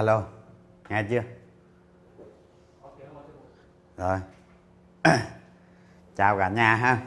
alo 0.00 0.22
nghe 0.88 1.04
chưa? 1.10 1.22
Rồi. 3.96 4.18
Chào 6.16 6.38
cả 6.38 6.48
nhà 6.48 6.74
ha. 6.74 6.98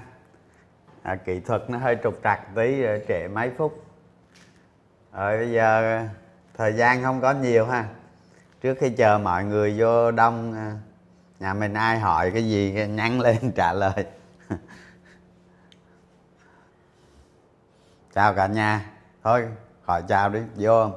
À, 1.03 1.15
kỹ 1.15 1.39
thuật 1.39 1.69
nó 1.69 1.77
hơi 1.77 1.97
trục 2.03 2.19
trặc 2.23 2.55
tí 2.55 2.83
ờ, 2.83 2.99
trễ 3.07 3.27
mấy 3.27 3.51
phút. 3.57 3.85
Rồi 5.13 5.37
bây 5.37 5.51
giờ 5.51 5.99
thời 6.57 6.73
gian 6.73 7.03
không 7.03 7.21
có 7.21 7.31
nhiều 7.33 7.65
ha. 7.65 7.87
Trước 8.61 8.77
khi 8.79 8.89
chờ 8.89 9.17
mọi 9.17 9.43
người 9.43 9.75
vô 9.79 10.11
đông 10.11 10.53
ờ, 10.53 10.71
nhà 11.39 11.53
mình 11.53 11.73
ai 11.73 11.99
hỏi 11.99 12.31
cái 12.31 12.49
gì 12.49 12.87
nhắn 12.89 13.21
lên 13.21 13.51
trả 13.55 13.73
lời. 13.73 14.05
Chào 18.13 18.33
cả 18.33 18.47
nhà. 18.47 18.85
Thôi 19.23 19.47
khỏi 19.85 20.03
chào 20.07 20.29
đi. 20.29 20.39
Vô 20.55 20.91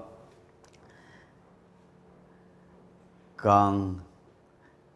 con 3.47 3.94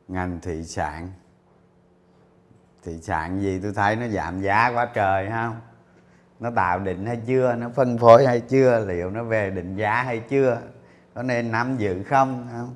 ngành 0.08 0.40
thị 0.42 0.64
sản. 0.64 1.12
Thị 2.82 2.98
sản 3.02 3.40
gì 3.40 3.60
tôi 3.62 3.72
thấy 3.72 3.96
nó 3.96 4.08
giảm 4.08 4.40
giá 4.40 4.70
quá 4.74 4.88
trời 4.94 5.28
không? 5.30 5.60
Nó 6.40 6.50
tạo 6.56 6.78
định 6.78 7.06
hay 7.06 7.20
chưa? 7.26 7.54
Nó 7.54 7.68
phân 7.68 7.98
phối 7.98 8.26
hay 8.26 8.40
chưa? 8.40 8.84
Liệu 8.84 9.10
nó 9.10 9.24
về 9.24 9.50
định 9.50 9.76
giá 9.76 10.02
hay 10.02 10.20
chưa? 10.28 10.60
Có 11.14 11.22
nên 11.22 11.52
nắm 11.52 11.76
giữ 11.76 12.02
không 12.02 12.48
không? 12.52 12.74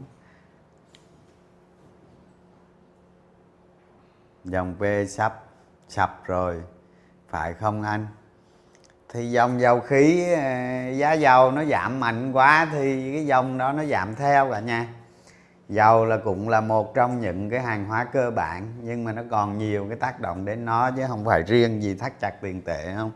Dòng 4.44 4.74
P 4.78 4.82
sắp, 5.08 5.44
sập 5.88 6.24
rồi, 6.24 6.62
phải 7.28 7.54
không 7.54 7.82
anh? 7.82 8.06
Thì 9.08 9.30
dòng 9.30 9.60
dầu 9.60 9.80
khí 9.80 10.32
ờ, 10.32 10.90
giá 10.90 11.12
dầu 11.12 11.50
nó 11.50 11.64
giảm 11.64 12.00
mạnh 12.00 12.32
quá 12.32 12.68
thì 12.72 13.12
cái 13.12 13.26
dòng 13.26 13.58
đó 13.58 13.72
nó 13.72 13.84
giảm 13.84 14.14
theo 14.14 14.50
cả 14.50 14.60
nha 14.60 14.88
dầu 15.68 16.04
là 16.04 16.16
cũng 16.16 16.48
là 16.48 16.60
một 16.60 16.94
trong 16.94 17.20
những 17.20 17.50
cái 17.50 17.60
hàng 17.60 17.84
hóa 17.84 18.04
cơ 18.04 18.30
bản, 18.30 18.72
nhưng 18.82 19.04
mà 19.04 19.12
nó 19.12 19.22
còn 19.30 19.58
nhiều 19.58 19.86
cái 19.88 19.98
tác 19.98 20.20
động 20.20 20.44
đến 20.44 20.64
nó 20.64 20.90
chứ 20.90 21.02
không 21.08 21.24
phải 21.24 21.42
riêng 21.42 21.82
gì 21.82 21.94
thắt 21.94 22.20
chặt 22.20 22.30
tiền 22.40 22.62
tệ 22.62 22.94
không? 22.96 23.12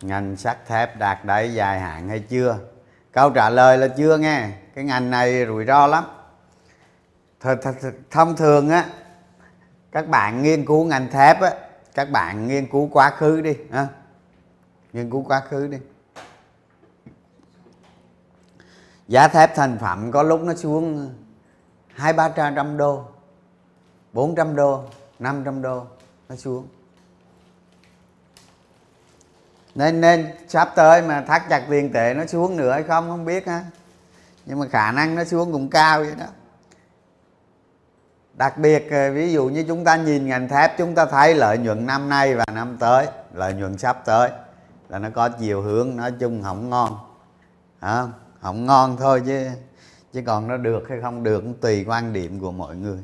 Ngành 0.00 0.36
sắt 0.36 0.66
thép 0.66 0.98
đạt 0.98 1.24
đáy 1.24 1.54
dài 1.54 1.80
hạn 1.80 2.08
hay 2.08 2.20
chưa? 2.20 2.58
Câu 3.12 3.30
trả 3.30 3.50
lời 3.50 3.78
là 3.78 3.88
chưa 3.88 4.18
nghe. 4.18 4.48
Cái 4.74 4.84
ngành 4.84 5.10
này 5.10 5.46
rủi 5.46 5.64
ro 5.64 5.86
lắm. 5.86 6.04
Th 7.40 7.46
th 7.62 7.68
th 7.82 7.86
thông 8.10 8.36
thường 8.36 8.70
á, 8.70 8.84
các 9.92 10.08
bạn 10.08 10.42
nghiên 10.42 10.66
cứu 10.66 10.84
ngành 10.84 11.10
thép 11.10 11.40
á 11.40 11.50
các 11.94 12.10
bạn 12.10 12.48
nghiên 12.48 12.66
cứu 12.70 12.88
quá 12.92 13.10
khứ 13.10 13.40
đi, 13.40 13.56
ha? 13.70 13.88
Nghiên 14.92 15.10
cứu 15.10 15.22
quá 15.22 15.40
khứ 15.40 15.66
đi. 15.66 15.78
Giá 19.08 19.28
thép 19.28 19.54
thành 19.54 19.78
phẩm 19.80 20.12
có 20.12 20.22
lúc 20.22 20.42
nó 20.42 20.54
xuống 20.54 21.14
hai 21.94 22.12
ba 22.12 22.28
trăm 22.28 22.76
đô, 22.76 23.04
bốn 24.12 24.34
trăm 24.34 24.56
đô, 24.56 24.84
năm 25.18 25.42
trăm 25.44 25.62
đô 25.62 25.86
nó 26.28 26.36
xuống. 26.36 26.68
Nên 29.74 30.00
nên 30.00 30.26
sắp 30.48 30.72
tới 30.76 31.02
mà 31.02 31.20
thắt 31.20 31.42
chặt 31.48 31.66
tiền 31.70 31.92
tệ 31.92 32.14
nó 32.14 32.26
xuống 32.26 32.56
nữa 32.56 32.72
hay 32.72 32.82
không 32.82 33.08
không 33.08 33.24
biết 33.24 33.46
ha. 33.46 33.64
Nhưng 34.46 34.58
mà 34.58 34.66
khả 34.68 34.92
năng 34.92 35.14
nó 35.14 35.24
xuống 35.24 35.52
cũng 35.52 35.70
cao 35.70 36.00
vậy 36.00 36.14
đó 36.18 36.26
đặc 38.36 38.58
biệt 38.58 38.90
ờ, 38.90 39.12
ví 39.12 39.32
dụ 39.32 39.48
như 39.48 39.64
chúng 39.68 39.84
ta 39.84 39.96
nhìn 39.96 40.26
ngành 40.26 40.48
thép, 40.48 40.78
chúng 40.78 40.94
ta 40.94 41.06
thấy 41.06 41.34
lợi 41.34 41.58
nhuận 41.58 41.86
năm 41.86 42.08
nay 42.08 42.34
và 42.34 42.44
năm 42.54 42.76
tới, 42.80 43.06
lợi 43.32 43.54
nhuận 43.54 43.78
sắp 43.78 44.02
tới 44.04 44.30
là 44.88 44.98
nó 44.98 45.08
có 45.14 45.28
chiều 45.28 45.62
hướng, 45.62 45.96
nói 45.96 46.12
chung 46.20 46.42
không 46.42 46.70
ngon. 46.70 46.98
Không 47.80 48.12
không 48.40 48.66
ngon 48.66 48.96
thôi 48.96 49.22
chứ 49.26 49.48
chứ 50.12 50.22
còn 50.26 50.48
nó 50.48 50.56
được 50.56 50.88
hay 50.88 51.00
không 51.00 51.22
được 51.22 51.40
cũng 51.40 51.54
tùy 51.54 51.84
quan 51.84 52.12
điểm 52.12 52.40
của 52.40 52.52
mọi 52.52 52.76
người. 52.76 52.98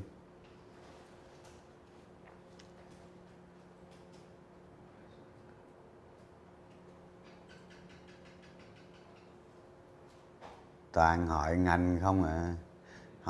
Toàn 10.92 11.26
hỏi 11.26 11.56
ngành 11.56 11.98
không 12.02 12.24
à? 12.24 12.54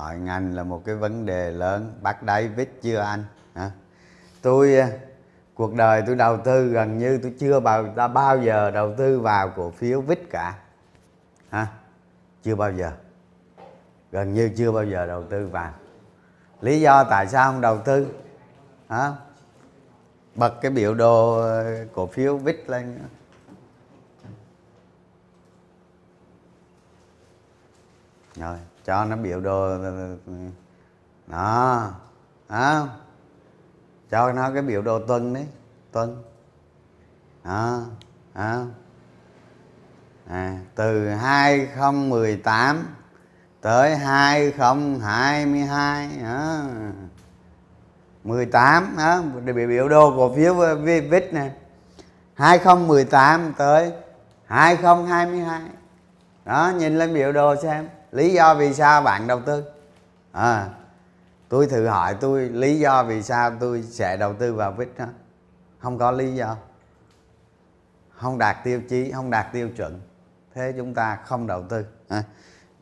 Hỏi 0.00 0.18
ngành 0.18 0.54
là 0.54 0.62
một 0.62 0.82
cái 0.84 0.94
vấn 0.94 1.26
đề 1.26 1.50
lớn. 1.50 1.98
Bắt 2.02 2.22
đáy 2.22 2.50
chưa 2.82 2.98
anh? 2.98 3.24
Hả? 3.54 3.70
Tôi 4.42 4.76
à, 4.76 4.90
cuộc 5.54 5.74
đời 5.74 6.02
tôi 6.06 6.16
đầu 6.16 6.38
tư 6.44 6.68
gần 6.68 6.98
như 6.98 7.18
tôi 7.22 7.34
chưa 7.38 7.60
bao 7.60 7.92
ta 7.96 8.08
bao 8.08 8.38
giờ 8.38 8.70
đầu 8.70 8.94
tư 8.98 9.20
vào 9.20 9.52
cổ 9.56 9.70
phiếu 9.70 10.00
vít 10.00 10.20
cả. 10.30 10.58
Hả? 11.50 11.66
Chưa 12.42 12.54
bao 12.54 12.72
giờ. 12.72 12.92
Gần 14.12 14.34
như 14.34 14.50
chưa 14.56 14.72
bao 14.72 14.84
giờ 14.84 15.06
đầu 15.06 15.24
tư 15.24 15.46
vào. 15.46 15.72
Lý 16.60 16.80
do 16.80 17.04
tại 17.04 17.26
sao 17.28 17.52
không 17.52 17.60
đầu 17.60 17.78
tư? 17.78 18.06
Hả? 18.88 19.12
Bật 20.34 20.60
cái 20.60 20.70
biểu 20.70 20.94
đồ 20.94 21.40
à, 21.42 21.84
cổ 21.94 22.06
phiếu 22.06 22.36
vít 22.36 22.64
lên. 22.70 22.98
Rồi 28.36 28.58
cho 28.84 29.04
nó 29.04 29.16
biểu 29.16 29.40
đồ 29.40 29.68
đó 31.26 31.90
à, 32.48 32.86
cho 34.10 34.32
nó 34.32 34.50
cái 34.52 34.62
biểu 34.62 34.82
đồ 34.82 34.98
tuần 34.98 35.34
đấy 35.34 35.46
tuần 35.92 36.22
đó 37.44 37.80
à, 38.32 38.64
à, 40.28 40.58
từ 40.74 41.08
2018 41.08 42.84
tới 43.60 43.96
2022 43.96 46.08
à, 46.24 46.64
18 48.24 48.94
đó 48.98 49.22
biểu 49.44 49.68
biểu 49.68 49.88
đồ 49.88 50.16
cổ 50.16 50.34
phiếu 50.34 50.54
VIX 50.54 51.22
nè. 51.32 51.50
2018 52.34 53.52
tới 53.56 53.92
2022 54.46 55.60
đó 56.44 56.72
nhìn 56.78 56.98
lên 56.98 57.14
biểu 57.14 57.32
đồ 57.32 57.54
xem 57.62 57.88
lý 58.12 58.32
do 58.32 58.54
vì 58.54 58.74
sao 58.74 59.02
bạn 59.02 59.26
đầu 59.26 59.40
tư? 59.40 59.64
À, 60.32 60.68
tôi 61.48 61.66
thử 61.66 61.86
hỏi 61.86 62.16
tôi 62.20 62.48
lý 62.48 62.78
do 62.78 63.04
vì 63.04 63.22
sao 63.22 63.52
tôi 63.60 63.82
sẽ 63.82 64.16
đầu 64.16 64.34
tư 64.34 64.54
vào 64.54 64.72
vít 64.72 64.88
đó? 64.98 65.06
Không 65.78 65.98
có 65.98 66.10
lý 66.10 66.34
do. 66.34 66.56
Không 68.10 68.38
đạt 68.38 68.56
tiêu 68.64 68.80
chí 68.88 69.12
không 69.12 69.30
đạt 69.30 69.52
tiêu 69.52 69.68
chuẩn. 69.76 70.00
Thế 70.54 70.74
chúng 70.76 70.94
ta 70.94 71.18
không 71.24 71.46
đầu 71.46 71.62
tư 71.68 71.84
à. 72.08 72.22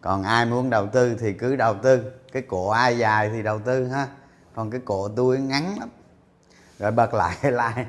còn 0.00 0.23
ai 0.23 0.47
muốn 0.47 0.70
đầu 0.70 0.87
tư 0.87 1.17
thì 1.20 1.32
cứ 1.32 1.56
đầu 1.56 1.75
tư. 1.82 2.12
Cái 2.32 2.43
cổ 2.43 2.69
ai 2.69 2.99
dài 2.99 3.31
thì 3.32 3.43
đầu 3.43 3.61
tư 3.61 3.87
ha? 3.87 4.06
Còn 4.55 4.70
cái 4.70 4.81
cổ 4.85 5.08
tôi 5.08 5.38
ngắn 5.38 5.76
lắm. 5.79 5.88
Rồi 6.79 6.91
bật 6.91 7.14
lại 7.14 7.37
lại. 7.43 7.87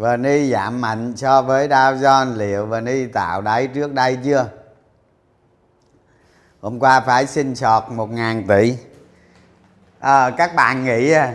Và 0.00 0.16
ni 0.16 0.50
giảm 0.50 0.80
mạnh 0.80 1.12
so 1.16 1.42
với 1.42 1.68
Dow 1.68 1.96
Jones. 1.96 2.36
Liệu 2.36 2.66
và 2.66 2.80
ni 2.80 3.06
tạo 3.06 3.42
đáy 3.42 3.66
trước 3.66 3.94
đây 3.94 4.18
chưa? 4.24 4.48
Hôm 6.60 6.78
qua 6.78 7.00
phải 7.00 7.26
xin 7.26 7.54
sọt 7.54 7.82
1.000 7.88 8.46
tỷ. 8.48 8.76
À, 9.98 10.30
các 10.30 10.54
bạn 10.54 10.84
nghĩ 10.84 11.10
à, 11.10 11.34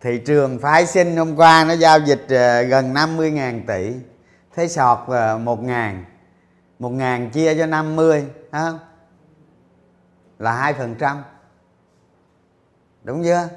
thị 0.00 0.18
trường 0.26 0.58
phái 0.58 0.86
sinh 0.86 1.16
hôm 1.16 1.36
qua 1.36 1.64
nó 1.64 1.74
giao 1.74 1.98
dịch 2.00 2.26
à, 2.28 2.62
gần 2.62 2.94
50.000 2.94 3.60
tỷ. 3.66 3.94
Thế 4.56 4.68
sọt 4.68 4.98
à, 5.08 5.34
1.000 5.34 5.94
1.000 6.80 7.30
chia 7.30 7.54
cho 7.54 7.66
50 7.66 8.24
không? 8.52 8.78
là 10.38 10.72
2% 10.78 11.16
đúng 13.04 13.24
chưa? 13.24 13.48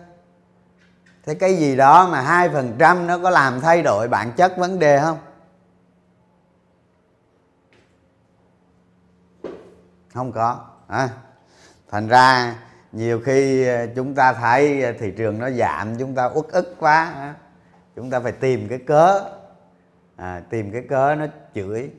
Thế 1.26 1.36
cái 1.36 1.58
gì 1.58 1.76
đó 1.76 2.08
mà 2.12 2.22
hai 2.22 2.50
phần 2.50 2.76
trăm 2.80 3.08
nó 3.08 3.18
có 3.18 3.30
làm 3.30 3.62
thay 3.62 3.82
đổi 3.82 4.08
bản 4.08 4.32
chất 4.32 4.58
vấn 4.58 4.80
đề 4.80 5.00
không? 5.00 5.18
Không 10.14 10.32
có. 10.32 10.66
À. 10.88 11.10
thành 11.92 12.08
ra 12.08 12.56
nhiều 12.92 13.22
khi 13.26 13.68
ờ, 13.68 13.88
chúng 13.96 14.16
ta 14.16 14.34
thấy 14.34 14.84
ờ, 14.84 14.94
thị 15.00 15.12
trường 15.18 15.40
nó 15.40 15.50
giảm 15.50 15.98
chúng 15.98 16.16
ta 16.16 16.26
uất 16.26 16.46
ức 16.48 16.76
quá 16.80 17.34
chúng 17.96 18.10
ta 18.10 18.20
phải 18.20 18.32
tìm 18.32 18.68
cái 18.68 18.80
cớ. 18.80 19.30
À, 20.16 20.42
tìm 20.50 20.72
cái 20.72 20.82
cớ 20.90 21.16
nó 21.16 21.26
chửi. 21.56 21.92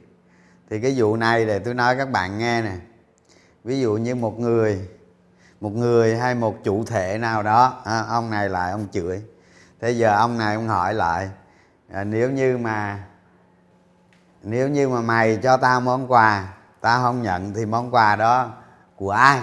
Thì 0.71 0.81
cái 0.81 0.95
vụ 0.97 1.17
này 1.17 1.47
để 1.47 1.59
tôi 1.59 1.75
nói 1.75 1.97
các 1.97 2.11
bạn 2.11 2.39
nghe 2.39 2.63
nè. 2.63 2.77
Ví 3.65 3.81
dụ 3.81 3.93
như 3.93 4.15
một 4.15 4.41
người 4.41 4.89
một 5.63 5.73
người 5.75 6.17
hay 6.17 6.35
một 6.35 6.55
chủ 6.65 6.85
thể 6.85 7.19
nào 7.19 7.43
đó. 7.43 7.81
À, 7.85 8.05
ông 8.09 8.31
này 8.31 8.49
lại 8.49 8.71
ông 8.71 8.87
chửi. 8.93 9.23
Thế 9.81 9.91
giờ 9.91 10.17
ông 10.17 10.39
này 10.39 10.55
ông 10.55 10.69
hỏi 10.69 10.95
lại 10.95 11.31
à, 11.93 12.05
nếu 12.05 12.31
như 12.31 12.59
mà 12.59 12.99
nếu 14.43 14.69
như 14.69 14.89
mà 14.89 15.01
mày 15.01 15.39
cho 15.43 15.57
tao 15.57 15.81
món 15.81 16.13
quà 16.13 16.49
tao 16.81 17.03
không 17.03 17.23
nhận 17.23 17.55
thì 17.55 17.67
món 17.67 17.95
quà 17.95 18.17
đó 18.17 18.49
của 18.97 19.11
ai? 19.11 19.41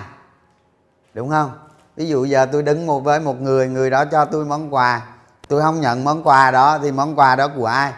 Đúng 1.13 1.29
không? 1.29 1.51
Ví 1.95 2.07
dụ 2.07 2.25
giờ 2.25 2.45
tôi 2.45 2.63
đứng 2.63 2.85
một 2.85 2.99
với 2.99 3.19
một 3.19 3.41
người 3.41 3.67
người 3.67 3.89
đó 3.89 4.05
cho 4.05 4.25
tôi 4.25 4.45
món 4.45 4.73
quà 4.73 5.01
tôi 5.47 5.61
không 5.61 5.81
nhận 5.81 6.03
món 6.03 6.23
quà 6.23 6.51
đó 6.51 6.79
thì 6.81 6.91
món 6.91 7.19
quà 7.19 7.35
đó 7.35 7.47
của 7.55 7.65
ai? 7.65 7.93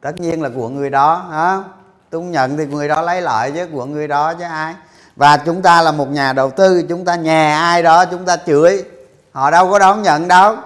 Tất 0.00 0.20
nhiên 0.20 0.42
là 0.42 0.48
của 0.54 0.68
người 0.68 0.90
đó 0.90 1.16
hả? 1.30 1.62
Tôi 2.10 2.20
không 2.20 2.30
nhận 2.30 2.56
thì 2.56 2.66
người 2.66 2.88
đó 2.88 3.02
lấy 3.02 3.22
lợi 3.22 3.52
chứ 3.52 3.68
của 3.72 3.84
người 3.84 4.08
đó 4.08 4.34
chứ 4.34 4.44
ai? 4.44 4.74
Và 5.16 5.36
chúng 5.36 5.62
ta 5.62 5.82
là 5.82 5.92
một 5.92 6.08
nhà 6.08 6.32
đầu 6.32 6.50
tư 6.50 6.82
chúng 6.88 7.04
ta 7.04 7.16
nhè 7.16 7.50
ai 7.50 7.82
đó 7.82 8.04
chúng 8.04 8.24
ta 8.24 8.36
chửi. 8.36 8.84
Họ 9.32 9.50
đâu 9.50 9.70
có 9.70 9.78
đón 9.78 10.02
nhận 10.02 10.28
đâu. 10.28 10.56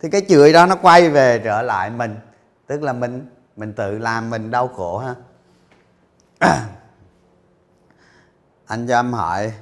Thì 0.00 0.10
cái 0.10 0.22
chửi 0.28 0.52
đó 0.52 0.66
nó 0.66 0.76
quay 0.76 1.10
về 1.10 1.40
trở 1.44 1.62
lại 1.62 1.90
mình. 1.90 2.16
Tức 2.66 2.82
là 2.82 2.92
mình 2.92 3.26
mình 3.56 3.72
tự 3.72 3.98
làm 3.98 4.30
mình 4.30 4.50
đau 4.50 4.68
khổ 4.68 4.98
ha. 4.98 5.14
Anh 8.66 8.88
cho 8.88 8.98
em 8.98 9.12
hỏi 9.12 9.52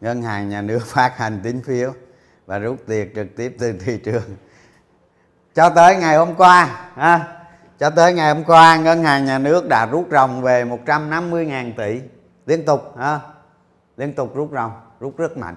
ngân 0.00 0.22
hàng 0.22 0.48
nhà 0.48 0.62
nước 0.62 0.80
phát 0.86 1.18
hành 1.18 1.40
tín 1.42 1.62
phiếu 1.66 1.92
và 2.46 2.58
rút 2.58 2.76
tiền 2.86 3.12
trực 3.14 3.26
tiếp 3.36 3.56
từ 3.58 3.72
thị 3.72 4.00
trường. 4.04 4.36
Cho 5.54 5.70
tới 5.70 5.96
ngày 5.96 6.16
hôm 6.16 6.34
qua 6.34 6.88
ha, 6.94 7.28
cho 7.78 7.90
tới 7.90 8.12
ngày 8.12 8.34
hôm 8.34 8.44
qua 8.44 8.76
ngân 8.76 9.04
hàng 9.04 9.24
nhà 9.24 9.38
nước 9.38 9.68
đã 9.68 9.86
rút 9.86 10.08
ròng 10.10 10.42
về 10.42 10.64
150.000 10.64 11.72
tỷ 11.76 12.00
liên 12.50 12.64
tục 12.64 12.94
ha, 12.98 13.20
liên 13.96 14.12
tục 14.12 14.34
rút 14.34 14.50
ròng 14.52 14.72
rút 15.00 15.16
rất 15.18 15.36
mạnh. 15.36 15.54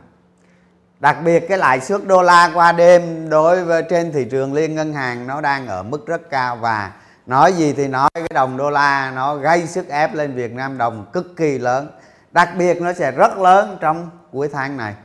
Đặc 1.00 1.18
biệt 1.26 1.40
cái 1.50 1.58
lãi 1.58 1.82
suất 1.82 2.08
đô 2.08 2.22
la 2.22 2.52
qua 2.54 2.72
đêm 2.72 3.30
đối 3.30 3.64
với 3.64 3.84
trên 3.90 4.12
thị 4.12 4.26
trường 4.32 4.54
liên 4.54 4.76
ngân 4.76 4.94
hàng 4.94 5.28
nó 5.28 5.42
đang 5.42 5.68
ở 5.68 5.84
mức 5.84 6.08
rất 6.08 6.30
cao 6.30 6.56
và 6.56 6.94
nói 7.26 7.54
gì 7.54 7.74
thì 7.74 7.88
nói 7.88 8.10
cái 8.14 8.28
đồng 8.34 8.58
đô 8.58 8.70
la 8.70 9.12
nó 9.16 9.36
gây 9.36 9.68
sức 9.68 9.90
ép 9.90 10.14
lên 10.14 10.36
Việt 10.36 10.54
Nam 10.54 10.78
đồng 10.78 11.06
cực 11.14 11.38
kỳ 11.38 11.58
lớn. 11.58 11.88
Đặc 12.32 12.50
biệt 12.58 12.82
nó 12.82 12.94
sẽ 12.94 13.12
rất 13.12 13.38
lớn 13.38 13.78
trong 13.82 14.10
cuối 14.32 14.50
tháng 14.54 14.78
này. 14.78 14.96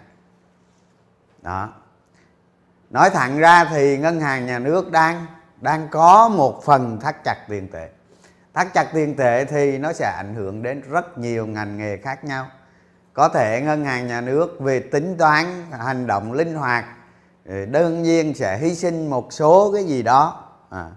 Đó. 1.42 1.68
Nói 2.90 3.10
thẳng 3.10 3.38
ra 3.38 3.64
thì 3.64 3.98
ngân 3.98 4.20
hàng 4.20 4.46
nhà 4.46 4.58
nước 4.58 4.90
đang 4.90 5.26
đang 5.60 5.88
có 5.88 6.28
một 6.28 6.64
phần 6.64 7.00
thắt 7.00 7.24
chặt 7.24 7.36
tiền 7.48 7.68
tệ 7.68 7.88
thắt 8.58 8.74
chặt 8.74 8.88
tiền 8.92 9.16
tệ 9.16 9.44
thì 9.44 9.78
nó 9.78 9.92
sẽ 9.92 10.12
ảnh 10.16 10.34
hưởng 10.34 10.62
đến 10.62 10.82
rất 10.90 11.18
nhiều 11.18 11.46
ngành 11.46 11.76
nghề 11.76 11.96
khác 11.96 12.24
nhau 12.24 12.46
có 13.12 13.28
thể 13.28 13.60
ngân 13.60 13.84
hàng 13.84 14.06
nhà 14.06 14.20
nước 14.20 14.60
về 14.60 14.80
tính 14.80 15.16
toán 15.18 15.46
hành 15.70 16.06
động 16.06 16.32
linh 16.32 16.54
hoạt 16.54 16.84
ờ, 17.48 17.66
đương 17.66 18.02
nhiên 18.02 18.34
sẽ 18.34 18.58
hy 18.58 18.74
sinh 18.74 19.10
một 19.10 19.32
số 19.32 19.72
cái 19.74 19.84
gì 19.84 20.02
đó 20.02 20.44
à, 20.70 20.90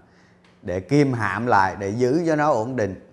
để 0.61 0.79
kiềm 0.79 1.13
hãm 1.13 1.45
lại 1.45 1.75
để 1.79 1.89
giữ 1.89 2.23
cho 2.27 2.35
nó 2.35 2.51
ổn 2.51 2.75
định 2.75 3.09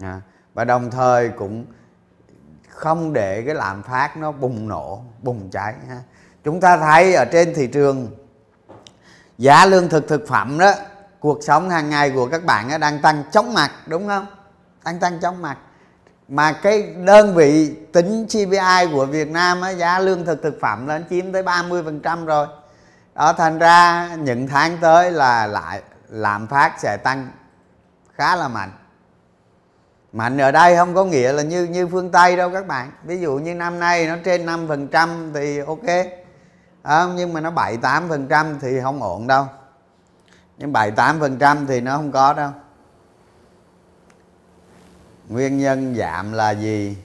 à, 0.00 0.20
và 0.54 0.64
đồng 0.64 0.90
thời 0.90 1.28
cũng 1.28 1.66
không 2.68 3.12
để 3.12 3.42
cái 3.46 3.54
lạm 3.54 3.82
phát 3.82 4.16
nó 4.16 4.32
bùng 4.32 4.68
nổ 4.68 5.02
bùng 5.22 5.50
cháy 5.50 5.74
ha. 5.88 6.02
chúng 6.44 6.60
ta 6.60 6.76
thấy 6.76 7.14
ở 7.14 7.24
trên 7.24 7.54
thị 7.54 7.66
trường 7.66 8.10
giá 9.38 9.66
lương 9.66 9.88
thực 9.88 10.08
thực 10.08 10.28
phẩm 10.28 10.58
đó 10.58 10.72
cuộc 11.20 11.38
sống 11.42 11.70
hàng 11.70 11.90
ngày 11.90 12.10
của 12.10 12.26
các 12.26 12.44
bạn 12.44 12.80
đang 12.80 13.02
tăng 13.02 13.22
chóng 13.32 13.54
mặt 13.54 13.70
đúng 13.86 14.08
không? 14.08 14.26
Đang 14.84 14.98
tăng 14.98 15.20
chóng 15.20 15.42
mặt. 15.42 15.58
Mà 16.28 16.52
cái 16.52 16.94
đơn 17.04 17.34
vị 17.34 17.74
tính 17.92 18.26
CPI 18.26 18.92
của 18.92 19.06
Việt 19.06 19.30
Nam 19.30 19.60
á, 19.60 19.70
giá 19.70 19.98
lương 19.98 20.24
thực 20.24 20.42
thực 20.42 20.58
phẩm 20.60 20.86
lên 20.86 21.04
chiếm 21.10 21.32
tới 21.32 21.42
30% 21.42 22.24
rồi. 22.24 22.46
Đó 23.14 23.32
thành 23.32 23.58
ra 23.58 24.08
những 24.18 24.48
tháng 24.48 24.78
tới 24.80 25.12
là 25.12 25.46
lại 25.46 25.82
lạm 26.08 26.46
phát 26.46 26.74
sẽ 26.78 26.96
tăng 26.96 27.28
khá 28.14 28.36
là 28.36 28.48
mạnh. 28.48 28.70
Mạnh 30.12 30.38
ở 30.38 30.50
đây 30.50 30.76
không 30.76 30.94
có 30.94 31.04
nghĩa 31.04 31.32
là 31.32 31.42
như 31.42 31.64
như 31.64 31.86
phương 31.86 32.10
tây 32.10 32.36
đâu 32.36 32.50
các 32.50 32.66
bạn. 32.66 32.90
Ví 33.04 33.20
dụ 33.20 33.34
như 33.36 33.54
năm 33.54 33.78
nay 33.78 34.06
nó 34.06 34.14
trên 34.24 34.46
5% 34.46 35.32
thì 35.34 35.58
ok. 35.58 36.06
À, 36.82 37.06
nhưng 37.14 37.32
mà 37.32 37.40
nó 37.40 37.50
7 37.50 37.76
8% 37.76 38.54
thì 38.60 38.80
không 38.82 39.02
ổn 39.02 39.26
đâu 39.26 39.46
nhưng 40.58 40.72
7 40.72 40.92
8% 40.92 41.66
thì 41.66 41.80
nó 41.80 41.96
không 41.96 42.12
có 42.12 42.32
đâu. 42.32 42.50
Nguyên 45.28 45.58
nhân 45.58 45.94
giảm 45.94 46.32
là 46.32 46.50
gì? 46.50 46.96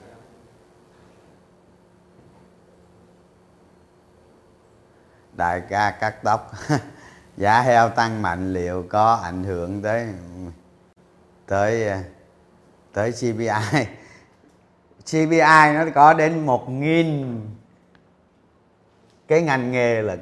Đại 5.33 5.61
ca 5.69 5.91
cắt 5.91 6.15
tóc. 6.23 6.51
Giá 7.37 7.61
heo 7.61 7.89
tăng 7.89 8.21
mạnh 8.21 8.53
liệu 8.53 8.85
có 8.89 9.13
ảnh 9.13 9.43
hưởng 9.43 9.81
tới 9.81 10.07
tới 11.45 12.03
tới 12.93 13.11
CPI 13.11 13.47
CPI 15.05 15.73
nó 15.73 15.85
có 15.95 16.13
đến 16.13 16.45
một 16.45 16.69
nghìn. 16.69 17.41
Cái 19.27 19.41
ngành 19.41 19.71
nghề 19.71 20.01
là 20.01 20.17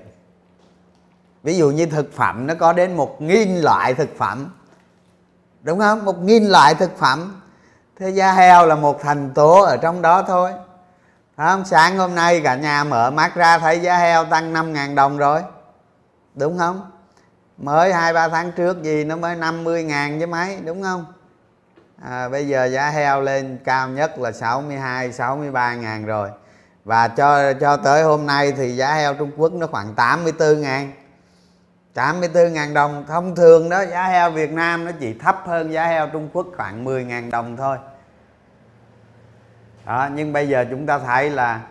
ví 1.43 1.57
dụ 1.57 1.69
như 1.71 1.85
thực 1.85 2.13
phẩm 2.13 2.47
nó 2.47 2.53
có 2.59 2.73
đến 2.73 2.95
một 2.95 3.21
nghìn 3.21 3.57
loại 3.57 3.93
thực 3.93 4.17
phẩm. 4.17 4.49
Đúng 5.61 5.79
không? 5.79 6.05
Một 6.05 6.23
nghìn 6.23 6.45
loại 6.45 6.75
thực 6.75 6.97
phẩm. 6.97 7.41
Thế 7.99 8.09
da 8.09 8.31
heo 8.31 8.65
là 8.65 8.75
một 8.75 9.01
thành 9.01 9.31
tố 9.33 9.61
ở 9.61 9.77
trong 9.77 10.01
đó 10.01 10.23
thôi. 10.23 10.51
Đúng 11.37 11.47
không? 11.47 11.65
Sáng 11.65 11.97
hôm 11.97 12.15
nay 12.15 12.41
cả 12.43 12.55
nhà 12.55 12.83
mở 12.83 13.11
mắt 13.11 13.35
ra 13.35 13.59
thấy 13.59 13.79
giá 13.79 13.97
heo 13.97 14.25
tăng 14.25 14.53
năm 14.53 14.73
ngàn 14.73 14.95
đồng 14.95 15.17
rồi. 15.17 15.41
Đúng 16.35 16.57
không? 16.57 16.91
Mới 17.57 17.91
2-3 17.91 18.29
tháng 18.29 18.51
trước 18.51 18.83
gì 18.83 19.03
nó 19.03 19.15
mới 19.15 19.35
50.000 19.35 20.19
chứ 20.19 20.27
mấy 20.27 20.57
Đúng 20.65 20.83
không? 20.83 21.05
À, 22.03 22.29
bây 22.29 22.47
giờ 22.47 22.65
giá 22.65 22.89
heo 22.89 23.21
lên 23.21 23.59
cao 23.63 23.89
nhất 23.89 24.19
là 24.19 24.31
62-63.000 24.31 26.05
rồi. 26.05 26.29
Và 26.85 27.07
cho 27.07 27.53
cho 27.53 27.77
tới 27.77 28.03
hôm 28.03 28.25
nay 28.25 28.51
thì 28.51 28.75
giá 28.75 28.93
heo 28.93 29.13
Trung 29.13 29.31
Quốc 29.37 29.53
nó 29.53 29.67
khoảng 29.67 29.95
84.000 29.95 30.87
84.000 31.95 32.73
đồng. 32.73 33.05
Thông 33.07 33.35
thường 33.35 33.69
đó 33.69 33.85
giá 33.85 34.07
heo 34.07 34.31
Việt 34.31 34.51
Nam 34.51 34.85
nó 34.85 34.91
chỉ 34.99 35.13
thấp 35.13 35.43
hơn 35.45 35.73
giá 35.73 35.85
heo 35.85 36.07
Trung 36.07 36.29
Quốc 36.33 36.47
khoảng 36.57 36.85
10.000 36.85 37.31
đồng 37.31 37.57
thôi. 37.57 37.77
Đó, 39.85 40.09
nhưng 40.15 40.33
bây 40.33 40.47
giờ 40.47 40.65
chúng 40.69 40.85
ta 40.85 40.99
thấy 40.99 41.29
là 41.29 41.61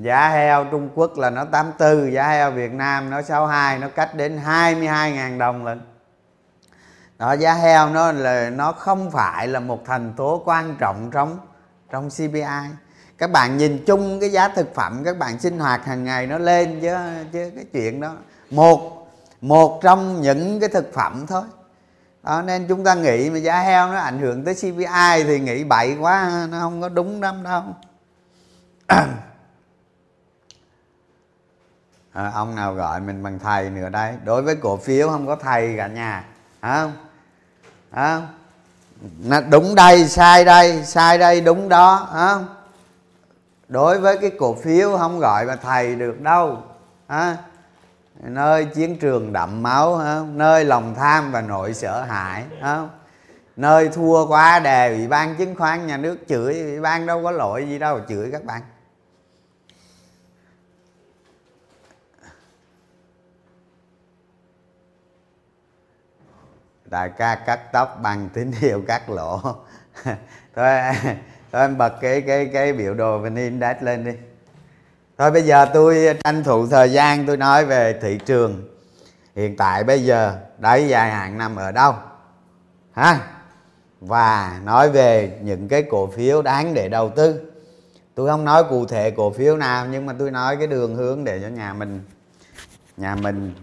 giá 0.00 0.28
heo 0.28 0.64
Trung 0.64 0.88
Quốc 0.94 1.18
là 1.18 1.30
nó 1.30 1.44
84 1.44 2.12
giá 2.12 2.28
heo 2.28 2.50
Việt 2.50 2.72
Nam 2.72 3.10
nó 3.10 3.22
62 3.22 3.78
nó 3.78 3.88
cách 3.88 4.14
đến 4.14 4.40
22.000 4.46 5.38
đồng 5.38 5.64
lận. 5.64 5.80
Đó 7.18 7.32
giá 7.32 7.54
heo 7.54 7.88
nó 7.88 8.12
là 8.12 8.50
nó 8.50 8.72
không 8.72 9.10
phải 9.10 9.48
là 9.48 9.60
một 9.60 9.82
thành 9.86 10.12
tố 10.16 10.42
quan 10.44 10.76
trọng 10.78 11.10
trong 11.10 11.38
trong 11.90 12.08
CPI 12.10 12.70
các 13.18 13.30
bạn 13.30 13.56
nhìn 13.56 13.84
chung 13.86 14.20
cái 14.20 14.30
giá 14.30 14.48
thực 14.48 14.74
phẩm 14.74 15.02
các 15.04 15.18
bạn 15.18 15.38
sinh 15.38 15.58
hoạt 15.58 15.84
hàng 15.84 16.04
ngày 16.04 16.26
nó 16.26 16.38
lên 16.38 16.78
chứ 16.82 16.96
chứ 17.32 17.50
cái 17.54 17.64
chuyện 17.72 18.00
đó. 18.00 18.12
Một 18.50 18.99
một 19.40 19.80
trong 19.82 20.20
những 20.20 20.60
cái 20.60 20.68
thực 20.68 20.94
phẩm 20.94 21.26
thôi. 21.26 21.42
Đó, 22.22 22.42
nên 22.42 22.66
chúng 22.68 22.84
ta 22.84 22.94
nghĩ 22.94 23.30
mà 23.30 23.38
giá 23.38 23.60
heo 23.60 23.88
nó 23.88 23.98
ảnh 23.98 24.18
hưởng 24.18 24.44
tới 24.44 24.54
CPI 24.54 25.24
thì 25.24 25.40
nghĩ 25.40 25.64
bậy 25.64 25.96
quá 26.00 26.46
nó 26.50 26.60
không 26.60 26.80
có 26.80 26.88
đúng 26.88 27.22
lắm 27.22 27.42
đâu. 27.42 27.62
À, 32.12 32.30
ông 32.34 32.54
nào 32.54 32.74
gọi 32.74 33.00
mình 33.00 33.22
bằng 33.22 33.38
thầy 33.38 33.70
nữa 33.70 33.88
đây. 33.88 34.14
Đối 34.24 34.42
với 34.42 34.56
cổ 34.56 34.76
phiếu 34.76 35.08
không 35.08 35.26
có 35.26 35.36
thầy 35.36 35.74
cả 35.76 35.86
nhà. 35.86 36.24
Không 36.62 36.92
à, 37.90 38.22
đúng 39.50 39.74
đây 39.74 40.08
sai 40.08 40.44
đây 40.44 40.84
sai 40.84 41.18
đây 41.18 41.40
đúng 41.40 41.68
đó. 41.68 42.08
À, 42.14 42.38
đối 43.68 43.98
với 43.98 44.18
cái 44.18 44.30
cổ 44.38 44.54
phiếu 44.54 44.96
không 44.98 45.18
gọi 45.18 45.44
là 45.44 45.56
thầy 45.56 45.94
được 45.94 46.20
đâu. 46.20 46.62
À, 47.06 47.36
nơi 48.22 48.64
chiến 48.64 48.96
trường 48.98 49.32
đậm 49.32 49.62
máu 49.62 49.96
à, 49.96 50.20
nơi 50.34 50.64
lòng 50.64 50.94
tham 50.94 51.32
và 51.32 51.40
nội 51.40 51.74
sợ 51.74 52.02
hãi 52.02 52.44
à, 52.60 52.88
nơi 53.56 53.88
thua 53.88 54.26
quá 54.26 54.58
đề 54.58 54.94
ủy 54.96 55.08
ban 55.08 55.36
chứng 55.36 55.54
khoán 55.54 55.86
nhà 55.86 55.96
nước 55.96 56.18
chửi. 56.28 56.60
Ủy 56.60 56.80
ban 56.80 57.06
đâu 57.06 57.22
có 57.22 57.30
lỗi 57.30 57.66
gì 57.68 57.78
đâu 57.78 58.00
chửi 58.08 58.28
các 58.32 58.44
bạn. 58.44 58.62
Đại 66.84 67.10
ca 67.18 67.34
cắt 67.34 67.60
tóc 67.72 67.98
bằng 68.02 68.28
tín 68.32 68.52
hiệu 68.60 68.82
cắt 68.86 69.10
lỗ. 69.10 69.40
Thôi 70.04 70.14
thôi 71.52 71.62
em 71.62 71.78
bật 71.78 71.92
cái 72.00 72.20
cái 72.20 72.50
cái 72.52 72.72
biểu 72.72 72.94
đồ 72.94 73.18
vn 73.18 73.34
index 73.34 73.76
lên 73.80 74.04
đi 74.04 74.12
thôi 75.20 75.30
bây 75.30 75.42
giờ 75.42 75.66
tôi 75.74 76.18
tranh 76.24 76.44
thủ 76.44 76.66
thời 76.66 76.92
gian 76.92 77.26
tôi 77.26 77.36
nói 77.36 77.64
về 77.64 77.98
thị 78.02 78.18
trường. 78.26 78.68
Hiện 79.36 79.56
tại 79.56 79.84
bây 79.84 80.04
giờ 80.04 80.38
đáy 80.58 80.88
dài 80.88 81.10
hạn 81.10 81.38
nằm 81.38 81.56
ở 81.56 81.72
đâu? 81.72 81.94
Ha? 82.92 83.18
Và 84.00 84.60
nói 84.64 84.90
về 84.90 85.38
những 85.42 85.68
cái 85.68 85.82
cổ 85.90 86.06
phiếu 86.06 86.42
đáng 86.42 86.74
để 86.74 86.88
đầu 86.88 87.10
tư. 87.10 87.52
Tôi 88.14 88.28
không 88.28 88.44
nói 88.44 88.64
cụ 88.70 88.86
thể 88.86 89.10
cổ 89.10 89.30
phiếu 89.30 89.56
nào 89.56 89.86
nhưng 89.86 90.06
mà 90.06 90.12
tôi 90.18 90.30
nói 90.30 90.56
cái 90.56 90.66
đường 90.66 90.96
hướng 90.96 91.24
để 91.24 91.40
cho 91.42 91.48
nhà 91.48 91.72
mình 91.72 92.00
nhà 92.96 93.14
mình 93.14 93.54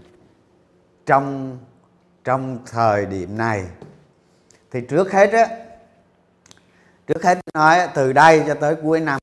trong 1.06 1.58
trong 2.24 2.60
thời 2.72 3.06
điểm 3.06 3.38
này. 3.38 3.66
Thì 4.72 4.82
trước 4.82 5.12
hết 5.12 5.32
á 5.32 5.48
trước 7.08 7.24
hết 7.24 7.40
nói 7.54 7.88
từ 7.96 8.14
đây 8.14 8.44
cho 8.48 8.54
tới 8.54 8.76
cuối 8.76 9.00
năm. 9.00 9.20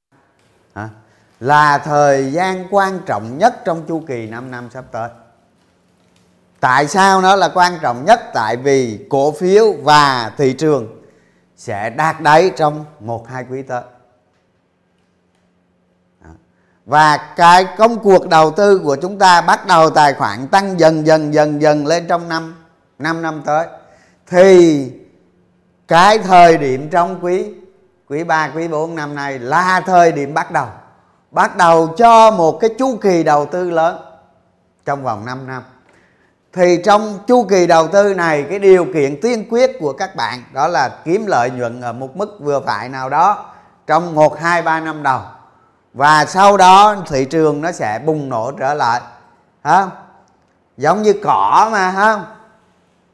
Hả, 0.74 0.88
là 1.44 1.78
thời 1.78 2.32
gian 2.32 2.66
quan 2.70 3.00
trọng 3.06 3.38
nhất 3.38 3.64
trong 3.64 3.84
chu 3.88 4.02
kỳ 4.06 4.26
5 4.26 4.50
năm 4.50 4.68
sắp 4.74 4.84
tới. 4.92 5.08
Tại 6.60 6.86
sao 6.88 7.20
nó 7.20 7.36
là 7.36 7.50
quan 7.54 7.78
trọng 7.82 8.04
nhất? 8.04 8.20
Tại 8.34 8.56
vì 8.56 9.06
cổ 9.10 9.32
phiếu 9.32 9.72
và 9.72 10.32
thị 10.36 10.52
trường 10.52 11.02
sẽ 11.56 11.90
đạt 11.90 12.20
đáy 12.20 12.50
trong 12.56 12.84
một 13.00 13.28
hai 13.28 13.44
quý 13.50 13.62
tới. 13.62 13.82
Và 16.86 17.16
cái 17.36 17.66
công 17.78 17.98
cuộc 17.98 18.28
đầu 18.28 18.50
tư 18.50 18.78
của 18.78 18.96
chúng 18.96 19.18
ta 19.18 19.40
bắt 19.40 19.66
đầu 19.66 19.90
tài 19.90 20.14
khoản 20.14 20.48
tăng 20.48 20.80
dần 20.80 21.06
dần 21.06 21.34
dần 21.34 21.62
dần 21.62 21.86
lên 21.86 22.06
trong 22.08 22.28
năm 22.28 22.54
5 22.98 23.22
năm 23.22 23.42
tới. 23.46 23.66
Thì 24.26 24.90
cái 25.88 26.18
thời 26.18 26.56
điểm 26.56 26.90
trong 26.90 27.24
quý 27.24 27.50
quý 28.08 28.24
3 28.24 28.50
quý 28.54 28.68
4 28.68 28.94
năm 28.94 29.14
nay 29.14 29.38
là 29.38 29.80
thời 29.86 30.12
điểm 30.12 30.34
bắt 30.34 30.50
đầu 30.50 30.66
bắt 31.34 31.56
đầu 31.56 31.88
cho 31.96 32.30
một 32.30 32.58
cái 32.60 32.70
chu 32.78 32.96
kỳ 32.96 33.22
đầu 33.22 33.46
tư 33.46 33.70
lớn 33.70 34.00
trong 34.84 35.02
vòng 35.02 35.26
5 35.26 35.46
năm. 35.46 35.62
Thì 36.52 36.82
trong 36.84 37.18
chu 37.26 37.46
kỳ 37.50 37.66
đầu 37.66 37.88
tư 37.88 38.14
này, 38.14 38.46
cái 38.50 38.58
điều 38.58 38.86
kiện 38.94 39.20
tiên 39.20 39.46
quyết 39.50 39.70
của 39.80 39.92
các 39.92 40.16
bạn 40.16 40.42
đó 40.52 40.68
là 40.68 40.88
kiếm 41.04 41.26
lợi 41.26 41.50
nhuận 41.50 41.80
ở 41.80 41.92
một 41.92 42.16
mức 42.16 42.38
vừa 42.40 42.60
phải 42.60 42.88
nào 42.88 43.08
đó 43.08 43.44
trong 43.86 44.14
1 44.14 44.38
2 44.38 44.62
3 44.62 44.80
năm 44.80 45.02
đầu. 45.02 45.20
Và 45.94 46.24
sau 46.24 46.56
đó 46.56 46.96
thị 47.06 47.24
trường 47.24 47.60
nó 47.60 47.72
sẽ 47.72 48.00
bùng 48.06 48.28
nổ 48.28 48.52
trở 48.58 48.74
lại, 48.74 49.00
ha? 49.64 49.86
Giống 50.76 51.02
như 51.02 51.12
cỏ 51.22 51.68
mà, 51.72 51.90
ha? 51.90 52.20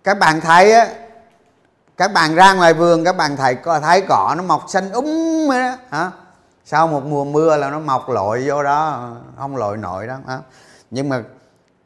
Các 0.04 0.18
bạn 0.18 0.40
thấy 0.40 0.72
á, 0.72 0.88
các 1.96 2.12
bạn 2.12 2.34
ra 2.34 2.52
ngoài 2.52 2.74
vườn, 2.74 3.04
các 3.04 3.16
bạn 3.16 3.36
thấy 3.36 3.56
thấy 3.82 4.00
cỏ 4.00 4.34
nó 4.36 4.42
mọc 4.42 4.64
xanh 4.68 4.92
um 4.92 5.04
úng 5.04 5.50
đó 5.50 5.76
hả 5.90 6.10
sau 6.70 6.88
một 6.88 7.04
mùa 7.04 7.24
mưa 7.24 7.56
là 7.56 7.70
nó 7.70 7.78
mọc 7.80 8.08
lội 8.08 8.42
vô 8.46 8.62
đó 8.62 9.10
không 9.36 9.56
lội 9.56 9.76
nổi 9.76 10.06
đó 10.06 10.18
hả? 10.26 10.38
nhưng 10.90 11.08
mà 11.08 11.22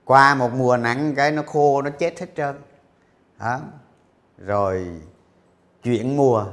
qua 0.05 0.35
một 0.35 0.53
mùa 0.53 0.77
nắng 0.77 1.15
cái 1.15 1.31
nó 1.31 1.43
khô 1.47 1.83
nó 1.83 1.91
chết 1.91 2.21
hết 2.21 2.27
trơn 2.37 2.61
đó. 3.39 3.61
rồi 4.39 5.01
chuyển 5.83 6.17
mùa 6.17 6.45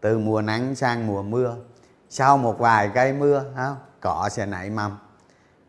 từ 0.00 0.18
mùa 0.18 0.42
nắng 0.42 0.74
sang 0.74 1.06
mùa 1.06 1.22
mưa 1.22 1.56
sau 2.08 2.38
một 2.38 2.58
vài 2.58 2.90
cây 2.94 3.12
mưa 3.12 3.44
không? 3.56 3.76
cỏ 4.00 4.28
sẽ 4.32 4.46
nảy 4.46 4.70
mầm 4.70 4.98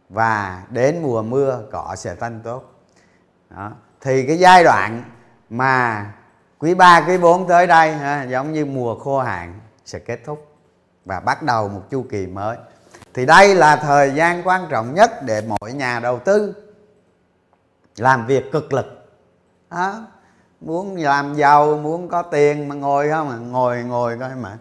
và 0.09 0.63
đến 0.69 1.01
mùa 1.01 1.21
mưa 1.21 1.63
cỏ 1.71 1.95
sẽ 1.97 2.15
tanh 2.15 2.41
tốt 2.43 2.63
đó. 3.49 3.71
thì 4.01 4.27
cái 4.27 4.39
giai 4.39 4.63
đoạn 4.63 5.03
mà 5.49 6.05
quý 6.59 6.73
ba 6.73 7.01
quý 7.07 7.17
bốn 7.17 7.47
tới 7.47 7.67
đây 7.67 7.93
ha, 7.93 8.23
giống 8.23 8.53
như 8.53 8.65
mùa 8.65 8.99
khô 8.99 9.19
hạn 9.19 9.59
sẽ 9.85 9.99
kết 9.99 10.19
thúc 10.25 10.46
và 11.07 11.19
bắt 11.19 11.43
đầu 11.43 11.69
một 11.69 11.81
chu 11.89 12.05
kỳ 12.09 12.27
mới. 12.27 12.57
Thì 13.13 13.25
đây 13.25 13.55
là 13.55 13.75
thời 13.75 14.11
gian 14.15 14.47
quan 14.47 14.67
trọng 14.69 14.93
nhất 14.93 15.11
để 15.25 15.41
mỗi 15.47 15.73
nhà 15.73 15.99
đầu 15.99 16.19
tư 16.19 16.53
làm 17.97 18.27
việc 18.27 18.51
cực 18.51 18.73
lực. 18.73 19.09
Đó. 19.71 20.07
muốn 20.61 20.95
làm 20.95 21.35
giàu, 21.35 21.77
muốn 21.77 22.09
có 22.09 22.21
tiền 22.21 22.67
mà 22.67 22.75
ngồi 22.75 23.09
không 23.09 23.29
à? 23.29 23.37
Ngồi 23.37 23.83
ngồi 23.83 24.17
coi 24.19 24.35
mà. 24.35 24.57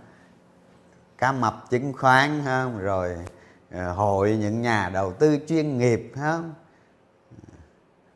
Cá 1.18 1.32
mập 1.32 1.70
chứng 1.70 1.92
khoán 1.92 2.42
không? 2.44 2.78
Rồi 2.78 3.16
ờ, 3.72 3.92
hội 3.92 4.36
những 4.40 4.62
nhà 4.62 4.90
đầu 4.94 5.12
tư 5.12 5.38
chuyên 5.48 5.78
nghiệp 5.78 6.12
không? 6.20 6.54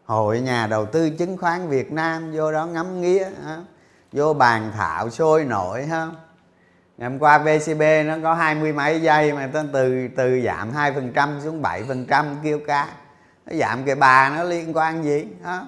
Hội 0.04 0.40
nhà 0.40 0.66
đầu 0.66 0.86
tư 0.86 1.10
chứng 1.10 1.36
khoán 1.36 1.68
Việt 1.68 1.92
Nam 1.92 2.32
vô 2.32 2.52
đó 2.52 2.66
ngắm 2.66 3.00
nghía 3.00 3.24
không? 3.44 3.66
vô 4.12 4.34
bàn 4.34 4.72
thảo 4.74 5.10
sôi 5.10 5.44
nổi 5.44 5.86
không? 5.90 6.16
Ngày 7.00 7.10
hôm 7.10 7.18
qua 7.18 7.38
VCB 7.38 7.82
nó 8.06 8.14
có 8.22 8.34
hai 8.34 8.54
mươi 8.54 8.72
mấy 8.72 9.00
giây 9.00 9.32
mà 9.32 9.46
nó 9.46 9.62
từ 9.72 10.08
từ 10.16 10.40
giảm 10.44 10.72
hai 10.72 10.92
phần 10.92 11.12
trăm 11.12 11.40
xuống 11.44 11.62
bảy 11.62 11.82
phần 11.88 12.06
trăm, 12.06 12.36
kêu 12.42 12.58
cá. 12.66 12.88
Nó 13.46 13.56
giảm 13.56 13.84
cái 13.84 13.94
bà 13.94 14.30
nó 14.36 14.42
liên 14.42 14.76
quan 14.76 15.04
gì 15.04 15.26
đó 15.44 15.66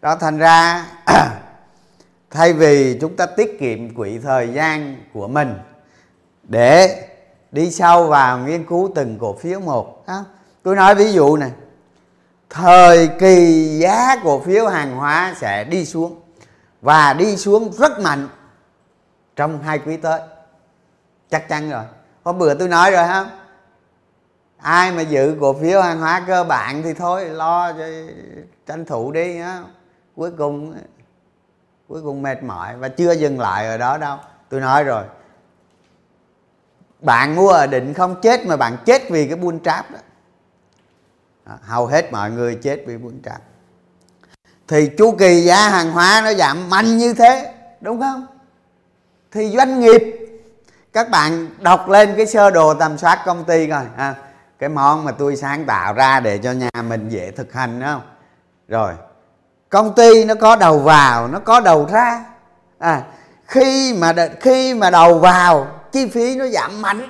đó, 0.00 0.16
thành 0.16 0.38
ra 0.38 0.86
thay 2.30 2.52
vì 2.52 2.98
chúng 3.00 3.16
ta 3.16 3.26
tiết 3.26 3.56
kiệm 3.60 3.94
quỹ 3.94 4.18
thời 4.18 4.48
gian 4.48 4.96
của 5.12 5.28
mình 5.28 5.54
để 6.42 7.06
đi 7.52 7.70
sâu 7.70 8.06
vào 8.06 8.38
nghiên 8.38 8.64
cứu 8.64 8.90
từng 8.94 9.18
cổ 9.20 9.36
phiếu 9.36 9.60
một 9.60 10.06
đó. 10.06 10.24
tôi 10.62 10.76
nói 10.76 10.94
ví 10.94 11.12
dụ 11.12 11.36
này, 11.36 11.50
thời 12.50 13.08
kỳ 13.08 13.66
giá 13.78 14.16
cổ 14.24 14.40
phiếu 14.40 14.66
hàng 14.66 14.96
hóa 14.96 15.34
sẽ 15.36 15.64
đi 15.64 15.84
xuống 15.84 16.20
và 16.80 17.12
đi 17.12 17.36
xuống 17.36 17.72
rất 17.72 18.00
mạnh 18.00 18.28
trong 19.36 19.62
hai 19.62 19.78
quý 19.78 19.96
tới 19.96 20.20
chắc 21.30 21.48
chắn 21.48 21.70
rồi. 21.70 21.84
Hôm 22.24 22.38
bữa 22.38 22.54
tôi 22.54 22.68
nói 22.68 22.90
rồi 22.90 23.06
ha 23.06 23.26
ai 24.56 24.92
mà 24.92 25.02
giữ 25.02 25.36
cổ 25.40 25.52
phiếu 25.52 25.82
hàng 25.82 26.00
hóa 26.00 26.24
cơ 26.26 26.44
bản 26.44 26.82
thì 26.82 26.94
thôi, 26.94 27.24
lo 27.28 27.72
cho 27.72 27.84
tranh 28.66 28.84
thủ 28.84 29.12
đi 29.12 29.40
á 29.40 29.62
cuối 30.16 30.30
cùng 30.38 30.74
cuối 31.88 32.02
cùng 32.02 32.22
mệt 32.22 32.42
mỏi 32.42 32.76
và 32.76 32.88
chưa 32.88 33.12
dừng 33.12 33.40
lại 33.40 33.66
ở 33.66 33.78
đó 33.78 33.98
đâu. 33.98 34.18
Tôi 34.48 34.60
nói 34.60 34.84
rồi. 34.84 35.04
Bạn 37.00 37.36
mua 37.36 37.48
ở 37.48 37.66
định 37.66 37.94
không 37.94 38.20
chết 38.22 38.46
mà 38.46 38.56
bạn 38.56 38.76
chết 38.86 39.02
vì 39.10 39.26
cái 39.26 39.36
buôn 39.36 39.60
tráp 39.60 39.90
đó. 39.90 39.98
Hầu 41.62 41.86
hết 41.86 42.12
mọi 42.12 42.30
người 42.30 42.54
chết 42.54 42.82
vì 42.86 42.96
buôn 42.96 43.22
tráp 43.24 43.40
thì 44.68 44.90
chu 44.98 45.16
kỳ 45.18 45.40
giá 45.40 45.68
hàng 45.68 45.92
hóa 45.92 46.20
nó 46.24 46.34
giảm 46.34 46.70
mạnh 46.70 46.98
như 46.98 47.14
thế, 47.14 47.54
đúng 47.80 48.00
không? 48.00 48.26
Thì 49.30 49.56
doanh 49.56 49.80
nghiệp 49.80 50.29
các 50.92 51.10
bạn 51.10 51.48
đọc 51.58 51.88
lên 51.88 52.14
cái 52.16 52.26
sơ 52.26 52.50
đồ 52.50 52.74
tầm 52.74 52.98
soát 52.98 53.22
công 53.26 53.44
ty 53.44 53.66
coi 53.66 53.84
ha. 53.96 54.14
Cái 54.58 54.68
món 54.68 55.04
mà 55.04 55.12
tôi 55.12 55.36
sáng 55.36 55.64
tạo 55.64 55.92
ra 55.92 56.20
để 56.20 56.38
cho 56.38 56.52
nhà 56.52 56.82
mình 56.88 57.08
dễ 57.08 57.30
thực 57.30 57.52
hành 57.52 57.80
không? 57.84 58.02
Rồi 58.68 58.92
công 59.68 59.94
ty 59.94 60.24
nó 60.24 60.34
có 60.34 60.56
đầu 60.56 60.78
vào 60.78 61.28
nó 61.28 61.38
có 61.38 61.60
đầu 61.60 61.88
ra. 61.92 62.24
À, 62.78 63.02
khi 63.46 63.94
mà 63.98 64.14
khi 64.40 64.74
mà 64.74 64.90
đầu 64.90 65.18
vào 65.18 65.66
chi 65.92 66.08
phí 66.08 66.36
nó 66.36 66.46
giảm 66.46 66.82
mạnh. 66.82 67.08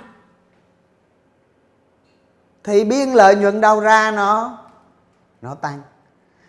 Thì 2.65 2.85
biên 2.85 3.09
lợi 3.09 3.35
nhuận 3.37 3.61
đầu 3.61 3.81
ra 3.81 4.11
nó 4.11 4.59
nó 5.43 5.55
tăng. 5.55 5.83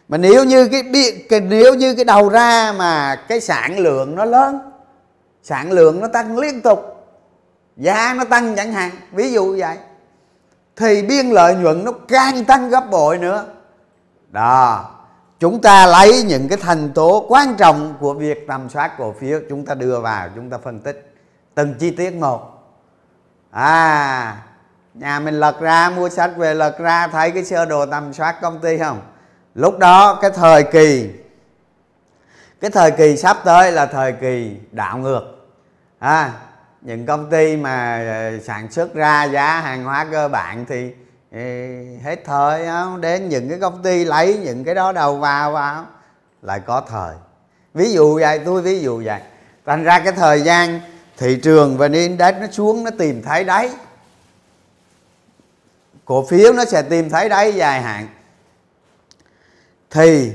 Mà 0.08 0.18
nếu 0.18 0.44
như 0.44 0.68
cái, 0.68 0.84
cái 1.30 1.40
nếu 1.40 1.76
như 1.76 1.96
cái 1.96 2.06
đầu 2.06 2.30
ra 2.30 2.74
mà 2.78 3.16
cái 3.16 3.42
sản 3.42 3.80
lượng 3.80 4.16
nó 4.16 4.26
lớn 4.26 4.72
sản 5.44 5.72
lượng 5.72 6.00
nó 6.00 6.08
tăng 6.08 6.38
liên 6.38 6.62
tục 6.62 7.01
giá 7.82 8.14
nó 8.18 8.24
tăng 8.24 8.56
chẳng 8.56 8.72
hạn 8.72 8.92
ví 9.12 9.32
dụ 9.32 9.56
vậy. 9.60 9.78
Thì 10.76 11.02
biên 11.02 11.30
lợi 11.30 11.56
nhuận 11.56 11.86
nó 11.86 11.92
càng 12.08 12.46
tăng 12.46 12.70
gấp 12.70 12.90
bội 12.92 13.18
nữa. 13.18 13.46
Đó 14.30 14.90
chúng 15.40 15.62
ta 15.62 15.86
lấy 15.86 16.24
những 16.24 16.48
cái 16.48 16.58
thành 16.58 16.92
tố 16.94 17.26
quan 17.30 17.56
trọng 17.56 17.94
của 18.00 18.14
việc 18.14 18.48
tầm 18.48 18.70
soát 18.70 18.92
cổ 18.98 19.14
phiếu 19.20 19.40
chúng 19.50 19.66
ta 19.66 19.74
đưa 19.74 20.00
vào 20.00 20.30
chúng 20.36 20.50
ta 20.50 20.58
phân 20.58 20.80
tích. 20.80 21.16
Từng 21.56 21.74
chi 21.80 21.92
tiết 21.92 22.14
một. 22.14 22.64
À 23.52 24.38
nhà 24.94 25.20
mình 25.20 25.40
lật 25.40 25.60
ra 25.60 25.90
mua 25.90 26.10
sách 26.10 26.32
về 26.38 26.54
lật 26.54 26.80
ra 26.80 27.08
thấy 27.08 27.32
cái 27.32 27.44
sơ 27.44 27.66
đồ 27.66 27.86
tầm 27.86 28.14
soát 28.14 28.42
công 28.42 28.60
ty 28.60 28.78
không? 28.78 29.02
Lúc 29.56 29.80
đó 29.80 30.20
cái 30.22 30.32
thời 30.32 30.64
kỳ 30.64 31.10
cái 32.62 32.72
thời 32.72 32.92
kỳ 32.92 33.18
sắp 33.18 33.38
tới 33.46 33.72
là 33.72 33.86
thời 33.86 34.12
kỳ 34.14 34.58
đảo 34.72 34.98
ngược. 34.98 35.24
À, 36.00 36.32
những 36.82 37.06
công 37.06 37.30
ty 37.30 37.58
mà 37.58 38.06
ờ, 38.08 38.40
sản 38.40 38.72
xuất 38.72 38.94
ra 38.94 39.24
giá 39.24 39.62
hàng 39.62 39.84
hóa 39.84 40.08
cơ 40.12 40.28
bản 40.28 40.66
thì 40.70 40.92
ờ, 41.32 41.40
hết 42.04 42.22
thời 42.26 42.66
không 42.66 43.02
đến 43.02 43.30
những 43.30 43.50
cái 43.50 43.60
công 43.60 43.84
ty 43.84 44.06
lấy 44.06 44.38
những 44.44 44.64
cái 44.64 44.76
đó 44.76 44.92
đầu 44.92 45.18
vào 45.18 45.52
vào, 45.52 45.86
lại 46.42 46.60
có 46.60 46.82
thời. 46.90 47.16
Ví 47.74 47.92
dụ 47.92 48.20
vậy, 48.20 48.40
tôi 48.46 48.62
ví 48.62 48.80
dụ 48.80 49.02
vậy. 49.06 49.22
Thành 49.66 49.84
ra 49.84 50.00
cái 50.00 50.14
thời 50.14 50.42
gian 50.42 50.80
thị 51.18 51.40
trường 51.44 51.78
và 51.78 51.88
index 51.94 52.36
nó 52.42 52.48
xuống, 52.52 52.84
nó 52.84 52.92
tìm 52.98 53.22
thấy 53.24 53.44
đáy. 53.44 53.70
Cổ 56.06 56.26
phiếu 56.26 56.54
nó 56.54 56.66
sẽ 56.66 56.82
tìm 56.82 57.10
thấy 57.10 57.30
đáy 57.30 57.54
dài 57.54 57.82
hạn. 57.82 58.08
Thì 59.90 60.32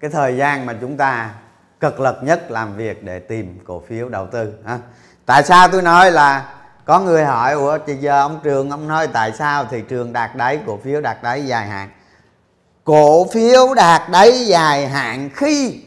cái 0.00 0.10
thời 0.10 0.36
gian 0.36 0.66
mà 0.66 0.76
chúng 0.80 0.96
ta 0.96 1.34
cực 1.80 2.00
lực 2.00 2.16
nhất 2.22 2.50
làm 2.50 2.76
việc 2.76 3.04
để 3.04 3.18
tìm 3.18 3.58
cổ 3.64 3.82
phiếu 3.88 4.08
đầu 4.08 4.26
tư, 4.26 4.52
ha 4.64 4.78
tại 5.26 5.42
sao 5.42 5.68
tôi 5.68 5.82
nói 5.82 6.12
là 6.12 6.48
có 6.84 7.00
người 7.00 7.24
hỏi, 7.24 7.52
ủa, 7.52 7.78
thì 7.86 7.96
giờ 7.96 8.20
ông 8.20 8.40
trường 8.42 8.70
ông 8.70 8.88
nói 8.88 9.08
tại 9.08 9.32
sao 9.32 9.64
thị 9.64 9.82
trường 9.88 10.12
đạt 10.12 10.36
đáy, 10.36 10.60
cổ 10.66 10.78
phiếu 10.84 11.00
đạt 11.00 11.22
đáy 11.22 11.46
dài 11.46 11.66
hạn? 11.66 11.90
Cổ 12.84 13.26
phiếu 13.32 13.74
đạt 13.74 14.02
đáy 14.10 14.46
dài 14.46 14.88
hạn 14.88 15.30
khi 15.34 15.82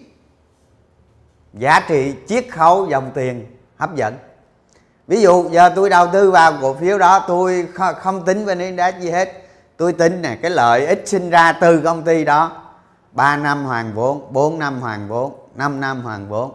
giá 1.54 1.80
trị 1.88 2.16
chiết 2.28 2.46
khấu 2.52 2.88
dòng 2.90 3.12
tiền 3.14 3.58
hấp 3.78 3.96
dẫn. 3.96 4.18
Ví 5.08 5.22
dụ, 5.22 5.50
giờ 5.50 5.70
tôi 5.76 5.90
đầu 5.90 6.08
tư 6.14 6.32
vào 6.32 6.54
cổ 6.62 6.74
phiếu 6.74 6.98
đó, 6.98 7.26
tôi 7.28 7.68
không 8.00 8.26
tính 8.26 8.46
bên 8.46 8.60
index 8.60 8.96
gì 9.00 9.12
hết. 9.12 9.30
Tôi 9.78 9.94
tính 9.94 10.22
nè, 10.22 10.38
cái 10.42 10.52
lợi 10.52 10.88
ích 10.88 11.04
sinh 11.06 11.30
ra 11.30 11.52
từ 11.52 11.82
công 11.82 12.04
ty 12.04 12.26
đó 12.26 12.52
3 13.12 13.38
năm 13.38 13.66
hoàn 13.66 13.94
vốn 13.94 14.34
4 14.34 14.60
năm 14.60 14.82
hoàn 14.82 15.08
vốn 15.08 15.34
5 15.56 15.80
năm 15.80 16.02
hoàn 16.02 16.30
vốn 16.30 16.52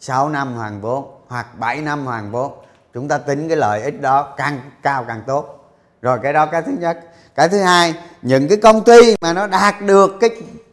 6 0.00 0.28
năm 0.28 0.54
hoàn 0.54 0.80
vốn 0.80 1.13
hoặc 1.28 1.46
7 1.58 1.80
năm 1.80 2.06
hoàn 2.06 2.30
vốn. 2.30 2.52
Chúng 2.94 3.08
ta 3.08 3.18
tính 3.18 3.48
cái 3.48 3.56
lợi 3.56 3.82
ích 3.82 4.00
đó 4.00 4.34
càng 4.36 4.60
cao 4.82 5.04
càng 5.08 5.22
tốt. 5.26 5.70
Rồi 6.02 6.18
cái 6.22 6.32
đó 6.32 6.46
cái 6.46 6.62
thứ 6.62 6.72
nhất. 6.80 6.98
Cái 7.34 7.48
thứ 7.48 7.62
hai, 7.62 7.94
những 8.22 8.48
cái 8.48 8.58
công 8.62 8.84
ty 8.84 9.16
mà 9.20 9.32
nó 9.32 9.46
đạt 9.46 9.74
được 9.80 10.16
cái 10.20 10.30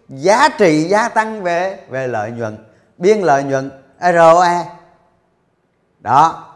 giá 0.09 0.49
trị 0.49 0.83
gia 0.83 1.09
tăng 1.09 1.43
về 1.43 1.79
về 1.89 2.07
lợi 2.07 2.31
nhuận, 2.31 2.65
biên 2.97 3.21
lợi 3.21 3.43
nhuận 3.43 3.71
ROE 4.01 4.65
đó. 5.99 6.47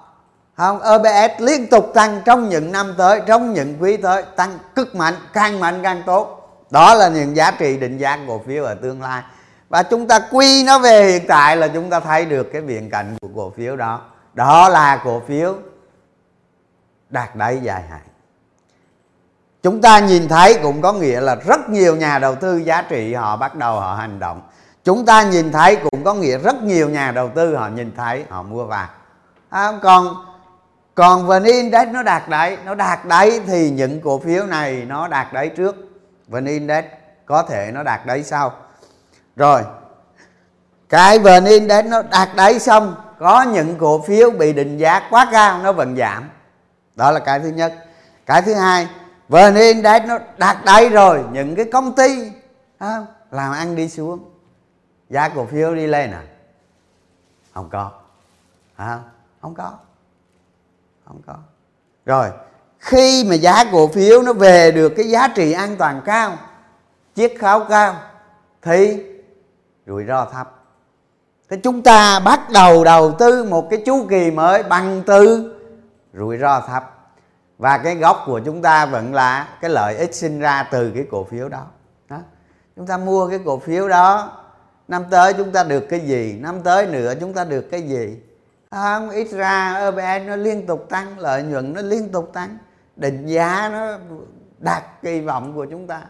Không 0.57 0.81
EPS 0.81 1.41
liên 1.41 1.67
tục 1.67 1.91
tăng 1.93 2.21
trong 2.25 2.49
những 2.49 2.71
năm 2.71 2.93
tới, 2.97 3.21
trong 3.27 3.53
những 3.53 3.77
quý 3.79 3.97
tới, 3.97 4.23
tăng 4.35 4.57
cực 4.75 4.95
mạnh, 4.95 5.13
càng 5.33 5.59
mạnh 5.59 5.79
càng 5.83 6.03
tốt. 6.05 6.41
Đó 6.69 6.93
là 6.93 7.09
những 7.09 7.35
giá 7.35 7.51
trị 7.51 7.77
định 7.77 7.97
giá 7.97 8.19
cổ 8.27 8.41
phiếu 8.47 8.63
ở 8.63 8.75
tương 8.75 9.01
lai 9.01 9.23
và 9.69 9.83
chúng 9.83 10.07
ta 10.07 10.19
quy 10.31 10.63
nó 10.63 10.79
về 10.79 11.11
hiện 11.11 11.27
tại 11.27 11.57
là 11.57 11.67
chúng 11.67 11.89
ta 11.89 11.99
thấy 11.99 12.25
được 12.25 12.49
cái 12.53 12.61
viễn 12.61 12.89
cảnh 12.89 13.15
của 13.21 13.27
cổ 13.35 13.53
phiếu 13.57 13.75
đó. 13.75 14.01
Đó 14.33 14.69
là 14.69 15.01
cổ 15.03 15.21
phiếu 15.27 15.55
đạt 17.09 17.35
đáy 17.35 17.59
dài 17.63 17.83
hạn. 17.89 18.01
Chúng 19.63 19.81
ta 19.81 19.99
nhìn 19.99 20.27
thấy 20.27 20.59
cũng 20.63 20.81
có 20.81 20.93
nghĩa 20.93 21.21
là 21.21 21.35
rất 21.35 21.69
nhiều 21.69 21.95
nhà 21.95 22.19
đầu 22.19 22.35
tư 22.35 22.57
giá 22.57 22.81
trị 22.81 23.13
họ 23.13 23.37
bắt 23.37 23.55
đầu 23.55 23.79
họ 23.79 23.95
hành 23.95 24.19
động. 24.19 24.41
Chúng 24.83 25.05
ta 25.05 25.23
nhìn 25.23 25.51
thấy 25.51 25.75
cũng 25.75 26.03
có 26.03 26.13
nghĩa 26.13 26.37
rất 26.37 26.63
nhiều 26.63 26.89
nhà 26.89 27.11
đầu 27.11 27.29
tư 27.29 27.55
họ 27.55 27.67
nhìn 27.67 27.91
thấy 27.97 28.25
họ 28.29 28.43
mua 28.43 28.65
vào. 28.65 28.87
À, 29.49 29.71
còn 29.81 30.15
còn 30.95 31.27
vn 31.27 31.43
index 31.43 31.87
nó 31.87 32.03
đạt 32.03 32.29
đáy 32.29 32.57
nó 32.65 32.75
đạt 32.75 33.05
đáy 33.05 33.39
thì 33.47 33.69
những 33.69 34.01
cổ 34.01 34.19
phiếu 34.19 34.45
này 34.45 34.85
nó 34.87 35.07
đạt 35.07 35.33
đáy 35.33 35.49
trước. 35.49 35.75
Vn 36.27 36.45
index 36.45 36.85
có 37.25 37.43
thể 37.43 37.71
nó 37.73 37.83
đạt 37.83 38.05
đáy 38.05 38.23
sau 38.23 38.53
rồi. 39.35 39.61
Cái 40.89 41.19
vn 41.19 41.45
index 41.45 41.85
nó 41.85 42.01
đạt 42.01 42.29
đáy 42.35 42.59
xong 42.59 42.95
có 43.19 43.43
những 43.43 43.75
cổ 43.77 44.01
phiếu 44.01 44.31
bị 44.31 44.53
định 44.53 44.77
giá 44.77 45.07
quá 45.09 45.29
cao 45.31 45.59
nó 45.63 45.71
vẫn 45.71 45.95
giảm. 45.97 46.29
Đó 46.95 47.11
là 47.11 47.19
cái 47.19 47.39
thứ 47.39 47.49
nhất. 47.49 47.73
Cái 48.25 48.41
thứ 48.41 48.53
hai 48.53 48.87
vn 49.29 49.55
index 49.55 50.03
nó 50.05 50.19
đạt 50.37 50.57
đáy 50.65 50.89
rồi 50.89 51.23
những 51.31 51.55
cái 51.55 51.65
công 51.65 51.95
ty 51.95 52.31
không? 52.79 53.05
làm 53.31 53.51
ăn 53.51 53.75
đi 53.75 53.89
xuống. 53.89 54.31
Giá 55.09 55.29
cổ 55.29 55.45
phiếu 55.45 55.75
đi 55.75 55.87
lên 55.87 56.11
à? 56.11 56.23
Không 57.53 57.69
có. 57.69 57.91
À, 58.75 58.99
không 59.41 59.55
có. 59.55 59.73
Không 61.05 61.21
có. 61.27 61.35
Rồi 62.05 62.29
khi 62.79 63.25
mà 63.29 63.35
giá 63.35 63.63
cổ 63.71 63.87
phiếu 63.87 64.21
nó 64.21 64.33
về 64.33 64.71
được 64.71 64.93
cái 64.97 65.09
giá 65.09 65.27
trị 65.27 65.51
an 65.51 65.75
toàn 65.77 66.01
cao 66.05 66.37
chiết 67.15 67.33
khấu 67.39 67.65
cao 67.69 67.95
thì 68.61 69.03
rủi 69.87 70.05
ro 70.05 70.25
thấp. 70.25 70.51
Thế 71.49 71.57
chúng 71.63 71.81
ta 71.81 72.19
bắt 72.19 72.39
đầu 72.53 72.83
đầu 72.83 73.11
tư 73.11 73.43
một 73.43 73.69
cái 73.69 73.83
chu 73.85 74.05
kỳ 74.09 74.31
mới 74.31 74.63
bằng 74.63 75.03
từ 75.05 75.51
rủi 76.13 76.37
ro 76.37 76.61
thấp. 76.67 76.91
Và 77.57 77.77
cái 77.77 77.95
gốc 77.95 78.23
của 78.25 78.39
chúng 78.39 78.61
ta 78.61 78.85
vẫn 78.85 79.13
là 79.13 79.47
cái 79.61 79.69
lợi 79.69 79.97
ích 79.97 80.15
sinh 80.15 80.39
ra 80.39 80.67
từ 80.71 80.91
cái 80.95 81.05
cổ 81.11 81.23
phiếu 81.23 81.49
đó, 81.49 81.65
đó. 82.09 82.17
chúng 82.75 82.87
ta 82.87 82.97
mua 82.97 83.27
cái 83.29 83.39
cổ 83.45 83.59
phiếu 83.59 83.87
đó 83.87 84.31
năm 84.87 85.03
tới 85.09 85.33
chúng 85.33 85.51
ta 85.51 85.63
được 85.63 85.85
cái 85.89 85.99
gì? 85.99 86.37
Năm 86.39 86.61
tới 86.63 86.87
nữa 86.87 87.13
chúng 87.19 87.33
ta 87.33 87.43
được 87.43 87.71
cái 87.71 87.81
gì? 87.81 88.19
À, 88.69 88.99
không 88.99 89.09
ít 89.09 89.27
ra 89.31 89.73
EPS 89.73 90.27
nó 90.27 90.35
liên 90.35 90.67
tục 90.67 90.85
tăng 90.89 91.19
lợi 91.19 91.43
nhuận 91.43 91.73
nó 91.73 91.81
liên 91.81 92.11
tục 92.11 92.29
tăng. 92.33 92.57
Định 92.95 93.25
giá 93.25 93.69
nó 93.73 93.97
đạt 94.57 94.83
kỳ 95.01 95.21
vọng 95.21 95.53
của 95.55 95.65
chúng 95.65 95.87
ta 95.87 96.01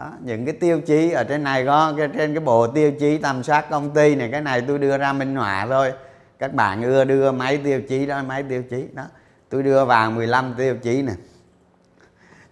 đó, 0.00 0.10
những 0.20 0.44
cái 0.44 0.54
tiêu 0.54 0.80
chí 0.80 1.10
ở 1.10 1.24
trên 1.24 1.42
này 1.42 1.66
có 1.66 1.94
cái 1.98 2.08
trên 2.16 2.34
cái 2.34 2.44
bộ 2.44 2.66
tiêu 2.66 2.92
chí 3.00 3.18
tầm 3.18 3.42
soát 3.42 3.70
công 3.70 3.94
ty 3.94 4.14
này 4.14 4.28
cái 4.32 4.40
này 4.40 4.62
tôi 4.68 4.78
đưa 4.78 4.98
ra 4.98 5.12
minh 5.12 5.36
họa 5.36 5.66
thôi. 5.66 5.92
Các 6.38 6.54
bạn 6.54 6.82
ưa 6.82 7.04
đưa 7.04 7.32
mấy 7.32 7.58
tiêu 7.58 7.80
chí 7.88 8.06
đó 8.06 8.22
mấy 8.22 8.42
tiêu 8.42 8.62
chí. 8.70 8.84
Đó 8.92 9.02
tôi 9.48 9.62
đưa 9.62 9.84
vào 9.84 10.10
15 10.10 10.54
tiêu 10.58 10.76
chí 10.82 11.02
nè. 11.02 11.12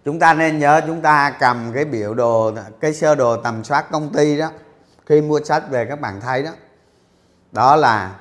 Chúng 0.05 0.19
ta 0.19 0.33
nên 0.33 0.59
nhớ 0.59 0.81
chúng 0.87 1.01
ta 1.01 1.35
cầm 1.39 1.71
cái 1.73 1.85
biểu 1.85 2.13
đồ 2.13 2.51
cái 2.79 2.93
sơ 2.93 3.15
đồ 3.15 3.37
tầm 3.37 3.63
soát 3.63 3.91
công 3.91 4.13
ty 4.13 4.37
đó. 4.37 4.49
Khi 5.05 5.21
mua 5.21 5.39
sách 5.43 5.63
về 5.69 5.85
các 5.85 6.01
bạn 6.01 6.21
thấy 6.21 6.43
đó. 6.43 6.51
Đó 7.51 7.75
là 7.75 8.15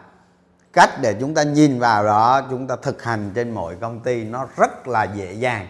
cách 0.72 0.90
để 1.02 1.14
chúng 1.20 1.34
ta 1.34 1.42
nhìn 1.42 1.78
vào 1.78 2.04
đó 2.04 2.42
chúng 2.50 2.66
ta 2.66 2.76
thực 2.82 3.02
hành 3.02 3.30
trên 3.34 3.50
mọi 3.50 3.74
công 3.80 4.00
ty. 4.00 4.24
Nó 4.24 4.46
rất 4.56 4.88
là 4.88 5.04
dễ 5.04 5.32
dàng 5.32 5.66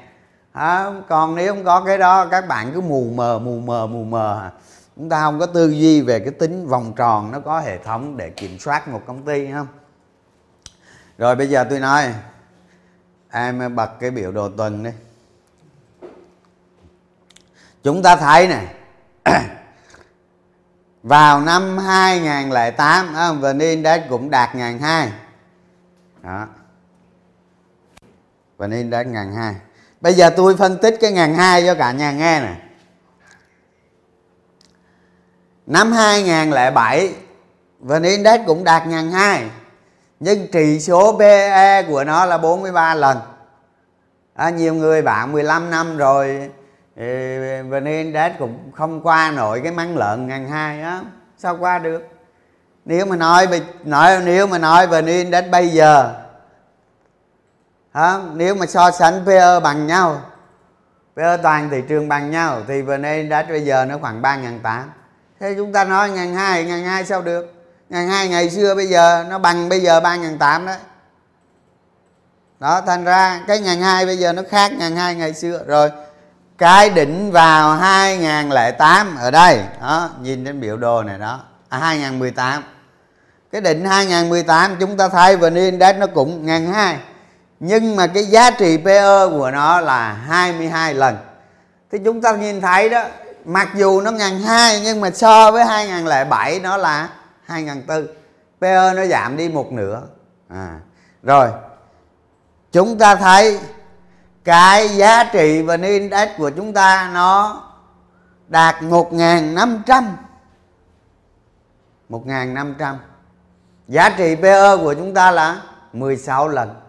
à, 0.53 0.93
còn 1.09 1.35
nếu 1.35 1.55
không 1.55 1.65
có 1.65 1.81
cái 1.81 1.99
đó 1.99 2.27
các 2.27 2.49
bạn 2.49 2.71
cứ 2.75 2.81
mù 2.81 3.13
mờ 3.15 3.39
mù 3.39 3.59
mờ 3.59 3.87
mù 3.87 4.05
mờ. 4.05 4.51
Chúng 4.97 5.09
ta 5.09 5.21
không 5.21 5.39
có 5.39 5.47
tư 5.47 5.71
duy 5.71 6.01
về 6.01 6.21
cái 6.21 6.31
tính 6.31 6.67
vòng 6.67 6.93
tròn 6.97 7.31
nó 7.33 7.41
có 7.41 7.61
hệ 7.61 7.79
thống 7.79 8.17
để 8.17 8.31
kiểm 8.31 8.59
soát 8.59 8.89
một 8.89 9.03
công 9.07 9.23
ty 9.23 9.53
không 9.53 9.67
rồi 11.19 11.37
bây 11.37 11.49
giờ 11.49 11.65
tôi 11.71 11.81
nói 11.81 12.15
em 13.31 13.77
bật 13.77 13.91
cái 14.01 14.11
biểu 14.11 14.33
đồ 14.33 14.49
tuần 14.49 14.83
đi. 14.83 14.91
Chúng 17.83 18.03
ta 18.03 18.17
thấy 18.17 18.49
này 18.49 18.75
vào 21.03 21.41
năm 21.41 21.79
2008 21.79 23.15
đó, 23.15 23.33
VN 23.33 23.59
Index 23.59 24.01
cũng 24.09 24.31
đạt 24.31 24.55
ngàn 24.55 24.79
hai. 24.79 25.13
Đó. 26.23 26.47
VN 28.59 28.71
Index 28.71 29.07
ngàn 29.07 29.33
hai 29.33 29.55
bây 30.01 30.15
giờ 30.15 30.31
tôi 30.31 30.57
phân 30.57 30.79
tích 30.79 30.97
cái 31.01 31.13
ngàn 31.13 31.35
hai 31.35 31.63
cho 31.67 31.75
cả 31.75 31.93
nhà 31.93 32.13
nghe 32.13 32.41
nè. 32.41 32.55
Năm 35.67 35.93
2007 35.93 37.15
VN 37.81 38.03
Index 38.03 38.41
cũng 38.47 38.65
đạt 38.65 38.87
ngàn 38.87 39.11
hai 39.11 39.45
nhưng 40.21 40.47
trị 40.53 40.81
số 40.81 41.19
PE 41.19 41.83
của 41.83 42.05
nó 42.05 42.25
là 42.25 42.39
43 42.39 42.95
lần. 42.95 43.19
À, 44.35 44.51
nhiều 44.51 44.75
người 44.75 45.03
bạn 45.03 45.33
15 45.33 45.71
năm 45.71 45.97
rồi 45.97 46.51
VN 47.71 47.85
Index 47.85 48.33
cũng 48.39 48.73
không 48.75 49.01
qua 49.03 49.31
nổi 49.31 49.61
cái 49.61 49.73
măng 49.73 49.97
lợn 49.97 50.27
ngàn 50.27 50.49
hai 50.49 50.83
á. 50.83 51.01
Sao 51.39 51.57
qua 51.57 51.79
được? 51.79 52.09
Nếu 52.85 53.07
mà 53.07 53.17
nói 53.17 53.47
nói 53.85 54.21
nếu 54.25 54.47
mà 54.47 54.59
nói 54.59 54.87
VN 54.87 55.07
Index 55.07 55.45
bây 55.51 55.69
giờ 55.69 56.15
à, 57.99 58.19
nếu 58.35 58.55
mà 58.55 58.67
so 58.67 58.91
sánh 58.91 59.23
PE 59.27 59.61
bằng 59.61 59.87
nhau 59.87 60.21
PE 61.17 61.37
toàn 61.37 61.71
thị 61.71 61.83
trường 61.89 62.09
bằng 62.09 62.31
nhau 62.31 62.63
thì 62.69 62.83
vne 62.83 63.23
đã 63.23 63.43
bây 63.49 63.65
giờ 63.65 63.85
nó 63.85 63.99
khoảng 63.99 64.23
ba 64.23 64.37
ngàn 64.37 64.61
tám. 64.63 64.91
Thế 65.41 65.55
chúng 65.57 65.73
ta 65.73 65.85
nói 65.85 66.11
ngàn 66.11 66.35
hai 66.35 66.65
ngàn 66.65 66.85
hai 66.85 67.05
sao 67.05 67.23
được? 67.23 67.55
Ngàn 67.89 68.09
hai 68.09 68.29
ngày 68.29 68.51
xưa 68.51 68.75
bây 68.75 68.87
giờ 68.87 69.25
nó 69.29 69.39
bằng 69.39 69.69
bây 69.69 69.81
giờ 69.81 70.01
ba 70.01 70.17
ngàn 70.17 70.39
tám 70.39 70.67
đấy. 70.67 70.79
Đó 72.61 72.81
thành 72.87 73.05
ra 73.05 73.41
cái 73.47 73.61
ngàn 73.61 73.81
hai 73.81 74.07
bây 74.07 74.17
giờ 74.17 74.33
nó 74.33 74.43
khác 74.51 74.73
ngàn 74.73 74.97
hai 74.97 75.15
ngày 75.15 75.35
xưa. 75.35 75.63
Rồi 75.67 75.91
cái 76.59 76.91
đỉnh 76.91 77.33
vào 77.33 77.77
2008 77.77 79.17
ở 79.17 79.31
đây. 79.31 79.61
Đó 79.81 80.11
nhìn 80.23 80.45
trên 80.45 80.61
biểu 80.61 80.77
đồ 80.77 81.03
này 81.03 81.19
đó. 81.19 81.41
À, 81.69 81.79
2018 81.79 82.63
cái 83.53 83.61
đỉnh 83.61 83.85
2018 83.85 84.77
chúng 84.81 84.97
ta 84.97 85.09
thấy 85.09 85.37
VN 85.37 85.55
Index 85.55 85.97
nó 85.97 86.07
cũng 86.07 86.47
ngàn 86.47 86.73
hai 86.73 86.99
nhưng 87.61 87.97
mà 87.97 88.07
cái 88.07 88.25
giá 88.25 88.51
trị 88.51 88.79
PE 88.85 89.27
của 89.31 89.51
nó 89.51 89.81
là 89.81 90.13
22 90.13 90.95
lần. 90.95 91.17
Thì 91.93 91.99
chúng 92.05 92.21
ta 92.21 92.33
nhìn 92.33 92.61
thấy 92.61 92.89
đó 92.89 93.05
mặc 93.45 93.69
dù 93.75 94.01
nó 94.01 94.11
ngàn 94.11 94.41
hai 94.41 94.81
nhưng 94.81 95.01
mà 95.01 95.11
so 95.11 95.51
với 95.51 95.65
2007 95.65 96.61
nó 96.61 96.77
là 96.77 97.09
2004 97.45 98.07
PE 98.61 98.95
nó 98.95 99.07
giảm 99.07 99.37
đi 99.37 99.49
một 99.49 99.73
nửa. 99.73 100.03
À, 100.49 100.81
rồi. 101.23 101.49
Chúng 102.73 102.99
ta 102.99 103.17
thấy 103.17 103.59
cái 104.45 104.89
giá 104.89 105.25
trị 105.25 105.63
và 105.63 105.77
index 105.83 106.29
của 106.39 106.51
chúng 106.51 106.73
ta 106.73 107.11
nó 107.15 107.63
đạt 108.49 108.75
1.500 108.83 110.05
1.500 112.09 112.95
giá 113.89 114.11
trị 114.11 114.37
PE 114.43 114.77
của 114.77 114.95
chúng 114.95 115.15
ta 115.15 115.31
là 115.31 115.63
16 115.93 116.49
lần. 116.49 116.88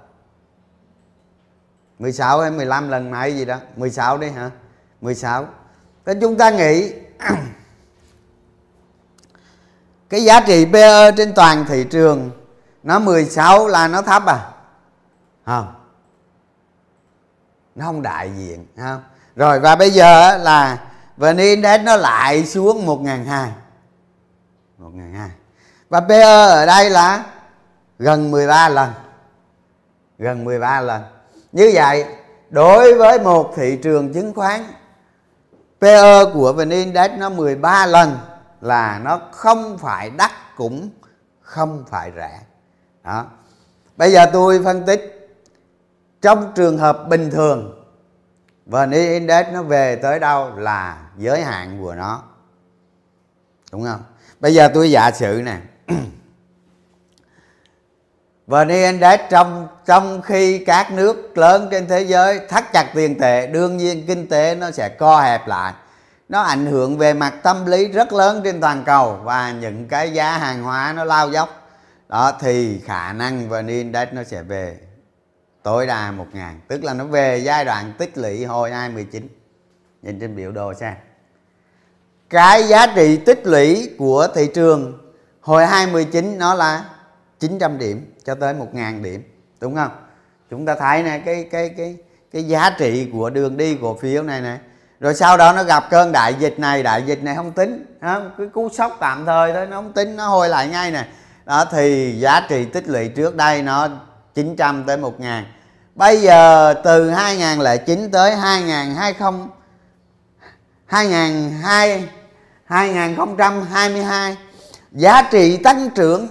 16 1.99 2.41
hay 2.41 2.51
15 2.51 2.89
lần 2.89 3.11
này 3.11 3.35
gì 3.37 3.45
đó. 3.45 3.57
16 3.75 4.17
đi 4.17 4.29
hả? 4.29 4.51
16 5.01 5.47
thế 6.05 6.13
chúng 6.21 6.37
ta 6.37 6.49
nghĩ 6.49 6.93
cái 10.09 10.23
giá 10.23 10.39
trị 10.47 10.65
PE 10.73 11.11
trên 11.17 11.33
toàn 11.33 11.65
thị 11.65 11.83
trường 11.83 12.31
nó 12.83 12.99
16 12.99 13.67
là 13.67 13.87
nó 13.87 14.01
thấp 14.01 14.25
à? 14.25 14.51
Không. 15.45 15.73
Nó 17.75 17.85
không 17.85 18.01
đại 18.01 18.31
diện 18.37 18.65
không 18.77 19.03
rồi, 19.35 19.59
và 19.59 19.75
bây 19.75 19.91
giờ 19.91 20.37
là 20.37 20.77
VN 21.17 21.37
Index 21.37 21.81
nó 21.81 21.95
lại 21.95 22.45
xuống 22.45 22.85
1.200 22.85 23.47
1.200 24.79 25.29
và 25.89 25.99
PE 26.01 26.21
ở 26.21 26.65
đây 26.65 26.89
là 26.89 27.25
gần 27.99 28.31
13 28.31 28.69
lần. 28.69 28.93
Gần 30.17 30.43
13 30.43 30.81
lần 30.81 31.18
như 31.51 31.71
vậy, 31.73 32.05
đối 32.49 32.95
với 32.95 33.19
một 33.19 33.53
thị 33.55 33.79
trường 33.83 34.13
chứng 34.13 34.33
khoán 34.33 34.61
PE 35.81 36.25
của 36.33 36.53
VN 36.53 36.69
Index 36.69 37.11
nó 37.17 37.29
13 37.29 37.85
lần 37.85 38.17
là 38.61 38.99
nó 39.03 39.21
không 39.31 39.77
phải 39.77 40.09
đắt 40.09 40.31
cũng 40.55 40.89
không 41.41 41.83
phải 41.89 42.11
rẻ. 42.15 42.39
Đó. 43.03 43.25
Bây 43.97 44.11
giờ 44.11 44.25
tôi 44.33 44.61
phân 44.63 44.85
tích. 44.85 45.15
Trong 46.21 46.51
trường 46.55 46.77
hợp 46.77 47.05
bình 47.09 47.29
thường, 47.29 47.85
VN 48.65 48.91
Index 48.91 49.45
nó 49.53 49.63
về 49.63 49.95
tới 49.95 50.19
đâu 50.19 50.55
là 50.55 51.01
giới 51.17 51.41
hạn 51.41 51.79
của 51.81 51.95
nó. 51.95 52.23
Đúng 53.71 53.83
không? 53.83 54.01
Bây 54.39 54.53
giờ 54.53 54.69
tôi 54.73 54.91
giả 54.91 55.11
sử 55.11 55.41
nè. 55.45 55.57
VN 58.49 58.67
Index 58.67 59.19
trong 59.29 59.67
trong 59.85 60.21
khi 60.21 60.63
các 60.65 60.91
nước 60.91 61.37
lớn 61.37 61.67
trên 61.71 61.87
thế 61.87 62.01
giới 62.01 62.39
thắt 62.49 62.73
chặt 62.73 62.91
tiền 62.95 63.19
tệ, 63.19 63.47
đương 63.47 63.77
nhiên 63.77 64.05
kinh 64.07 64.27
tế 64.27 64.55
nó 64.55 64.71
sẽ 64.71 64.89
co 64.89 65.21
hẹp 65.21 65.47
lại. 65.47 65.73
Nó 66.29 66.41
ảnh 66.41 66.65
hưởng 66.65 66.97
về 66.97 67.13
mặt 67.13 67.33
tâm 67.43 67.65
lý 67.65 67.87
rất 67.87 68.13
lớn 68.13 68.41
trên 68.43 68.61
toàn 68.61 68.83
cầu 68.85 69.19
và 69.23 69.51
những 69.51 69.87
cái 69.87 70.13
giá 70.13 70.37
hàng 70.37 70.63
hóa 70.63 70.93
nó 70.95 71.03
lao 71.03 71.29
dốc. 71.29 71.69
Đó, 72.07 72.31
thì 72.39 72.79
khả 72.85 73.13
năng 73.13 73.49
VN 73.49 73.67
Index 73.67 74.07
nó 74.11 74.23
sẽ 74.23 74.41
về 74.41 74.77
tối 75.63 75.87
đa 75.87 76.11
một 76.11 76.27
ngàn, 76.33 76.59
tức 76.67 76.83
là 76.83 76.93
nó 76.93 77.05
về 77.05 77.37
giai 77.37 77.65
đoạn 77.65 77.93
tích 77.97 78.17
lũy 78.17 78.45
hồi 78.45 78.71
2019 78.71 79.27
nhìn 80.01 80.19
trên 80.19 80.35
biểu 80.35 80.51
đồ 80.51 80.73
xem. 80.73 80.93
Cái 82.29 82.63
giá 82.63 82.87
trị 82.95 83.17
tích 83.17 83.41
lũy 83.43 83.89
của 83.97 84.27
thị 84.35 84.49
trường 84.53 85.11
hồi 85.41 85.65
2019 85.65 86.37
nó 86.37 86.53
là 86.53 86.85
900 87.39 87.77
điểm 87.77 88.13
cho 88.25 88.35
tới 88.35 88.53
1.000 88.53 89.03
điểm, 89.03 89.23
đúng 89.61 89.75
không? 89.75 89.91
Chúng 90.49 90.65
ta 90.65 90.75
thấy 90.75 91.03
này 91.03 91.21
cái 91.25 91.47
cái 91.51 91.69
cái 91.69 91.97
cái 92.33 92.43
giá 92.43 92.69
trị 92.69 93.09
của 93.13 93.29
đường 93.29 93.57
đi 93.57 93.77
cổ 93.81 93.97
phiếu 94.01 94.23
này 94.23 94.41
này 94.41 94.59
rồi 94.99 95.15
sau 95.15 95.37
đó 95.37 95.53
nó 95.53 95.63
gặp 95.63 95.89
cơn 95.89 96.11
đại 96.11 96.33
dịch 96.33 96.59
này, 96.59 96.83
đại 96.83 97.03
dịch 97.03 97.23
này 97.23 97.35
không 97.35 97.51
tính 97.51 97.85
không? 98.01 98.31
cái 98.37 98.47
cú 98.47 98.69
sốc 98.69 98.97
tạm 98.99 99.25
thời 99.25 99.53
thôi, 99.53 99.67
nó 99.67 99.75
không 99.75 99.93
tính, 99.93 100.15
nó 100.15 100.27
hồi 100.27 100.49
lại 100.49 100.67
ngay 100.67 100.91
nè. 100.91 101.05
Đó, 101.45 101.65
thì 101.71 102.15
giá 102.19 102.45
trị 102.49 102.65
tích 102.65 102.87
lũy 102.87 103.07
trước 103.07 103.35
đây 103.35 103.61
nó 103.61 103.89
900 104.33 104.83
tới 104.83 104.97
1 104.97 105.19
ngàn. 105.19 105.45
Bây 105.95 106.21
giờ 106.21 106.73
từ 106.83 107.09
2009 107.09 108.11
tới 108.11 108.35
2020 108.35 109.47
2002 110.85 112.09
2022 112.65 114.37
giá 114.91 115.21
trị 115.31 115.57
tăng 115.57 115.89
trưởng 115.89 116.27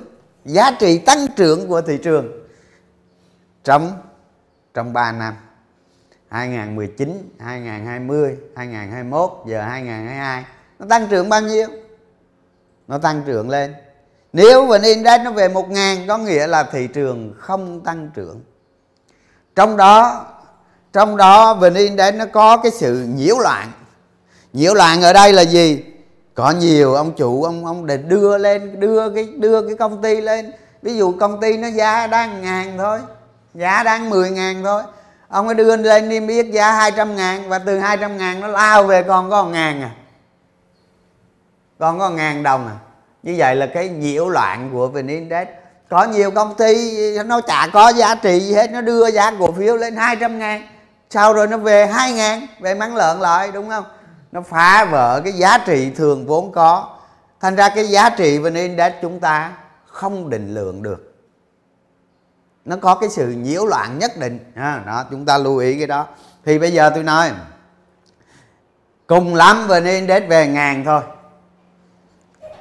giá 0.49 0.71
trị 0.71 0.99
tăng 0.99 1.27
trưởng 1.37 1.69
của 1.69 1.81
thị 1.81 1.99
trường 2.03 2.47
trong 3.65 3.93
trong 4.75 4.93
3 4.93 5.13
năm 5.13 5.35
2019, 6.29 7.35
2020, 7.39 8.37
2021, 8.57 9.31
giờ 9.47 9.63
2022 9.63 10.45
nó 10.79 10.87
tăng 10.89 11.07
trưởng 11.09 11.29
bao 11.29 11.41
nhiêu? 11.41 11.69
Nó 12.89 12.99
tăng 12.99 13.23
trưởng 13.27 13.51
lên. 13.51 13.75
Nếu 14.33 14.67
VN 14.67 14.83
Index 14.83 15.21
nó 15.25 15.31
về 15.31 15.49
1 15.49 15.71
ngàn 15.71 16.09
có 16.09 16.19
nghĩa 16.19 16.47
là 16.47 16.63
thị 16.63 16.89
trường 16.95 17.35
không 17.39 17.81
tăng 17.81 18.11
trưởng. 18.15 18.41
Trong 19.57 19.77
đó 19.77 20.27
trong 20.93 21.17
đó 21.17 21.55
VN 21.55 21.75
Index 21.75 22.15
nó 22.15 22.27
có 22.27 22.57
cái 22.57 22.73
sự 22.73 23.07
nhiễu 23.09 23.39
loạn. 23.39 23.73
Nhiễu 24.53 24.75
loạn 24.75 25.03
ở 25.03 25.13
đây 25.13 25.33
là 25.33 25.43
gì? 25.43 25.85
Có 26.39 26.51
nhiều 26.51 26.95
ông 26.95 27.13
chủ 27.13 27.45
ông 27.45 27.67
ông 27.67 27.87
để 27.87 27.97
đưa 27.97 28.39
lên 28.39 28.81
đưa 28.81 29.11
cái 29.11 29.29
đưa 29.37 29.63
cái 29.63 29.77
công 29.77 30.03
ty 30.03 30.21
lên. 30.21 30.53
Ví 30.83 30.97
dụ 30.97 31.15
công 31.21 31.41
ty 31.41 31.57
nó 31.57 31.69
giá 31.69 32.07
đang 32.07 32.43
ngàn 32.43 32.79
thôi, 32.79 32.99
giá 33.55 33.83
đang 33.83 34.11
10 34.11 34.31
ngàn 34.31 34.65
thôi. 34.65 34.83
Ông 35.29 35.47
ấy 35.47 35.55
đưa 35.55 35.77
lên 35.77 36.09
niêm 36.09 36.27
yết 36.27 36.47
giá 36.47 36.73
200 36.73 37.17
ngàn 37.17 37.49
và 37.49 37.59
từ 37.59 37.79
200 37.79 38.19
ngàn 38.19 38.41
nó 38.41 38.47
lao 38.47 38.85
về 38.85 39.03
còn 39.03 39.31
có 39.31 39.45
1 39.45 39.51
ngàn 39.51 39.83
à. 39.83 39.91
Còn 41.79 41.99
có 41.99 42.11
1 42.11 42.17
ngàn 42.17 42.43
đồng 42.43 42.67
à. 42.67 42.77
Như 43.23 43.35
vậy 43.39 43.57
là 43.57 43.67
cái 43.67 43.89
nhiễu 43.89 44.29
loạn 44.29 44.71
của 44.73 44.89
VN 44.89 45.07
Index. 45.07 45.49
Có 45.89 46.05
nhiều 46.05 46.31
công 46.31 46.55
ty 46.55 46.95
nó 47.27 47.41
chả 47.41 47.69
có 47.73 47.89
giá 47.89 48.15
trị 48.15 48.41
gì 48.41 48.55
hết 48.55 48.71
nó 48.71 48.81
đưa 48.81 49.11
giá 49.11 49.33
cổ 49.39 49.53
phiếu 49.53 49.77
lên 49.77 49.97
200 49.97 50.39
ngàn 50.39 50.67
sau 51.11 51.33
rồi 51.33 51.47
nó 51.47 51.57
về 51.57 51.87
2 51.87 52.13
ngàn 52.13 52.47
về 52.61 52.75
mắng 52.75 52.97
lợn 52.97 53.21
lại 53.21 53.51
đúng 53.53 53.69
không? 53.69 53.85
Nó 54.33 54.41
phá 54.41 54.85
vỡ 54.85 55.21
cái 55.25 55.33
giá 55.33 55.59
trị 55.59 55.91
thường 55.91 56.27
vốn 56.27 56.53
có. 56.53 56.97
Thành 57.41 57.57
ra 57.57 57.69
cái 57.69 57.89
giá 57.89 58.11
trị 58.11 58.39
VN 58.39 58.55
Index 58.55 58.93
chúng 59.03 59.21
ta 59.21 59.53
không 59.87 60.31
định 60.31 60.55
lượng 60.55 60.83
được. 60.83 61.15
Nó 62.65 62.77
có 62.77 62.95
cái 62.95 63.09
sự 63.09 63.27
nhiễu 63.27 63.67
loạn 63.67 63.99
nhất 63.99 64.11
định. 64.19 64.53
À, 64.55 64.83
đó 64.87 65.05
chúng 65.11 65.25
ta 65.25 65.39
lưu 65.39 65.59
ý 65.59 65.79
cái 65.79 65.87
đó. 65.87 66.07
Thì 66.45 66.59
bây 66.59 66.73
giờ 66.73 66.91
tôi 66.95 67.03
nói 67.03 67.33
cùng 69.07 69.35
lắm 69.35 69.67
vn 69.69 69.85
index 69.85 70.23
về 70.29 70.47
ngàn 70.47 70.85
thôi. 70.85 71.03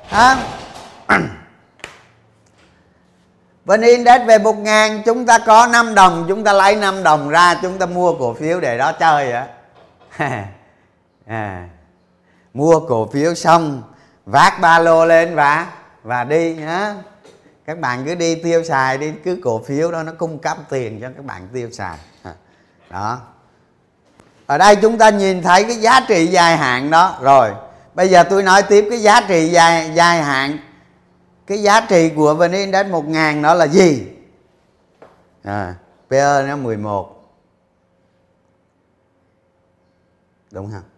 À, 0.09 0.37
vn 3.65 3.81
index 3.81 4.21
về 4.27 4.37
một 4.37 4.57
ngàn 4.57 5.01
chúng 5.05 5.25
ta 5.25 5.39
có 5.39 5.67
5 5.71 5.95
đồng 5.95 6.25
chúng 6.27 6.43
ta 6.43 6.53
lấy 6.53 6.75
5 6.75 7.03
đồng 7.03 7.29
ra 7.29 7.55
chúng 7.61 7.77
ta 7.77 7.85
mua 7.85 8.13
cổ 8.13 8.33
phiếu 8.33 8.59
để 8.59 8.77
đó 8.77 8.91
chơi 8.91 9.31
vậy 9.31 9.43
à, 11.27 11.69
mua 12.53 12.79
cổ 12.79 13.07
phiếu 13.07 13.33
xong 13.33 13.83
vác 14.25 14.61
ba 14.61 14.79
lô 14.79 15.05
lên 15.05 15.35
và 15.35 15.73
và 16.03 16.23
đi 16.23 16.55
nhá. 16.55 16.95
Các 17.65 17.79
bạn 17.79 18.05
cứ 18.05 18.15
đi 18.15 18.35
tiêu 18.35 18.63
xài 18.63 18.97
đi 18.97 19.13
cứ 19.23 19.39
cổ 19.43 19.63
phiếu 19.63 19.91
đó 19.91 20.03
nó 20.03 20.11
cung 20.17 20.39
cấp 20.39 20.57
tiền 20.69 21.01
cho 21.01 21.07
các 21.15 21.25
bạn 21.25 21.47
tiêu 21.53 21.69
xài. 21.71 21.97
À, 22.23 22.33
đó. 22.89 23.21
Ở 24.45 24.57
đây 24.57 24.75
chúng 24.75 24.97
ta 24.97 25.09
nhìn 25.09 25.41
thấy 25.41 25.63
cái 25.63 25.75
giá 25.75 25.99
trị 26.07 26.27
dài 26.27 26.57
hạn 26.57 26.91
đó. 26.91 27.17
Rồi 27.21 27.53
bây 27.93 28.09
giờ 28.09 28.23
tôi 28.23 28.43
nói 28.43 28.63
tiếp 28.63 28.87
cái 28.89 29.01
giá 29.01 29.21
trị 29.27 29.49
dài 29.49 29.91
dài 29.95 30.23
hạn. 30.23 30.57
Cái 31.47 31.61
giá 31.61 31.81
trị 31.81 32.11
của 32.15 32.33
vn 32.33 32.51
index 32.51 32.87
một 32.87 33.07
ngàn 33.07 33.41
đó 33.41 33.53
là 33.53 33.67
gì? 33.67 34.07
À, 35.43 35.75
PE 36.09 36.43
nó 36.47 36.55
11 36.55 37.17
đúng 40.51 40.71
không? 40.71 40.96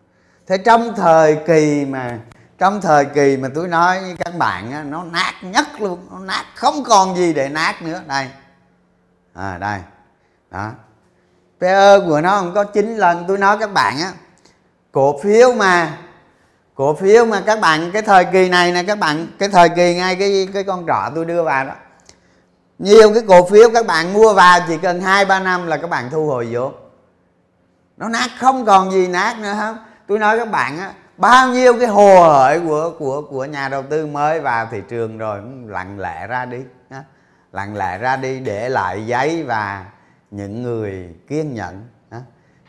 Thế 0.50 0.58
trong 0.58 0.96
thời 0.96 1.36
kỳ 1.48 1.86
mà 1.86 2.20
trong 2.58 2.82
thời 2.82 3.06
kỳ 3.06 3.38
mà 3.38 3.50
tôi 3.56 3.68
nói 3.68 4.02
với 4.02 4.16
các 4.26 4.38
bạn 4.38 4.72
á, 4.72 4.84
nó 4.84 5.04
nát 5.04 5.34
nhất 5.42 5.68
luôn 5.80 6.08
nó 6.12 6.20
nát 6.20 6.46
không 6.56 6.84
còn 6.84 7.16
gì 7.16 7.34
để 7.34 7.50
nát 7.50 7.82
nữa. 7.82 8.02
Đây. 8.08 8.30
À 9.34 9.58
đây. 9.58 9.80
Đó. 10.52 10.72
PE 11.62 12.00
của 12.00 12.22
nó 12.22 12.40
không 12.40 12.54
có 12.54 12.64
9 12.64 12.98
lần 12.98 13.26
tôi 13.28 13.38
nói 13.38 13.58
các 13.58 13.74
bạn 13.74 14.00
á. 14.00 14.12
Cổ 14.92 15.20
phiếu 15.24 15.54
mà 15.54 15.98
cổ 16.76 16.94
phiếu 16.94 17.26
mà 17.26 17.42
các 17.46 17.60
bạn 17.60 17.92
cái 17.92 18.02
thời 18.02 18.26
kỳ 18.26 18.50
này 18.50 18.72
nè 18.72 18.84
các 18.84 19.00
bạn 19.00 19.28
cái 19.40 19.50
thời 19.50 19.70
kỳ 19.70 19.96
ngay 19.96 20.16
cái 20.16 20.48
cái 20.54 20.64
con 20.64 20.86
trọ 20.88 21.12
tôi 21.16 21.26
đưa 21.26 21.44
vào 21.44 21.66
đó. 21.66 21.74
Nhiều 22.80 23.14
cái 23.14 23.24
cổ 23.28 23.48
phiếu 23.50 23.70
các 23.74 23.86
bạn 23.86 24.14
mua 24.14 24.34
vào 24.34 24.60
chỉ 24.68 24.78
cần 24.78 25.02
hai 25.02 25.26
ba 25.26 25.40
năm 25.40 25.68
là 25.68 25.78
các 25.78 25.90
bạn 25.90 26.10
thu 26.12 26.28
hồi 26.28 26.48
vốn. 26.52 26.74
Nó 27.98 28.10
nát 28.10 28.30
không 28.40 28.66
còn 28.66 28.92
gì 28.92 29.08
nát 29.08 29.40
nữa 29.40 29.56
không? 29.60 29.78
Tôi 30.10 30.20
nói 30.20 30.38
các 30.38 30.52
bạn 30.52 30.78
á, 30.78 30.94
bao 31.18 31.50
nhiêu 31.50 31.74
cái 31.80 31.88
hồ 31.88 32.24
hởi 32.24 32.60
của 32.60 32.94
của 33.00 33.22
của 33.22 33.46
nhà 33.46 33.70
đầu 33.70 33.84
tư 33.84 34.06
mới 34.06 34.40
vào 34.40 34.68
thị 34.72 34.82
trường 34.90 35.18
rồi 35.18 35.40
ừ, 35.40 35.72
lặng 35.72 36.00
lẽ 36.00 36.28
ra 36.28 36.46
đi 36.46 36.64
lặng 37.52 37.76
lẽ 37.76 37.98
ra 37.98 38.16
đi 38.16 38.40
để 38.40 38.70
lại 38.70 39.06
giấy 39.06 39.44
và 39.44 39.86
những 40.32 40.64
người 40.64 41.16
kiên 41.28 41.54
nhẫn 41.54 41.88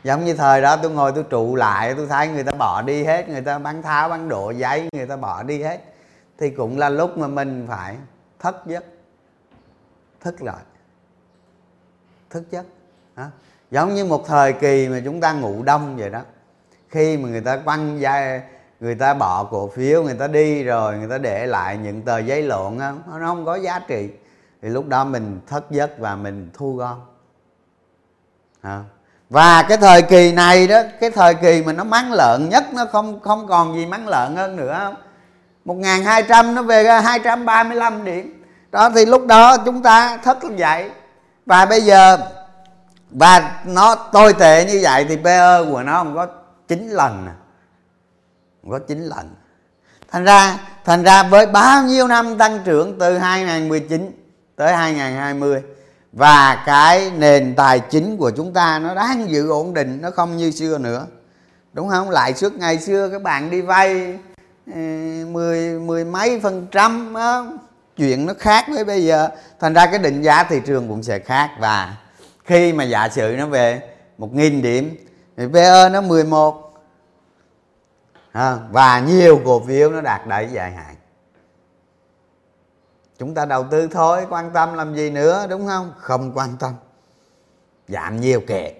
giống 0.03 0.25
như 0.25 0.33
thời 0.33 0.61
đó 0.61 0.75
tôi 0.75 0.91
ngồi 0.91 1.11
tôi 1.11 1.23
trụ 1.23 1.55
lại, 1.55 1.93
tôi 1.97 2.07
thấy 2.07 2.27
người 2.27 2.43
ta 2.43 2.51
bỏ 2.51 2.81
đi 2.81 3.03
hết, 3.03 3.29
người 3.29 3.41
ta 3.41 3.59
bán 3.59 3.81
tháo, 3.81 4.09
bán 4.09 4.29
độ 4.29 4.51
giấy, 4.51 4.89
người 4.93 5.05
ta 5.05 5.15
bỏ 5.15 5.43
đi 5.43 5.63
hết. 5.63 5.79
Thì 6.37 6.49
cũng 6.49 6.77
là 6.77 6.89
lúc 6.89 7.17
mà 7.17 7.27
mình 7.27 7.65
phải 7.69 7.95
thất 8.39 8.55
giấc 8.65 8.83
thức 10.21 10.41
lại 10.41 10.63
thức 12.29 12.43
giấc 12.51 12.65
giống 13.71 13.95
như 13.95 14.05
một 14.05 14.27
thời 14.27 14.53
kỳ 14.53 14.89
mà 14.89 15.01
chúng 15.05 15.21
ta 15.21 15.33
ngủ 15.33 15.63
đông 15.63 15.97
vậy 15.97 16.09
đó 16.09 16.21
khi 16.91 17.17
mà 17.17 17.29
người 17.29 17.41
ta 17.41 17.57
quăng 17.57 17.99
ra 17.99 18.41
người 18.79 18.95
ta 18.95 19.13
bỏ 19.13 19.43
cổ 19.43 19.69
phiếu 19.75 20.03
người 20.03 20.13
ta 20.13 20.27
đi 20.27 20.63
rồi 20.63 20.97
người 20.97 21.09
ta 21.09 21.17
để 21.17 21.45
lại 21.45 21.77
những 21.77 22.01
tờ 22.01 22.19
giấy 22.19 22.41
lộn 22.41 22.79
đó, 22.79 22.91
nó 23.19 23.27
không 23.27 23.45
có 23.45 23.55
giá 23.55 23.79
trị. 23.87 24.09
Thì 24.61 24.69
lúc 24.69 24.87
đó 24.87 25.03
mình 25.03 25.39
thất 25.47 25.71
giấc 25.71 25.99
và 25.99 26.15
mình 26.15 26.49
thu 26.53 26.75
gom. 26.75 26.99
À. 28.61 28.83
và 29.29 29.63
cái 29.63 29.77
thời 29.77 30.01
kỳ 30.01 30.31
này 30.31 30.67
đó 30.67 30.81
cái 30.99 31.09
thời 31.11 31.33
kỳ 31.33 31.63
mà 31.65 31.73
nó 31.73 31.83
mắng 31.83 32.13
lợn 32.13 32.49
nhất 32.49 32.63
nó 32.73 32.85
không 32.85 33.19
không 33.19 33.47
còn 33.47 33.75
gì 33.75 33.85
mắng 33.85 34.07
lợn 34.07 34.35
hơn 34.35 34.55
nữa. 34.55 34.79
Không 34.83 34.95
1200 35.65 36.55
nó 36.55 36.63
về 36.63 36.83
ra 36.83 36.99
235 37.01 38.05
điểm. 38.05 38.43
Đó 38.71 38.89
thì 38.95 39.05
lúc 39.05 39.27
đó 39.27 39.57
chúng 39.65 39.81
ta 39.83 40.17
thất 40.17 40.37
dậy 40.55 40.89
và 41.45 41.65
bây 41.65 41.81
giờ 41.81 42.17
và 43.11 43.61
nó 43.65 43.95
tồi 43.95 44.33
tệ 44.33 44.65
như 44.65 44.79
vậy 44.83 45.05
thì 45.09 45.17
PE 45.23 45.63
của 45.71 45.83
nó 45.83 45.93
không 45.93 46.15
có 46.15 46.27
chín 46.71 46.89
lần. 46.89 47.27
Có 48.69 48.79
chín 48.79 49.03
lần. 49.03 49.35
Thành 50.11 50.23
ra 50.23 50.57
thành 50.85 51.03
ra 51.03 51.23
với 51.23 51.45
bao 51.45 51.83
nhiêu 51.83 52.07
năm 52.07 52.37
tăng 52.37 52.59
trưởng 52.65 52.99
từ 52.99 53.17
2019 53.17 54.11
tới 54.55 54.73
2020 54.73 55.61
và 56.11 56.63
cái 56.65 57.11
nền 57.17 57.55
tài 57.55 57.79
chính 57.79 58.17
của 58.17 58.31
chúng 58.31 58.53
ta 58.53 58.79
nó 58.79 58.95
đang 58.95 59.29
giữ 59.29 59.49
ổn 59.49 59.73
định 59.73 60.01
nó 60.01 60.11
không 60.11 60.37
như 60.37 60.51
xưa 60.51 60.77
nữa. 60.77 61.05
Đúng 61.73 61.89
không? 61.89 62.09
Lại 62.09 62.33
suốt 62.33 62.53
ngày 62.53 62.79
xưa 62.79 63.09
các 63.09 63.21
bạn 63.21 63.49
đi 63.49 63.61
vay 63.61 64.17
ừ, 64.65 64.81
mười 65.31 65.79
mười 65.79 66.05
mấy 66.05 66.39
phần 66.39 66.67
trăm 66.71 67.13
đó. 67.13 67.45
chuyện 67.97 68.25
nó 68.25 68.33
khác 68.39 68.65
với 68.69 68.85
bây 68.85 69.05
giờ. 69.05 69.29
Thành 69.59 69.73
ra 69.73 69.85
cái 69.85 69.99
định 69.99 70.21
giá 70.21 70.43
thị 70.43 70.61
trường 70.65 70.87
cũng 70.87 71.03
sẽ 71.03 71.19
khác 71.19 71.49
và 71.59 71.97
khi 72.45 72.73
mà 72.73 72.83
giả 72.83 73.09
sử 73.09 73.35
nó 73.37 73.45
về 73.45 73.81
một 74.17 74.33
nghìn 74.33 74.61
điểm 74.61 74.95
thì 75.41 75.47
PE 75.53 75.89
nó 75.89 76.01
11 76.01 76.73
à, 78.31 78.57
và 78.71 78.99
nhiều 78.99 79.41
cổ 79.45 79.65
phiếu 79.65 79.89
nó 79.91 80.01
đạt 80.01 80.27
đẩy 80.27 80.47
dài 80.51 80.71
hạn. 80.71 80.95
Chúng 83.17 83.33
ta 83.33 83.45
đầu 83.45 83.65
tư 83.71 83.87
thôi 83.87 84.27
quan 84.29 84.51
tâm 84.53 84.73
làm 84.73 84.95
gì 84.95 85.09
nữa 85.09 85.47
đúng 85.49 85.67
không? 85.67 85.93
Không 85.97 86.31
quan 86.33 86.57
tâm. 86.59 86.73
Giảm 87.87 88.21
nhiều 88.21 88.41
kệ 88.47 88.75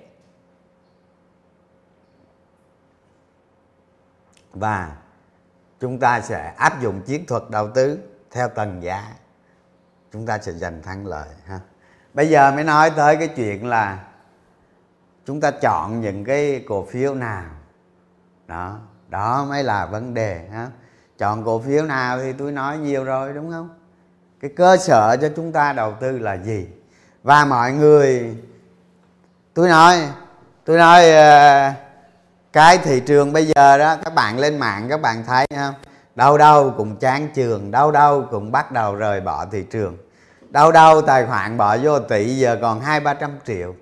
và 4.53 4.95
chúng 5.79 5.99
ta 5.99 6.21
sẽ 6.21 6.53
áp 6.57 6.81
dụng 6.81 7.01
chiến 7.01 7.25
thuật 7.25 7.43
đầu 7.49 7.69
tư 7.71 7.99
theo 8.31 8.49
tầng 8.49 8.83
giá. 8.83 9.13
Chúng 10.11 10.25
ta 10.25 10.37
sẽ 10.37 10.51
giành 10.51 10.81
thắng 10.81 11.07
lợi 11.07 11.29
ha. 11.45 11.59
Bây 12.13 12.29
giờ 12.29 12.51
mới 12.51 12.63
nói 12.63 12.91
tới 12.95 13.15
cái 13.15 13.27
chuyện 13.27 13.67
là 13.67 14.10
chúng 15.25 15.41
ta 15.41 15.51
chọn 15.51 16.01
những 16.01 16.25
cái 16.25 16.63
cổ 16.67 16.85
phiếu 16.85 17.15
nào. 17.15 17.43
Đó 18.47 18.77
đó 19.09 19.45
mới 19.49 19.63
là 19.63 19.85
vấn 19.85 20.13
đề, 20.13 20.47
ha. 20.53 20.67
Chọn 21.17 21.45
cổ 21.45 21.59
phiếu 21.59 21.83
nào 21.83 22.19
thì 22.19 22.33
tôi 22.33 22.51
nói 22.51 22.77
nhiều 22.77 23.03
rồi, 23.03 23.33
đúng 23.33 23.51
không? 23.51 23.69
Cái 24.39 24.51
cơ 24.55 24.77
sở 24.77 25.17
cho 25.21 25.29
chúng 25.35 25.51
ta 25.51 25.73
đầu 25.73 25.93
tư 25.99 26.19
là 26.19 26.33
gì? 26.37 26.67
Và 27.23 27.45
mọi 27.45 27.71
người, 27.71 28.37
tôi 29.53 29.69
nói 29.69 29.97
tôi 30.65 30.77
nói 30.77 31.11
ờ, 31.11 31.71
cái 32.53 32.77
thị 32.77 32.99
trường 32.99 33.33
bây 33.33 33.45
giờ 33.45 33.77
đó, 33.77 33.97
các 34.03 34.13
bạn 34.15 34.39
lên 34.39 34.59
mạng, 34.59 34.87
các 34.89 35.01
bạn 35.01 35.23
thấy 35.27 35.45
không 35.55 35.73
đâu 36.15 36.37
đâu 36.37 36.73
cũng 36.77 36.95
chán 36.95 37.27
trường 37.33 37.71
đâu 37.71 37.91
đâu 37.91 38.25
cũng 38.31 38.51
bắt 38.51 38.71
đầu 38.71 38.95
rời 38.95 39.21
bỏ 39.21 39.45
thị 39.45 39.65
trường. 39.71 39.97
Đâu 40.49 40.71
đâu 40.71 41.01
tài 41.01 41.25
khoản 41.25 41.57
bỏ 41.57 41.77
vô 41.77 41.99
tỷ, 41.99 42.37
giờ 42.37 42.57
còn 42.61 42.81
hai 42.81 42.99
ba 42.99 43.13
trăm 43.13 43.31
triệu 43.45 43.75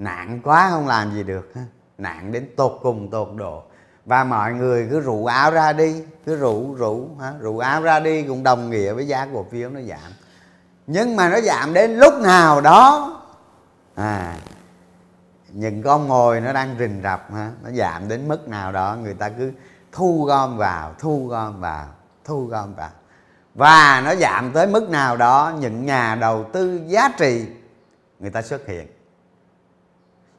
nạn 0.00 0.40
quá 0.44 0.70
không 0.70 0.86
làm 0.86 1.14
gì 1.14 1.22
được 1.22 1.52
nạn 1.98 2.32
đến 2.32 2.48
tột 2.56 2.78
cùng 2.82 3.10
tột 3.10 3.28
độ. 3.36 3.62
Và 4.06 4.24
mọi 4.24 4.52
người 4.52 4.88
cứ 4.90 5.00
rủ 5.00 5.26
áo 5.26 5.50
ra 5.50 5.72
đi, 5.72 6.02
cứ 6.26 6.36
rủ 6.36 6.74
rủ, 6.74 7.08
hả? 7.20 7.32
rủ 7.40 7.58
áo 7.58 7.82
ra 7.82 8.00
đi 8.00 8.22
cũng 8.22 8.42
đồng 8.42 8.70
nghĩa 8.70 8.92
với 8.92 9.06
giá 9.06 9.26
cổ 9.32 9.46
phiếu 9.50 9.70
nó 9.70 9.80
giảm. 9.80 10.12
Nhưng 10.86 11.16
mà 11.16 11.28
nó 11.28 11.40
giảm 11.40 11.74
đến 11.74 11.96
lúc 11.96 12.14
nào 12.22 12.60
đó 12.60 13.16
à 13.94 14.36
những 15.52 15.82
con 15.82 16.08
mồi 16.08 16.40
nó 16.40 16.52
đang 16.52 16.76
rình 16.78 17.00
rập 17.02 17.32
ha 17.32 17.50
nó 17.62 17.70
giảm 17.70 18.08
đến 18.08 18.28
mức 18.28 18.48
nào 18.48 18.72
đó, 18.72 18.96
người 19.02 19.14
ta 19.14 19.28
cứ 19.28 19.52
thu 19.92 20.24
gom 20.24 20.56
vào, 20.56 20.94
thu 20.98 21.26
gom 21.26 21.60
vào, 21.60 21.86
thu 22.24 22.46
gom 22.46 22.74
vào. 22.74 22.90
Và 23.54 24.02
nó 24.04 24.14
giảm 24.14 24.52
tới 24.52 24.66
mức 24.66 24.90
nào 24.90 25.16
đó, 25.16 25.52
những 25.60 25.86
nhà 25.86 26.14
đầu 26.14 26.44
tư 26.52 26.80
giá 26.86 27.08
trị, 27.18 27.46
người 28.18 28.30
ta 28.30 28.42
xuất 28.42 28.66
hiện 28.66 28.86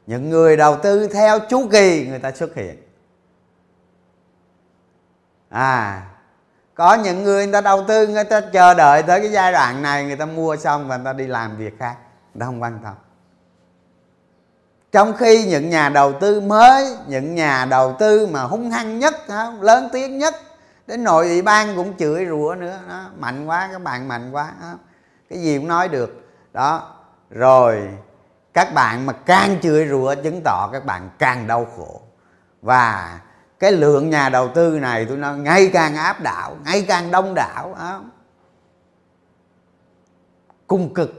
những 0.06 0.30
người 0.30 0.56
đầu 0.56 0.76
tư 0.76 1.08
theo 1.08 1.38
chu 1.38 1.68
kỳ, 1.72 2.06
người 2.08 2.18
ta 2.18 2.32
xuất 2.32 2.54
hiện 2.54 2.82
à 5.48 6.02
có 6.74 6.94
những 6.94 7.24
người 7.24 7.44
người 7.44 7.52
ta 7.52 7.60
đầu 7.60 7.84
tư, 7.88 8.06
người 8.06 8.24
ta 8.24 8.40
chờ 8.40 8.74
đợi 8.74 9.02
tới 9.02 9.20
cái 9.20 9.32
giai 9.32 9.52
đoạn 9.52 9.82
này, 9.82 10.04
người 10.04 10.16
ta 10.16 10.26
mua 10.26 10.56
xong 10.56 10.88
và 10.88 10.96
người 10.96 11.04
ta 11.04 11.12
đi 11.12 11.26
làm 11.26 11.56
việc 11.56 11.78
khác 11.78 11.96
người 12.34 12.40
ta 12.40 12.46
không 12.46 12.62
quan 12.62 12.78
tâm 12.84 12.94
trong 14.92 15.12
khi 15.16 15.44
những 15.44 15.70
nhà 15.70 15.88
đầu 15.88 16.12
tư 16.12 16.40
mới, 16.40 16.96
những 17.06 17.34
nhà 17.34 17.66
đầu 17.70 17.96
tư 17.98 18.26
mà 18.26 18.42
hung 18.42 18.70
hăng 18.70 18.98
nhất 18.98 19.14
lớn 19.60 19.88
tiếng 19.92 20.18
nhất, 20.18 20.34
đến 20.86 21.04
nội 21.04 21.26
ủy 21.26 21.42
ban 21.42 21.76
cũng 21.76 21.96
chửi 21.98 22.26
rủa 22.26 22.54
nữa, 22.54 22.78
đó. 22.88 23.04
mạnh 23.18 23.46
quá, 23.46 23.68
các 23.72 23.82
bạn 23.82 24.08
mạnh 24.08 24.30
quá, 24.32 24.52
đó. 24.60 24.74
cái 25.30 25.38
gì 25.38 25.58
cũng 25.58 25.68
nói 25.68 25.88
được 25.88 26.24
đó, 26.52 26.96
rồi 27.30 27.88
các 28.52 28.74
bạn 28.74 29.06
mà 29.06 29.12
càng 29.12 29.56
chửi 29.62 29.88
rủa 29.88 30.14
chứng 30.14 30.40
tỏ 30.44 30.70
các 30.72 30.84
bạn 30.84 31.10
càng 31.18 31.46
đau 31.46 31.66
khổ 31.76 32.00
và 32.62 33.20
cái 33.58 33.72
lượng 33.72 34.10
nhà 34.10 34.28
đầu 34.28 34.48
tư 34.48 34.78
này 34.80 35.06
tôi 35.08 35.16
nói 35.16 35.38
ngày 35.38 35.70
càng 35.72 35.94
áp 35.96 36.20
đảo 36.20 36.56
ngày 36.64 36.84
càng 36.88 37.10
đông 37.10 37.34
đảo 37.34 37.74
đó. 37.78 38.04
cung 40.66 40.94
cực 40.94 41.10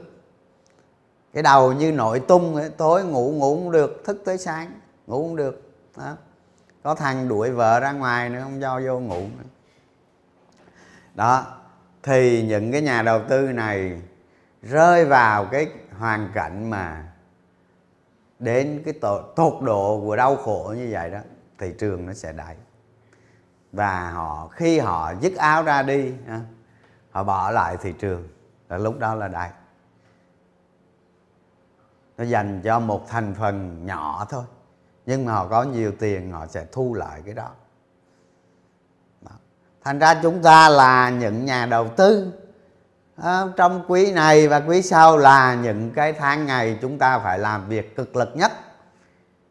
cái 1.32 1.42
đầu 1.42 1.72
như 1.72 1.92
nội 1.92 2.20
tung 2.20 2.56
ấy, 2.56 2.70
tối 2.70 3.04
ngủ 3.04 3.32
ngủ 3.32 3.56
không 3.56 3.70
được 3.72 4.02
thức 4.04 4.22
tới 4.24 4.38
sáng 4.38 4.80
ngủ 5.06 5.28
không 5.28 5.36
được 5.36 5.72
đó. 5.96 6.16
có 6.82 6.94
thằng 6.94 7.28
đuổi 7.28 7.50
vợ 7.50 7.80
ra 7.80 7.92
ngoài 7.92 8.30
nữa 8.30 8.40
không 8.42 8.60
cho 8.60 8.80
vô 8.86 9.00
ngủ 9.00 9.20
nữa. 9.20 9.48
đó 11.14 11.46
thì 12.02 12.42
những 12.42 12.72
cái 12.72 12.82
nhà 12.82 13.02
đầu 13.02 13.20
tư 13.28 13.40
này 13.40 14.02
rơi 14.62 15.04
vào 15.04 15.44
cái 15.44 15.66
hoàn 15.98 16.30
cảnh 16.34 16.70
mà 16.70 17.04
đến 18.38 18.82
cái 18.84 18.94
tột 19.36 19.62
độ 19.62 20.00
của 20.00 20.16
đau 20.16 20.36
khổ 20.36 20.74
như 20.76 20.88
vậy 20.90 21.10
đó 21.10 21.18
thị 21.58 21.74
trường 21.78 22.06
nó 22.06 22.12
sẽ 22.12 22.32
đẩy 22.32 22.54
và 23.72 24.10
họ 24.10 24.48
khi 24.48 24.78
họ 24.78 25.14
dứt 25.20 25.36
áo 25.36 25.62
ra 25.62 25.82
đi 25.82 26.12
họ 27.10 27.24
bỏ 27.24 27.50
lại 27.50 27.76
thị 27.76 27.94
trường 27.98 28.28
là 28.68 28.78
lúc 28.78 28.98
đó 28.98 29.14
là 29.14 29.28
đại. 29.28 29.50
nó 32.16 32.24
dành 32.24 32.60
cho 32.64 32.80
một 32.80 33.08
thành 33.08 33.34
phần 33.34 33.86
nhỏ 33.86 34.26
thôi 34.30 34.44
nhưng 35.06 35.24
mà 35.24 35.32
họ 35.32 35.48
có 35.48 35.62
nhiều 35.62 35.92
tiền 35.98 36.32
họ 36.32 36.46
sẽ 36.46 36.66
thu 36.72 36.94
lại 36.94 37.22
cái 37.24 37.34
đó, 37.34 37.50
đó. 39.20 39.30
thành 39.84 39.98
ra 39.98 40.20
chúng 40.22 40.42
ta 40.42 40.68
là 40.68 41.10
những 41.10 41.44
nhà 41.44 41.66
đầu 41.66 41.88
tư 41.88 42.32
à, 43.16 43.42
trong 43.56 43.84
quý 43.88 44.12
này 44.12 44.48
và 44.48 44.62
quý 44.68 44.82
sau 44.82 45.16
là 45.16 45.54
những 45.54 45.90
cái 45.90 46.12
tháng 46.12 46.46
ngày 46.46 46.78
chúng 46.82 46.98
ta 46.98 47.18
phải 47.18 47.38
làm 47.38 47.68
việc 47.68 47.96
cực 47.96 48.16
lực 48.16 48.32
nhất 48.34 48.52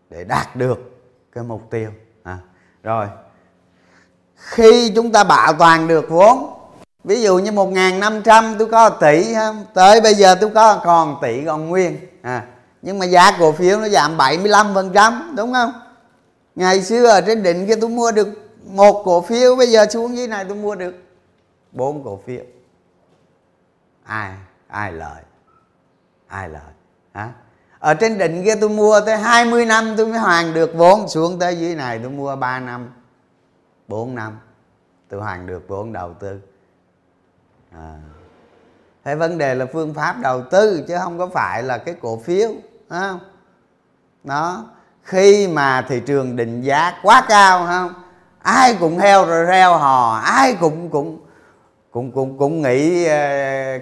để 0.10 0.24
đạt 0.24 0.56
được 0.56 0.78
cái 1.32 1.44
mục 1.44 1.62
tiêu. 1.70 1.90
À, 2.24 2.38
rồi. 2.84 3.08
Khi 4.36 4.92
chúng 4.96 5.12
ta 5.12 5.24
bảo 5.24 5.54
toàn 5.54 5.88
được 5.88 6.10
vốn 6.10 6.54
ví 7.04 7.22
dụ 7.22 7.38
như 7.38 7.52
một 7.52 7.70
năm 8.00 8.22
trăm 8.26 8.56
tôi 8.60 8.68
có 8.68 8.90
tỷ 8.90 9.36
tới 9.74 10.02
bây 10.02 10.14
giờ 10.14 10.36
tôi 10.36 10.50
có 10.50 10.82
còn 10.84 11.18
tỷ 11.22 11.46
còn 11.46 11.70
nguyên. 11.70 11.98
À, 12.22 12.46
nhưng 12.82 13.00
mà 13.00 13.06
giá 13.06 13.32
cổ 13.40 13.52
phiếu 13.52 13.80
nó 13.80 13.90
giảm 13.90 14.18
75% 14.18 15.36
đúng 15.36 15.54
không? 15.54 15.74
Ngày 16.56 16.82
xưa 16.82 17.06
ở 17.06 17.22
trên 17.22 17.44
đỉnh 17.44 17.68
kia 17.68 17.76
tôi 17.82 17.90
mua 17.90 18.12
được 18.12 18.28
một 18.66 19.02
cổ 19.06 19.22
phiếu 19.22 19.56
bây 19.56 19.68
giờ 19.68 19.86
xuống 19.90 20.18
dưới 20.18 20.28
này 20.28 20.46
tôi 20.48 20.58
mua 20.58 20.76
được 20.76 20.96
bốn 21.72 22.04
cổ 22.04 22.20
phiếu 22.26 22.44
ai? 24.04 24.32
Ai 24.68 24.92
lợi 24.92 25.24
ai 26.34 26.50
lợi 26.50 26.74
hả? 27.14 27.30
Ở 27.80 27.94
trên 27.94 28.18
đỉnh 28.18 28.44
kia 28.46 28.56
tôi 28.62 28.70
mua 28.70 29.02
tới 29.06 29.18
20 29.18 29.66
năm 29.66 29.94
tôi 29.98 30.08
mới 30.08 30.20
hoàn 30.20 30.54
được 30.54 30.72
vốn. 30.76 31.08
Xuống 31.08 31.40
tới 31.40 31.60
dưới 31.60 31.76
này 31.76 32.00
tôi 32.00 32.12
mua 32.12 32.36
3 32.36 32.60
năm 32.60 32.90
4 33.88 34.16
năm. 34.16 34.40
Tôi 35.10 35.22
hoàn 35.22 35.48
được 35.48 35.68
vốn 35.68 35.94
đầu 35.94 36.14
tư. 36.14 36.40
À. 37.72 37.96
thế 39.04 39.16
vấn 39.16 39.38
đề 39.38 39.56
là 39.56 39.66
phương 39.74 39.94
pháp 39.94 40.16
đầu 40.22 40.42
tư 40.52 40.84
chứ 40.88 40.96
không 41.00 41.18
có 41.18 41.28
phải 41.28 41.64
là 41.64 41.78
cái 41.78 41.96
cổ 42.02 42.18
phiếu 42.18 42.52
không? 42.90 43.20
Đó. 44.24 44.66
Khi 45.04 45.48
mà 45.48 45.86
thị 45.90 46.02
trường 46.06 46.36
định 46.36 46.62
giá 46.62 46.94
quá 47.02 47.26
cao 47.28 47.66
không? 47.66 47.94
Ai 48.40 48.78
cũng 48.80 48.98
heo 48.98 49.26
rồi 49.26 49.46
reo 49.46 49.78
hò, 49.78 50.16
ai 50.16 50.58
cũng 50.60 50.90
cũng 50.90 51.20
cũng 51.94 52.12
cũng 52.12 52.38
cũng 52.38 52.62
nghĩ 52.62 53.06
ờ, 53.06 53.20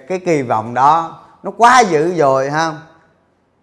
cái 0.08 0.18
kỳ 0.24 0.42
vọng 0.42 0.74
đó 0.74 1.20
nó 1.42 1.50
quá 1.50 1.80
dữ 1.80 2.14
rồi 2.14 2.50
ha? 2.50 2.72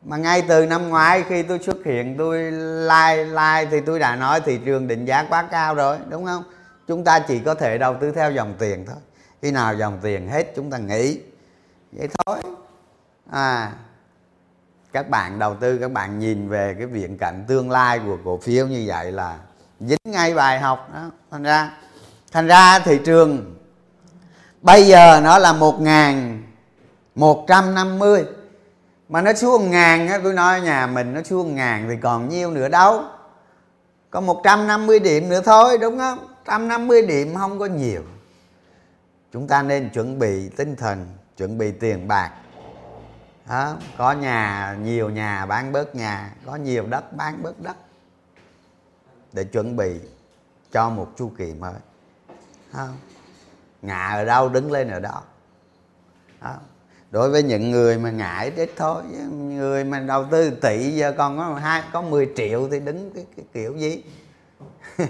Mà 0.03 0.17
ngay 0.17 0.43
từ 0.47 0.65
năm 0.65 0.89
ngoái 0.89 1.23
khi 1.29 1.43
tôi 1.43 1.59
xuất 1.59 1.77
hiện, 1.85 2.15
tôi 2.17 2.51
like 2.81 3.25
like 3.25 3.65
thì 3.71 3.81
tôi 3.85 3.99
đã 3.99 4.15
nói 4.15 4.41
thị 4.41 4.59
trường 4.65 4.87
định 4.87 5.05
giá 5.05 5.25
quá 5.29 5.47
cao 5.51 5.75
rồi, 5.75 5.97
đúng 6.09 6.25
không? 6.25 6.43
Chúng 6.87 7.03
ta 7.03 7.19
chỉ 7.19 7.39
có 7.39 7.53
thể 7.53 7.77
đầu 7.77 7.95
tư 8.01 8.11
theo 8.11 8.31
dòng 8.31 8.53
tiền 8.59 8.85
thôi. 8.87 8.95
Khi 9.41 9.51
nào 9.51 9.75
dòng 9.75 9.99
tiền 10.01 10.27
hết, 10.27 10.55
chúng 10.55 10.71
ta 10.71 10.77
nghỉ. 10.77 11.19
Vậy 11.91 12.07
thôi. 12.25 12.37
À 13.31 13.71
các 14.93 15.09
bạn 15.09 15.39
đầu 15.39 15.55
tư, 15.55 15.77
các 15.77 15.91
bạn 15.91 16.19
nhìn 16.19 16.49
về 16.49 16.75
cái 16.77 16.85
viễn 16.87 17.17
cảnh 17.17 17.45
tương 17.47 17.71
lai 17.71 17.99
của 18.05 18.17
cổ 18.25 18.37
phiếu 18.37 18.67
như 18.67 18.83
vậy 18.87 19.11
là 19.11 19.37
dính 19.79 19.97
ngay 20.05 20.33
bài 20.33 20.59
học 20.59 20.89
đó, 20.93 21.11
thành 21.31 21.43
ra. 21.43 21.71
Thành 22.31 22.47
ra 22.47 22.79
thị 22.79 22.99
trường 23.05 23.58
bây 24.61 24.87
giờ 24.87 25.21
nó 25.23 25.37
là 25.37 25.53
một 25.53 25.81
ngàn 25.81 26.43
một 27.15 27.45
trăm 27.47 27.73
năm 27.75 27.99
mươi. 27.99 28.25
Mà 29.09 29.21
nó 29.21 29.33
xuống 29.33 29.71
ngàn 29.71 30.07
á 30.07 30.19
tôi 30.23 30.33
nói 30.33 30.61
nhà 30.61 30.87
mình 30.87 31.13
nó 31.13 31.23
xuống 31.23 31.55
ngàn 31.55 31.85
thì 31.89 31.95
còn 32.01 32.29
nhiêu 32.29 32.51
nữa 32.51 32.69
đâu. 32.69 33.03
Có 34.09 34.21
150 34.21 34.99
điểm 34.99 35.29
nữa 35.29 35.41
thôi 35.45 35.77
đúng 35.77 35.97
không? 35.97 36.19
150 36.19 37.01
điểm 37.01 37.35
không 37.35 37.59
có 37.59 37.65
nhiều. 37.65 38.01
Chúng 39.33 39.47
ta 39.47 39.63
nên 39.63 39.89
chuẩn 39.89 40.19
bị 40.19 40.49
tinh 40.49 40.75
thần 40.75 41.07
chuẩn 41.37 41.57
bị 41.57 41.71
tiền 41.71 42.07
bạc. 42.07 42.31
Đó, 43.49 43.75
có 43.97 44.11
nhà 44.11 44.75
nhiều 44.83 45.09
nhà 45.09 45.45
bán 45.45 45.71
bớt 45.71 45.95
nhà 45.95 46.33
có 46.45 46.55
nhiều 46.55 46.85
đất 46.87 47.13
bán 47.13 47.43
bớt 47.43 47.59
đất. 47.59 47.75
Để 49.33 49.43
chuẩn 49.43 49.75
bị 49.75 49.99
cho 50.71 50.89
một 50.89 51.13
chu 51.17 51.31
kỳ 51.37 51.53
mới. 51.59 51.73
Không 52.71 52.97
ngã 53.81 54.07
ở 54.13 54.25
đâu 54.25 54.49
đứng 54.49 54.71
lên 54.71 54.89
ở 54.89 54.99
đó, 54.99 55.21
đó. 56.41 56.55
đối 57.11 57.29
với 57.29 57.43
những 57.43 57.71
người 57.71 57.97
mà 57.97 58.11
ngại 58.11 58.51
ít 58.55 58.71
thôi 58.75 59.03
người 59.31 59.83
mà 59.83 59.99
đầu 59.99 60.25
tư 60.31 60.49
tỷ 60.49 60.91
giờ 60.91 61.13
còn 61.17 61.37
có 61.37 61.55
hai 61.55 61.83
có 61.93 62.01
10 62.01 62.29
triệu 62.35 62.69
thì 62.71 62.79
đứng 62.79 63.11
cái, 63.15 63.25
cái 63.37 63.45
kiểu 63.53 63.75
gì? 63.75 64.03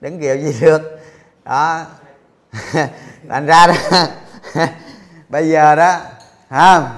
Đứng 0.00 0.20
kiểu 0.20 0.36
gì 0.36 0.56
được? 0.60 1.00
Đó. 1.44 1.84
Thành 3.28 3.46
ra 3.46 3.66
đó 3.66 3.74
bây 5.28 5.48
giờ 5.48 5.74
đó 5.74 6.00
không 6.50 6.88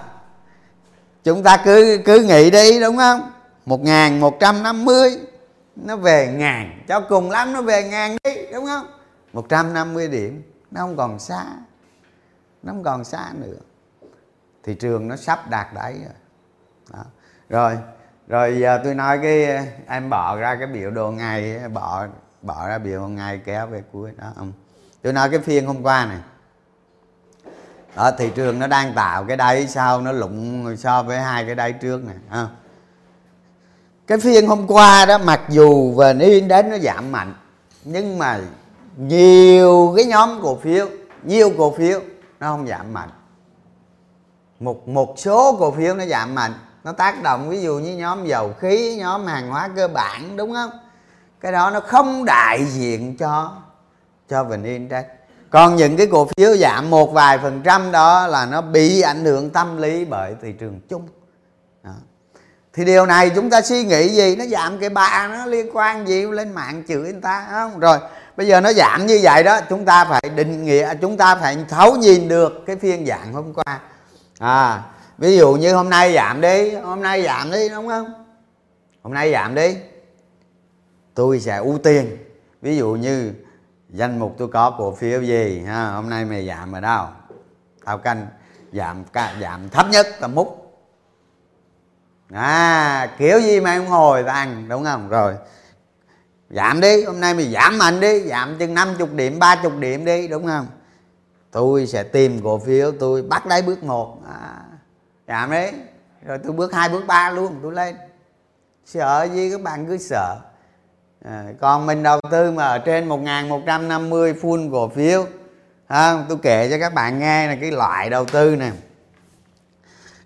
chúng 1.24 1.42
ta 1.42 1.62
cứ 1.64 2.00
cứ 2.04 2.22
nghĩ 2.22 2.50
đi 2.50 2.80
đúng 2.80 2.96
không? 2.96 3.30
Một 3.66 3.80
ngàn 3.80 4.20
một 4.20 4.40
trăm 4.40 4.62
năm 4.62 4.84
mươi 4.84 5.18
nó 5.76 5.96
về 5.96 6.34
ngàn. 6.36 6.82
Cho 6.88 7.00
cùng 7.00 7.30
lắm 7.30 7.52
nó 7.52 7.62
về 7.62 7.82
ngàn 7.82 8.16
đi 8.24 8.34
đúng 8.52 8.66
không? 8.66 8.86
150 9.32 10.08
điểm 10.08 10.42
nó 10.70 10.80
không 10.80 10.96
còn 10.96 11.18
xa. 11.18 11.44
Nó 12.62 12.72
không 12.72 12.82
còn 12.82 13.04
xa 13.04 13.32
nữa. 13.34 13.56
Thị 14.62 14.74
trường 14.74 15.08
nó 15.08 15.16
sắp 15.16 15.50
đạt 15.50 15.66
đáy 15.74 15.92
rồi. 15.92 16.14
Đó. 16.92 17.04
rồi 17.48 17.78
rồi 18.28 18.58
giờ 18.60 18.80
tôi 18.84 18.94
nói 18.94 19.18
cái 19.22 19.66
em 19.86 20.10
bỏ 20.10 20.36
ra 20.36 20.56
cái 20.56 20.66
biểu 20.66 20.90
đồ 20.90 21.10
ngày 21.10 21.68
bỏ 21.68 22.06
bỏ 22.42 22.68
ra 22.68 22.78
biểu 22.78 23.00
đồ 23.00 23.08
ngày 23.08 23.40
kéo 23.44 23.66
về 23.66 23.82
cuối. 23.92 24.12
Đó 24.16 24.32
không? 24.36 24.52
Tôi 25.02 25.12
nói 25.12 25.30
cái 25.30 25.40
phiên 25.40 25.66
hôm 25.66 25.82
qua 25.82 26.06
này. 26.06 26.18
Đó, 27.96 28.10
thị 28.18 28.30
trường 28.34 28.58
nó 28.58 28.66
đang 28.66 28.94
tạo 28.94 29.24
cái 29.24 29.36
đáy 29.36 29.68
sau 29.68 30.00
nó 30.00 30.12
lụng 30.12 30.76
so 30.76 31.02
với 31.02 31.20
hai 31.20 31.46
cái 31.46 31.54
đáy 31.54 31.72
trước 31.72 32.04
này 32.04 32.46
cái 34.10 34.18
phiên 34.18 34.46
hôm 34.46 34.66
qua 34.66 35.06
đó 35.06 35.18
mặc 35.18 35.40
dù 35.48 35.92
vn 35.92 36.18
index 36.18 36.64
nó 36.64 36.78
giảm 36.78 37.12
mạnh 37.12 37.34
nhưng 37.84 38.18
mà 38.18 38.40
nhiều 38.96 39.92
cái 39.96 40.04
nhóm 40.04 40.38
cổ 40.42 40.58
phiếu, 40.62 40.86
nhiều 41.22 41.50
cổ 41.58 41.74
phiếu 41.78 42.00
nó 42.40 42.50
không 42.50 42.66
giảm 42.66 42.92
mạnh. 42.92 43.10
Một 44.60 44.88
một 44.88 45.14
số 45.16 45.56
cổ 45.60 45.70
phiếu 45.70 45.94
nó 45.94 46.06
giảm 46.06 46.34
mạnh, 46.34 46.52
nó 46.84 46.92
tác 46.92 47.22
động 47.22 47.48
ví 47.48 47.60
dụ 47.60 47.78
như 47.78 47.96
nhóm 47.96 48.26
dầu 48.26 48.52
khí, 48.58 48.96
nhóm 48.98 49.26
hàng 49.26 49.48
hóa 49.48 49.68
cơ 49.76 49.88
bản, 49.88 50.36
đúng 50.36 50.52
không? 50.52 50.70
Cái 51.40 51.52
đó 51.52 51.70
nó 51.70 51.80
không 51.80 52.24
đại 52.24 52.64
diện 52.64 53.16
cho 53.16 53.52
cho 54.28 54.44
vn 54.44 54.62
index. 54.62 55.04
Còn 55.50 55.76
những 55.76 55.96
cái 55.96 56.06
cổ 56.06 56.28
phiếu 56.36 56.56
giảm 56.56 56.90
một 56.90 57.12
vài 57.12 57.38
phần 57.38 57.60
trăm 57.64 57.92
đó 57.92 58.26
là 58.26 58.46
nó 58.46 58.60
bị 58.60 59.00
ảnh 59.00 59.24
hưởng 59.24 59.50
tâm 59.50 59.76
lý 59.76 60.04
bởi 60.04 60.34
thị 60.42 60.52
trường 60.52 60.80
chung. 60.88 61.08
Đó. 61.82 61.90
thì 62.72 62.84
điều 62.84 63.06
này 63.06 63.30
chúng 63.34 63.50
ta 63.50 63.62
suy 63.62 63.84
nghĩ 63.84 64.08
gì? 64.08 64.36
Nó 64.36 64.44
giảm 64.44 64.78
cái 64.78 64.88
ba, 64.90 65.28
nó 65.28 65.46
liên 65.46 65.70
quan 65.72 66.08
gì 66.08 66.22
lên 66.22 66.52
mạng 66.52 66.82
chửi 66.88 67.12
người 67.12 67.20
ta, 67.22 67.46
không? 67.50 67.78
Rồi 67.78 67.98
bây 68.40 68.46
giờ 68.46 68.60
nó 68.60 68.72
giảm 68.72 69.06
như 69.06 69.20
vậy 69.22 69.42
đó, 69.42 69.60
chúng 69.68 69.84
ta 69.84 70.04
phải 70.04 70.22
định 70.34 70.64
nghĩa, 70.64 70.94
chúng 71.00 71.16
ta 71.16 71.34
phải 71.34 71.64
thấu 71.68 71.96
nhìn 71.96 72.28
được 72.28 72.62
cái 72.66 72.76
phiên 72.76 73.06
dạng 73.06 73.32
hôm 73.32 73.54
qua. 73.54 73.80
À 74.38 74.82
ví 75.18 75.36
dụ 75.36 75.52
như 75.52 75.74
hôm 75.74 75.90
nay 75.90 76.14
giảm 76.14 76.40
đi, 76.40 76.74
hôm 76.74 77.02
nay 77.02 77.22
giảm 77.22 77.50
đi, 77.50 77.68
đúng 77.68 77.88
không? 77.88 78.24
Hôm 79.02 79.14
nay 79.14 79.32
giảm 79.32 79.54
đi, 79.54 79.76
tôi 81.14 81.40
sẽ 81.40 81.56
ưu 81.56 81.78
tiên. 81.78 82.16
Ví 82.62 82.76
dụ 82.76 82.88
như 82.88 83.32
danh 83.88 84.18
mục 84.18 84.34
tôi 84.38 84.48
có 84.48 84.74
cổ 84.78 84.94
phiếu 84.94 85.22
gì, 85.22 85.62
ha, 85.66 85.90
hôm 85.90 86.10
nay 86.10 86.24
mày 86.24 86.46
giảm 86.46 86.72
ở 86.72 86.80
đâu? 86.80 87.06
Tao 87.84 87.98
canh, 87.98 88.26
giảm 88.72 89.04
giảm 89.40 89.68
thấp 89.68 89.86
nhất 89.90 90.06
là 90.20 90.28
múc 90.28 90.76
à 92.32 93.08
kiểu 93.18 93.40
gì 93.40 93.60
mà 93.60 93.76
không 93.76 93.88
hồi 93.88 94.22
tăng 94.22 94.68
đúng 94.68 94.84
không? 94.84 95.08
Rồi 95.08 95.34
giảm 96.50 96.80
đi 96.80 97.04
hôm 97.04 97.20
nay 97.20 97.34
mày 97.34 97.52
giảm 97.52 97.78
mạnh 97.78 98.00
đi 98.00 98.20
giảm 98.20 98.58
chừng 98.58 98.74
50 98.74 99.08
điểm 99.12 99.38
30 99.38 99.72
điểm 99.78 100.04
đi 100.04 100.28
đúng 100.28 100.46
không? 100.46 100.66
Tôi 101.50 101.86
sẽ 101.86 102.02
tìm 102.02 102.40
cổ 102.42 102.58
phiếu 102.58 102.92
tôi 103.00 103.22
bắt 103.22 103.46
lấy 103.46 103.62
bước 103.62 103.82
một. 103.82 104.18
À, 104.28 104.60
giảm 105.28 105.50
đấy 105.50 105.72
rồi 106.26 106.38
tôi 106.44 106.52
bước 106.52 106.72
hai 106.72 106.88
bước 106.88 107.06
ba 107.06 107.30
luôn 107.30 107.58
tôi 107.62 107.72
lên. 107.72 107.96
Sợ 108.86 109.28
gì 109.34 109.50
các 109.50 109.60
bạn 109.60 109.86
cứ 109.86 109.98
sợ. 109.98 110.36
À, 111.24 111.44
còn 111.60 111.86
mình 111.86 112.02
đầu 112.02 112.20
tư 112.30 112.50
mà 112.50 112.64
ở 112.64 112.78
trên 112.78 113.08
1150 113.08 114.34
full 114.42 114.72
cổ 114.72 114.88
phiếu. 114.88 115.26
À, 115.86 116.24
tôi 116.28 116.38
kể 116.42 116.70
cho 116.70 116.78
các 116.78 116.94
bạn 116.94 117.18
nghe 117.18 117.46
là 117.46 117.56
cái 117.60 117.70
loại 117.70 118.10
đầu 118.10 118.24
tư 118.24 118.56
này. 118.56 118.72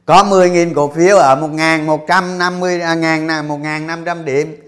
Có 0.07 0.25
10.000 0.29 0.75
cổ 0.75 0.89
phiếu 0.89 1.17
ở 1.17 1.37
1.150 1.37 2.83
à, 2.83 2.95
1.500 2.95 4.25
điểm 4.25 4.64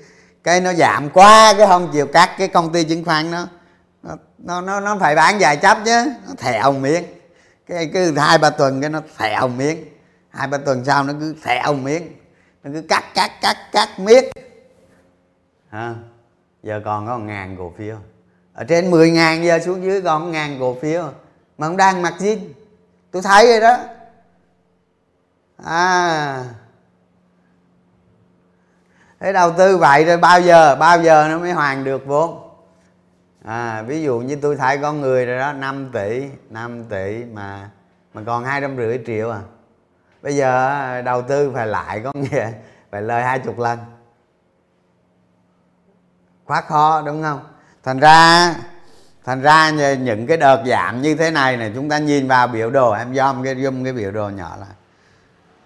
cái 0.46 0.61
nó 0.61 0.72
giảm 0.72 1.11
quá 1.11 1.54
cái 1.59 1.66
không 1.66 1.90
chịu 1.92 2.06
cắt 2.06 2.30
cái 2.38 2.48
công 2.48 2.72
ty 2.72 2.85
chứng 2.85 3.04
khoán 3.04 3.30
nó. 3.30 3.46
Nó 4.38 4.61
nó 4.61 4.80
nó 4.80 4.96
phải 5.00 5.14
bán 5.14 5.40
dài 5.40 5.56
chấp 5.56 5.78
chứ. 5.85 6.04
Nó 6.26 6.35
thẹo 6.38 6.72
miếng. 6.72 7.04
Cái 7.66 7.90
cứ 7.92 8.18
hai 8.18 8.38
ba 8.38 8.50
tuần 8.50 8.80
cái 8.80 8.90
nó 8.90 9.00
thẹo 9.18 9.48
miếng. 9.48 9.85
Hai 10.30 10.46
ba 10.46 10.59
tuần 10.59 10.85
sau 10.85 11.04
nó 11.04 11.12
cứ 11.20 11.35
thẹo 11.42 11.74
miếng. 11.74 12.16
Nó 12.64 12.70
cứ 12.74 12.82
cắt 12.88 13.04
cắt 13.14 13.30
cắt 13.40 13.56
cắt 13.72 13.88
miết 13.98 14.24
à, 15.70 15.94
giờ 16.62 16.80
còn 16.85 17.06
có 17.06 17.18
một 17.18 17.24
ngàn 17.24 17.56
cổ 17.59 17.72
phiếu. 17.78 17.96
Ở 18.54 18.64
trên 18.64 18.90
10 18.90 19.11
ngàn 19.11 19.44
giờ 19.44 19.59
xuống 19.59 19.82
dưới 19.82 20.02
còn 20.02 20.24
một 20.24 20.30
ngàn 20.30 20.56
cổ 20.61 20.76
phiếu. 20.82 21.12
Mà 21.59 21.66
không 21.66 21.76
đang 21.76 22.02
mặc 22.02 22.14
zin 22.18 22.38
tôi 23.11 23.22
thấy 23.22 23.46
rồi 23.46 23.61
đó. 23.61 23.78
À 25.64 26.44
thế 29.20 29.33
đầu 29.33 29.52
tư 29.59 29.79
vậy 29.79 30.05
rồi 30.05 30.16
bao 30.16 30.40
giờ 30.40 30.76
bao 30.76 31.02
giờ 31.02 31.29
nó 31.29 31.38
mới 31.38 31.52
hoàn 31.52 31.85
được 31.85 32.07
vốn? 32.07 32.50
À, 33.44 33.83
ví 33.83 34.02
dụ 34.02 34.18
như 34.18 34.37
tôi 34.42 34.57
thấy 34.57 34.79
con 34.79 35.00
người 35.00 35.26
rồi 35.26 35.38
đó 35.38 35.52
5 35.52 35.90
tỷ 35.92 36.29
5 36.50 36.85
tỷ 36.85 37.24
mà 37.33 37.70
mà 38.14 38.22
còn 38.26 38.44
hai 38.44 38.61
trăm 38.61 38.76
rưỡi 38.76 38.98
triệu 39.07 39.31
à. 39.31 39.40
Bây 40.22 40.37
giờ 40.37 41.02
đầu 41.02 41.22
tư 41.22 41.50
phải 41.55 41.66
lại 41.66 42.00
có 42.05 42.12
nghĩa 42.14 42.50
phải 42.90 43.02
lời 43.02 43.22
hai 43.22 43.38
chục 43.38 43.59
lần. 43.59 43.79
Quá 46.44 46.61
khó 46.61 47.02
đúng 47.07 47.22
không? 47.22 47.40
Thành 47.83 47.98
ra 47.98 48.55
thành 49.24 49.42
ra 49.42 49.70
những 49.70 50.26
cái 50.26 50.37
đợt 50.37 50.62
giảm 50.66 51.02
như 51.02 51.14
thế 51.14 51.31
này 51.31 51.57
này 51.57 51.72
chúng 51.74 51.88
ta 51.88 51.98
nhìn 51.98 52.29
vào 52.29 52.48
biểu 52.48 52.70
đồ 52.70 52.92
em 52.92 53.14
dòm 53.14 53.44
cái 53.44 53.55
zoom 53.55 53.85
cái 53.85 53.92
biểu 53.92 54.11
đồ 54.11 54.29
nhỏ 54.29 54.57
lại 54.61 54.75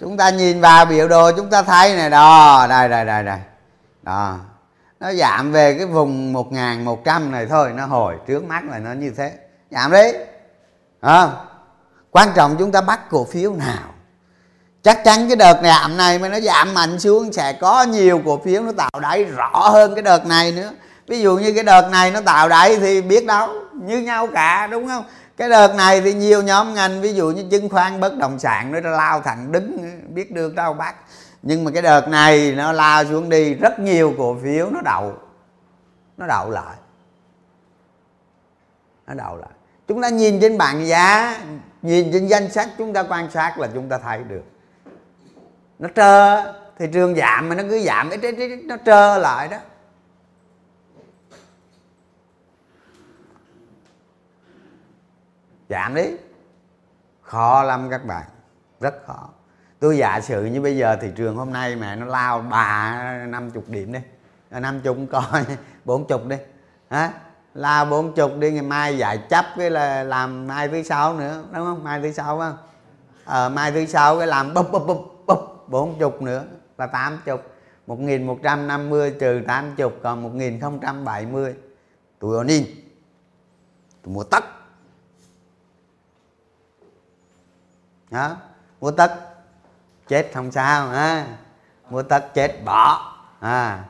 chúng 0.00 0.16
ta 0.16 0.30
nhìn 0.30 0.60
vào 0.60 0.84
biểu 0.84 1.08
đồ 1.08 1.30
chúng 1.36 1.50
ta 1.50 1.62
thấy 1.62 1.96
này 1.96 2.10
đó 2.10 2.66
đây 2.68 2.88
đây 2.88 3.04
đây 3.04 3.24
đây. 3.24 3.38
Đó. 4.02 4.36
Nó 5.00 5.12
giảm 5.12 5.52
về 5.52 5.74
cái 5.74 5.86
vùng 5.86 6.32
1100 6.32 7.32
này 7.32 7.46
thôi 7.46 7.72
nó 7.74 7.86
hồi 7.86 8.14
trước 8.26 8.44
mắt 8.44 8.64
là 8.70 8.78
nó 8.78 8.92
như 8.92 9.12
thế. 9.16 9.32
Giảm 9.70 9.92
đi. 9.92 10.12
À, 11.00 11.28
quan 12.10 12.28
trọng 12.34 12.56
chúng 12.58 12.72
ta 12.72 12.80
bắt 12.80 13.10
cổ 13.10 13.24
phiếu 13.24 13.52
nào. 13.52 13.94
Chắc 14.82 15.04
chắn 15.04 15.28
cái 15.28 15.36
đợt 15.36 15.60
giảm 15.62 15.96
này 15.96 16.18
mà 16.18 16.28
nó 16.28 16.40
giảm 16.40 16.74
mạnh 16.74 16.98
xuống 16.98 17.32
sẽ 17.32 17.52
có 17.52 17.82
nhiều 17.82 18.20
cổ 18.24 18.40
phiếu 18.44 18.62
nó 18.62 18.72
tạo 18.72 19.00
đáy 19.00 19.24
rõ 19.24 19.68
hơn 19.68 19.94
cái 19.94 20.02
đợt 20.02 20.26
này 20.26 20.52
nữa. 20.52 20.72
Ví 21.06 21.20
dụ 21.20 21.36
như 21.36 21.52
cái 21.52 21.64
đợt 21.64 21.88
này 21.90 22.10
nó 22.10 22.20
tạo 22.20 22.48
đáy 22.48 22.76
thì 22.76 23.02
biết 23.02 23.26
đâu 23.26 23.48
như 23.72 23.98
nhau 23.98 24.26
cả 24.26 24.66
đúng 24.66 24.88
không? 24.88 25.04
Cái 25.40 25.48
đợt 25.48 25.74
này 25.74 26.00
thì 26.00 26.14
nhiều 26.14 26.42
nhóm 26.42 26.74
ngành, 26.74 27.00
ví 27.00 27.14
dụ 27.14 27.30
như 27.30 27.44
chứng 27.50 27.68
khoán, 27.68 28.00
bất 28.00 28.16
động 28.16 28.38
sản, 28.38 28.72
nó 28.72 28.90
lao 28.90 29.20
thẳng 29.20 29.52
đứng, 29.52 30.00
biết 30.14 30.32
được 30.32 30.54
đâu 30.54 30.72
bác. 30.72 30.94
Nhưng 31.42 31.64
mà 31.64 31.70
cái 31.70 31.82
đợt 31.82 32.08
này 32.08 32.54
nó 32.56 32.72
lao 32.72 33.04
xuống 33.04 33.28
đi, 33.28 33.54
rất 33.54 33.78
nhiều 33.78 34.14
cổ 34.18 34.36
phiếu 34.42 34.70
nó 34.70 34.80
đậu 34.84 35.14
nó 36.16 36.26
đậu 36.26 36.50
lại. 36.50 36.76
Nó 39.06 39.14
đậu 39.14 39.36
lại. 39.36 39.50
Chúng 39.88 40.02
ta 40.02 40.08
nhìn 40.08 40.40
trên 40.40 40.58
bảng 40.58 40.86
giá, 40.86 41.36
nhìn 41.82 42.12
trên 42.12 42.26
danh 42.26 42.50
sách, 42.50 42.68
chúng 42.78 42.92
ta 42.92 43.02
quan 43.02 43.30
sát 43.30 43.58
là 43.58 43.68
chúng 43.74 43.88
ta 43.88 43.98
thấy 43.98 44.22
được. 44.28 44.44
Nó 45.78 45.88
trơ, 45.96 46.42
thị 46.78 46.86
trường 46.92 47.14
giảm 47.14 47.48
mà 47.48 47.54
nó 47.54 47.62
cứ 47.70 47.80
giảm 47.80 48.10
ít 48.10 48.22
ít 48.22 48.34
ít, 48.36 48.64
nó 48.64 48.76
trơ 48.86 49.18
lại 49.18 49.48
đó. 49.48 49.56
Giảm 55.70 55.94
đi. 55.94 56.06
Khó 57.22 57.62
lắm 57.62 57.88
các 57.90 58.04
bạn. 58.06 58.24
Rất 58.80 58.94
khó. 59.06 59.28
Tôi 59.80 59.96
giả 59.96 60.20
sử 60.20 60.44
như 60.44 60.60
bây 60.60 60.76
giờ 60.76 60.96
thị 60.96 61.08
trường 61.16 61.36
hôm 61.36 61.52
nay 61.52 61.76
mà 61.76 61.96
nó 61.96 62.06
lao 62.06 62.40
bà 62.40 63.02
50 63.28 63.62
điểm 63.66 63.92
đi. 63.92 64.00
Năm 64.50 64.80
chục 64.80 64.96
coi 65.12 65.44
bốn 65.84 66.06
chục 66.06 66.26
đi. 66.26 66.36
Hả? 66.90 67.12
Lao 67.54 67.84
bốn 67.84 68.12
chục 68.14 68.32
đi, 68.38 68.50
ngày 68.52 68.62
mai 68.62 68.98
giải 68.98 69.18
chấp 69.18 69.44
cái 69.58 69.70
là 69.70 70.02
làm 70.02 70.46
mai 70.46 70.68
thứ 70.68 70.82
sáu 70.82 71.14
nữa, 71.14 71.44
đúng 71.52 71.64
không? 71.64 71.84
Mai 71.84 72.00
thứ 72.02 72.12
sáu 72.12 72.38
không? 72.38 72.56
Ờ 73.24 73.48
mai 73.48 73.72
thứ 73.72 73.86
sáu 73.86 74.18
cái 74.18 74.26
làm 74.26 74.54
búp 74.54 74.72
búp 74.72 74.86
búp 74.86 75.24
búp, 75.26 75.64
bốn 75.68 75.98
chục 75.98 76.22
nữa 76.22 76.44
là 76.78 76.86
tám 76.86 77.18
chục. 77.24 77.42
Một 77.86 78.00
nghìn 78.00 78.26
một 78.26 78.38
trăm 78.42 78.66
năm 78.66 78.90
mươi 78.90 79.14
trừ 79.20 79.40
tám 79.46 79.74
chục 79.76 79.92
còn 80.02 80.22
một 80.22 80.34
nghìn 80.34 80.60
không 80.60 80.78
trăm 80.80 81.04
bảy 81.04 81.26
mươi. 81.26 81.54
Tôi 82.18 82.36
on 82.36 82.46
in 82.46 82.64
tôi 84.02 84.14
mua 84.14 84.24
tất. 84.24 84.44
Đó. 88.10 88.36
Mua 88.80 88.90
tất. 88.90 89.14
Chết 90.08 90.30
không 90.34 90.52
sao 90.52 90.88
ha. 90.88 91.26
Mua 91.90 92.02
tất 92.02 92.34
chết 92.34 92.64
bỏ. 92.64 93.14
À. 93.40 93.84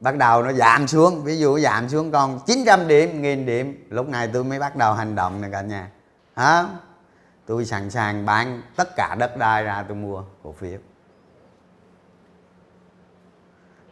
Bắt 0.00 0.16
đầu 0.16 0.42
nó 0.42 0.52
giảm 0.52 0.88
xuống. 0.88 1.24
Ví 1.24 1.38
dụ 1.38 1.58
giảm 1.58 1.88
xuống 1.88 2.12
còn 2.12 2.40
900 2.46 2.88
điểm 2.88 3.22
nghìn 3.22 3.46
điểm. 3.46 3.86
Lúc 3.90 4.08
này 4.08 4.30
tôi 4.32 4.44
mới 4.44 4.58
bắt 4.58 4.76
đầu 4.76 4.94
hành 4.94 5.14
động 5.14 5.40
này 5.40 5.50
cả 5.52 5.60
nhà. 5.60 5.90
Hả? 6.36 6.64
Tôi 7.46 7.64
sẵn 7.64 7.90
sàng 7.90 8.26
bán 8.26 8.62
tất 8.76 8.96
cả 8.96 9.14
đất 9.18 9.36
đai 9.36 9.62
ra 9.62 9.84
tôi 9.88 9.96
mua 9.96 10.22
cổ 10.42 10.52
phiếu. 10.52 10.78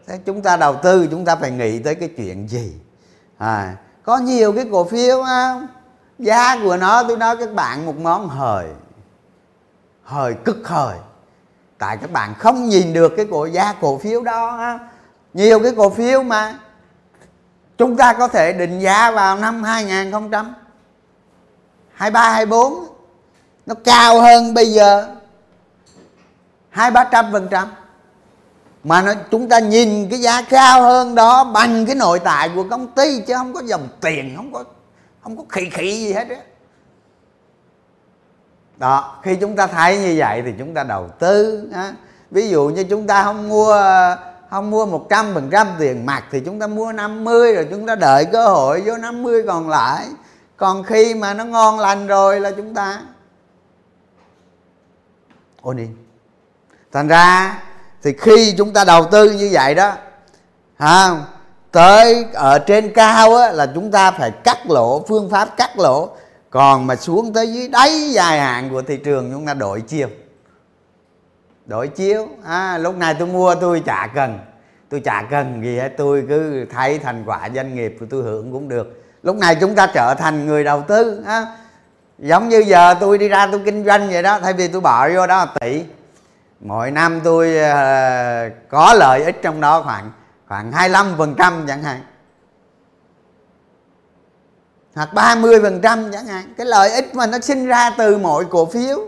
Thế 0.07 0.19
chúng 0.27 0.43
ta 0.43 0.57
đầu 0.57 0.77
tư 0.83 1.09
chúng 1.11 1.25
ta 1.25 1.37
phải 1.37 1.51
nghĩ 1.51 1.79
tới 1.79 1.95
cái 1.95 2.09
chuyện 2.17 2.49
gì? 2.49 2.75
À, 3.39 3.77
có 4.03 4.19
nhiều 4.19 4.53
cái 4.53 4.69
cổ 4.73 4.85
phiếu 4.85 5.25
không 5.25 5.67
giá 6.19 6.57
của 6.63 6.77
nó 6.77 7.03
tôi 7.09 7.17
nói 7.17 7.37
các 7.37 7.55
bạn 7.55 7.87
một 7.87 7.97
món 7.97 8.29
hời 8.29 8.67
hời 10.09 10.35
cực 10.45 10.69
hời 10.69 10.97
tại 11.79 11.97
các 11.97 12.13
bạn 12.13 12.35
không 12.39 12.69
nhìn 12.69 12.93
được 12.93 13.13
cái 13.17 13.27
cổ 13.31 13.47
giá 13.47 13.75
cổ 13.81 13.99
phiếu 13.99 14.23
đó 14.23 14.51
ha. 14.51 14.79
nhiều 15.35 15.61
cái 15.61 15.73
cổ 15.77 15.91
phiếu 15.91 16.23
mà 16.23 16.59
chúng 17.79 17.97
ta 17.97 18.13
có 18.13 18.29
thể 18.29 18.53
định 18.53 18.81
giá 18.81 19.11
vào 19.11 19.37
năm 19.37 19.63
2023 19.63 22.31
24 22.31 22.87
nó 23.67 23.75
cao 23.85 24.21
hơn 24.21 24.55
bây 24.55 24.73
giờ 24.73 25.15
hai 26.71 26.91
ba 26.91 27.05
trăm 27.05 27.33
phần 27.33 27.49
trăm. 27.51 27.73
Mà 28.85 29.03
nó, 29.03 29.13
chúng 29.31 29.49
ta 29.49 29.59
nhìn 29.59 30.11
cái 30.11 30.21
giá 30.21 30.43
cao 30.43 30.83
hơn 30.83 31.15
đó 31.15 31.45
bằng 31.45 31.87
cái 31.87 31.95
nội 31.95 32.19
tại 32.19 32.51
của 32.55 32.65
công 32.71 32.93
ty 32.93 33.21
chứ 33.21 33.35
không 33.35 33.53
có 33.53 33.63
dòng 33.65 33.89
tiền, 34.01 34.33
không 34.37 34.53
có 34.53 34.65
không 35.23 35.37
có 35.37 35.45
khỉ 35.49 35.71
khỉ 35.71 36.05
gì 36.05 36.13
hết 36.13 36.29
á 36.29 36.37
đó 38.79 39.19
khi 39.23 39.37
chúng 39.37 39.57
ta 39.57 39.67
thấy 39.67 39.99
như 39.99 40.15
vậy 40.19 40.43
thì 40.47 40.53
chúng 40.59 40.75
ta 40.75 40.85
đầu 40.85 41.09
tư 41.19 41.69
á. 41.75 41.93
ví 42.31 42.49
dụ 42.49 42.69
như 42.69 42.85
chúng 42.85 43.07
ta 43.07 43.25
không 43.25 43.49
mua 43.49 43.77
không 44.51 44.71
mua 44.71 44.87
một 44.87 45.07
trăm 45.11 45.35
phần 45.35 45.49
trăm 45.51 45.67
tiền 45.79 46.07
mặt 46.07 46.25
thì 46.31 46.41
chúng 46.41 46.61
ta 46.61 46.67
mua 46.67 46.93
50 46.93 47.55
rồi 47.55 47.67
chúng 47.71 47.87
ta 47.87 47.95
đợi 47.95 48.25
cơ 48.25 48.49
hội 48.49 48.83
vô 48.87 48.97
50 48.97 49.43
còn 49.47 49.69
lại. 49.69 50.07
Còn 50.57 50.83
khi 50.83 51.15
mà 51.15 51.35
nó 51.35 51.45
ngon 51.45 51.79
lành 51.79 52.07
rồi 52.07 52.41
là 52.41 52.51
chúng 52.51 52.75
ta 52.75 53.01
ôn 55.63 55.77
in 55.77 55.97
thành 56.93 57.09
ra 57.09 57.59
thì 58.03 58.13
khi 58.19 58.55
chúng 58.59 58.73
ta 58.73 58.85
đầu 58.85 59.05
tư 59.05 59.31
như 59.31 59.49
vậy 59.53 59.75
đó 59.75 59.93
ha 60.77 61.17
tới 61.73 62.27
ở 62.35 62.59
trên 62.59 62.93
cao 62.95 63.37
á, 63.37 63.53
là 63.53 63.67
chúng 63.75 63.91
ta 63.91 64.11
phải 64.11 64.31
cắt 64.31 64.71
lỗ 64.71 65.05
phương 65.09 65.31
pháp 65.31 65.57
cắt 65.57 65.79
lỗ 65.79 66.11
còn 66.51 66.87
mà 66.87 66.97
xuống 66.97 67.33
tới 67.33 67.53
dưới 67.53 67.69
đáy 67.69 68.11
dài 68.11 68.41
hạn 68.41 68.71
của 68.71 68.83
thị 68.83 68.97
trường 68.97 69.33
chúng 69.33 69.47
ta 69.47 69.55
đổi 69.55 69.81
chiều. 69.81 70.09
Đổi 71.67 71.89
chiếu 71.89 72.29
à, 72.45 72.79
lúc 72.79 72.97
này 72.97 73.15
tôi 73.19 73.29
mua 73.29 73.55
tôi 73.55 73.83
chả 73.87 74.09
cần. 74.15 74.39
Tôi 74.89 75.01
chả 75.01 75.23
cần 75.31 75.63
gì 75.65 75.79
hết. 75.79 75.89
Tôi 75.97 76.25
cứ 76.29 76.67
thấy 76.71 76.99
thành 76.99 77.25
quả 77.27 77.49
doanh 77.55 77.75
nghiệp 77.75 77.97
của 78.01 78.07
tôi 78.11 78.23
hưởng 78.23 78.53
cũng 78.53 78.69
được. 78.69 79.03
Lúc 79.23 79.37
này 79.37 79.57
chúng 79.61 79.75
ta 79.75 79.87
trở 79.95 80.15
thành 80.15 80.47
người 80.47 80.65
đầu 80.65 80.83
tư 80.83 81.23
à, 81.27 81.47
giống 82.19 82.49
như 82.49 82.59
giờ 82.67 82.95
tôi 83.01 83.19
đi 83.19 83.29
ra 83.29 83.49
tôi 83.51 83.61
kinh 83.65 83.85
doanh 83.85 84.09
vậy 84.09 84.23
đó 84.23 84.39
thay 84.41 84.53
vì 84.53 84.69
tôi 84.69 84.81
bỏ 84.81 85.09
vô 85.09 85.27
đó 85.27 85.47
tỷ. 85.61 85.85
Mỗi 86.61 86.91
năm 86.91 87.21
tôi 87.25 87.49
uh, 87.49 88.53
có 88.69 88.95
lợi 88.95 89.25
ích 89.25 89.43
trong 89.43 89.61
đó 89.61 89.83
khoảng 89.83 90.11
khoảng 90.49 90.73
25 90.73 91.07
phần 91.19 91.35
trăm 91.39 91.65
chẳng 91.69 91.83
hạn 91.83 92.01
hoặc 94.99 95.15
30 95.15 95.61
phần 95.63 95.81
trăm 95.81 96.13
chẳng 96.13 96.27
hạn. 96.27 96.55
Cái 96.57 96.67
lợi 96.67 96.91
ích 96.91 97.15
mà 97.15 97.27
nó 97.27 97.39
sinh 97.41 97.67
ra 97.67 97.91
từ 97.91 98.19
mỗi 98.19 98.45
cổ 98.45 98.67
phiếu. 98.67 98.99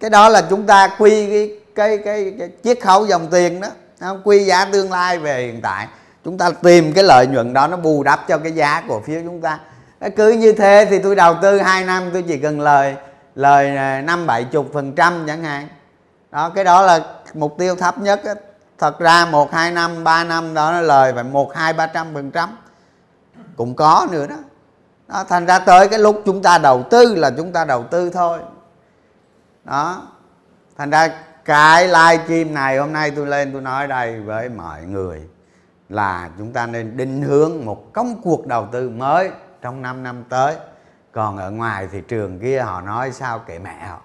Cái 0.00 0.10
đó 0.10 0.28
là 0.28 0.42
chúng 0.50 0.66
ta 0.66 0.88
quy 0.98 1.26
cái 1.26 1.50
cái 1.74 1.98
cái, 2.04 2.34
cái 2.38 2.50
chiết 2.64 2.80
khấu 2.82 3.06
dòng 3.06 3.28
tiền 3.30 3.60
đó. 3.60 3.68
Không? 4.00 4.22
quy 4.24 4.44
giá 4.44 4.64
tương 4.64 4.90
lai 4.90 5.18
về 5.18 5.46
hiện 5.46 5.60
tại. 5.62 5.86
Chúng 6.24 6.38
ta 6.38 6.50
tìm 6.62 6.92
cái 6.92 7.04
lợi 7.04 7.26
nhuận 7.26 7.52
đó 7.52 7.66
nó 7.66 7.76
bù 7.76 8.02
đắp 8.02 8.28
cho 8.28 8.38
cái 8.38 8.52
giá 8.52 8.82
cổ 8.88 9.00
phiếu 9.00 9.20
chúng 9.24 9.40
ta. 9.40 9.58
Cứ 10.16 10.30
như 10.30 10.52
thế 10.52 10.86
thì 10.90 10.98
tôi 10.98 11.14
đầu 11.14 11.36
tư 11.42 11.58
2 11.58 11.84
năm 11.84 12.10
tôi 12.12 12.22
chỉ 12.28 12.38
cần 12.38 12.60
lời 12.60 12.96
lời 13.34 13.76
à, 13.76 14.00
năm 14.00 14.26
bảy 14.26 14.44
chục 14.44 14.70
phần 14.72 14.92
trăm 14.92 15.24
chẳng 15.26 15.42
hạn. 15.42 15.68
Đó 16.30 16.48
cái 16.48 16.64
đó 16.64 16.82
là 16.82 17.00
mục 17.34 17.54
tiêu 17.58 17.76
thấp 17.76 17.98
nhất 17.98 18.20
thật 18.78 18.98
ra 18.98 19.26
một 19.26 19.52
hai 19.52 19.70
năm 19.70 20.04
ba 20.04 20.24
năm 20.24 20.54
đó 20.54 20.72
nó 20.72 20.80
lời 20.80 21.12
phải 21.14 21.24
một 21.24 21.56
hai 21.56 21.72
ba 21.72 21.86
trăm 21.86 22.14
phần 22.14 22.30
trăm 22.30 22.56
cũng 23.62 23.74
có 23.74 24.06
nữa 24.10 24.26
đó. 24.26 24.36
đó, 25.08 25.24
thành 25.28 25.46
ra 25.46 25.58
tới 25.58 25.88
cái 25.88 25.98
lúc 25.98 26.22
chúng 26.24 26.42
ta 26.42 26.58
đầu 26.58 26.82
tư 26.90 27.14
là 27.14 27.30
chúng 27.36 27.52
ta 27.52 27.64
đầu 27.64 27.84
tư 27.90 28.10
thôi. 28.10 28.38
Đó. 29.64 30.08
Thành 30.76 30.90
ra 30.90 31.08
cái 31.44 31.88
live 31.88 32.24
stream 32.24 32.54
này 32.54 32.78
hôm 32.78 32.92
nay 32.92 33.10
tôi 33.10 33.26
lên 33.26 33.52
tôi 33.52 33.62
nói 33.62 33.86
đây 33.86 34.20
với 34.20 34.48
mọi 34.48 34.82
người 34.82 35.28
là 35.88 36.30
chúng 36.38 36.52
ta 36.52 36.66
nên 36.66 36.96
định 36.96 37.22
hướng 37.22 37.64
một 37.64 37.92
công 37.92 38.22
cuộc 38.22 38.46
đầu 38.46 38.68
tư 38.72 38.90
mới 38.90 39.30
trong 39.60 39.82
5 39.82 40.02
năm 40.02 40.24
tới. 40.28 40.56
Còn 41.12 41.36
ở 41.36 41.50
ngoài 41.50 41.88
thị 41.92 42.02
trường 42.08 42.38
kia 42.38 42.60
họ 42.60 42.80
nói 42.80 43.12
sao 43.12 43.38
kệ 43.38 43.58
mẹ 43.58 43.86
họ, 43.88 44.00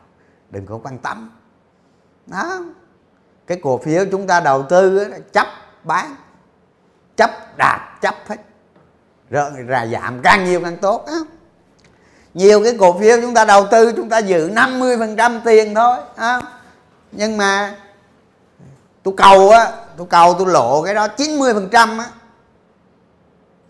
đừng 0.49 0.65
có 0.65 0.79
quan 0.83 0.97
tâm. 0.97 1.31
Đó. 2.27 2.59
Cái 3.47 3.59
cổ 3.63 3.77
phiếu 3.77 4.05
chúng 4.11 4.27
ta 4.27 4.39
đầu 4.39 4.63
tư 4.63 5.13
chấp 5.33 5.47
bán, 5.83 6.15
chấp 7.15 7.29
đạt 7.57 7.81
chấp 8.01 8.15
hết 8.27 8.46
rồi 9.29 9.51
ra 9.67 9.85
giảm 9.85 10.19
càng 10.23 10.45
nhiều 10.45 10.61
càng 10.63 10.77
tốt 10.77 11.05
á, 11.07 11.17
nhiều 12.33 12.63
cái 12.63 12.77
cổ 12.79 12.99
phiếu 12.99 13.21
chúng 13.21 13.33
ta 13.33 13.45
đầu 13.45 13.67
tư 13.71 13.93
chúng 13.95 14.09
ta 14.09 14.17
giữ 14.17 14.49
50% 14.49 15.41
tiền 15.45 15.75
thôi 15.75 15.97
á 16.15 16.41
nhưng 17.11 17.37
mà 17.37 17.75
tôi 19.03 19.13
cầu 19.17 19.49
á 19.49 19.71
tôi 19.97 20.07
cầu 20.09 20.35
tôi 20.39 20.47
lộ 20.47 20.83
cái 20.83 20.93
đó 20.93 21.07
90% 21.17 21.99
á. 21.99 22.05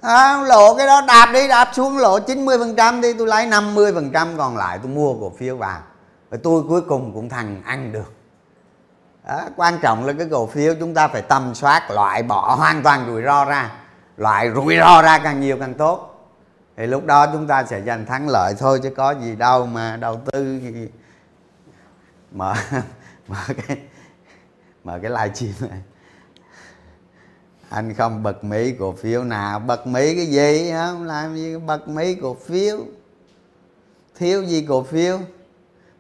À, 0.02 0.42
lộ 0.42 0.76
cái 0.76 0.88
đó 0.88 1.02
đạp 1.08 1.30
đi 1.34 1.48
đạp 1.48 1.70
xuống 1.74 1.98
lộ 1.98 2.20
90% 2.20 3.02
đi 3.02 3.14
tôi 3.14 3.28
lấy 3.28 3.46
50% 3.46 4.38
còn 4.38 4.58
lại 4.58 4.80
tôi 4.84 4.92
mua 4.92 5.14
cổ 5.14 5.32
phiếu 5.38 5.58
vào. 5.58 5.80
Và 6.30 6.38
tôi 6.44 6.64
cuối 6.70 6.82
cùng 6.82 7.14
cũng 7.14 7.30
thằng 7.30 7.62
ăn 7.66 7.92
được. 7.92 8.14
Đó, 9.28 9.42
quan 9.56 9.80
trọng 9.82 10.06
là 10.06 10.14
cái 10.14 10.28
cổ 10.32 10.48
phiếu 10.48 10.74
chúng 10.80 10.94
ta 10.94 11.08
phải 11.08 11.22
tầm 11.22 11.56
soát 11.56 11.92
loại 11.92 12.24
bỏ 12.24 12.56
hoàn 12.56 12.84
toàn 12.84 13.06
rủi 13.08 13.22
ro 13.24 13.46
ra 13.46 13.72
loại 14.18 14.52
rủi 14.56 14.78
ro 14.78 15.02
ra 15.02 15.20
càng 15.20 15.40
nhiều 15.40 15.58
càng 15.60 15.74
tốt. 15.74 16.14
Thì 16.78 16.88
lúc 16.88 17.06
đó 17.06 17.28
chúng 17.34 17.48
ta 17.48 17.64
sẽ 17.64 17.82
giành 17.82 18.06
thắng 18.06 18.30
lợi 18.30 18.54
thôi 18.60 18.80
chứ 18.84 18.90
có 18.90 19.12
gì 19.12 19.36
đâu 19.36 19.66
mà 19.66 19.98
đầu 19.98 20.22
tư 20.32 20.62
mở 22.32 22.54
mở 23.28 23.38
cái 23.68 23.78
mở 24.84 25.00
cái 25.02 25.12
live 25.12 25.34
stream 25.34 25.72
này. 25.72 25.82
Anh 27.70 27.94
không 27.94 28.24
bật 28.24 28.44
mí 28.44 28.72
cổ 28.80 28.92
phiếu 28.92 29.24
nào. 29.24 29.60
Bật 29.60 29.88
mí 29.88 30.16
cái 30.16 30.26
gì? 30.26 30.72
Không 30.72 31.04
làm 31.04 31.36
gì, 31.36 31.58
bật 31.58 31.88
mí 31.88 32.16
cổ 32.16 32.38
phiếu. 32.46 32.78
Thiếu 34.16 34.44
gì 34.44 34.66
cổ 34.70 34.84
phiếu? 34.84 35.20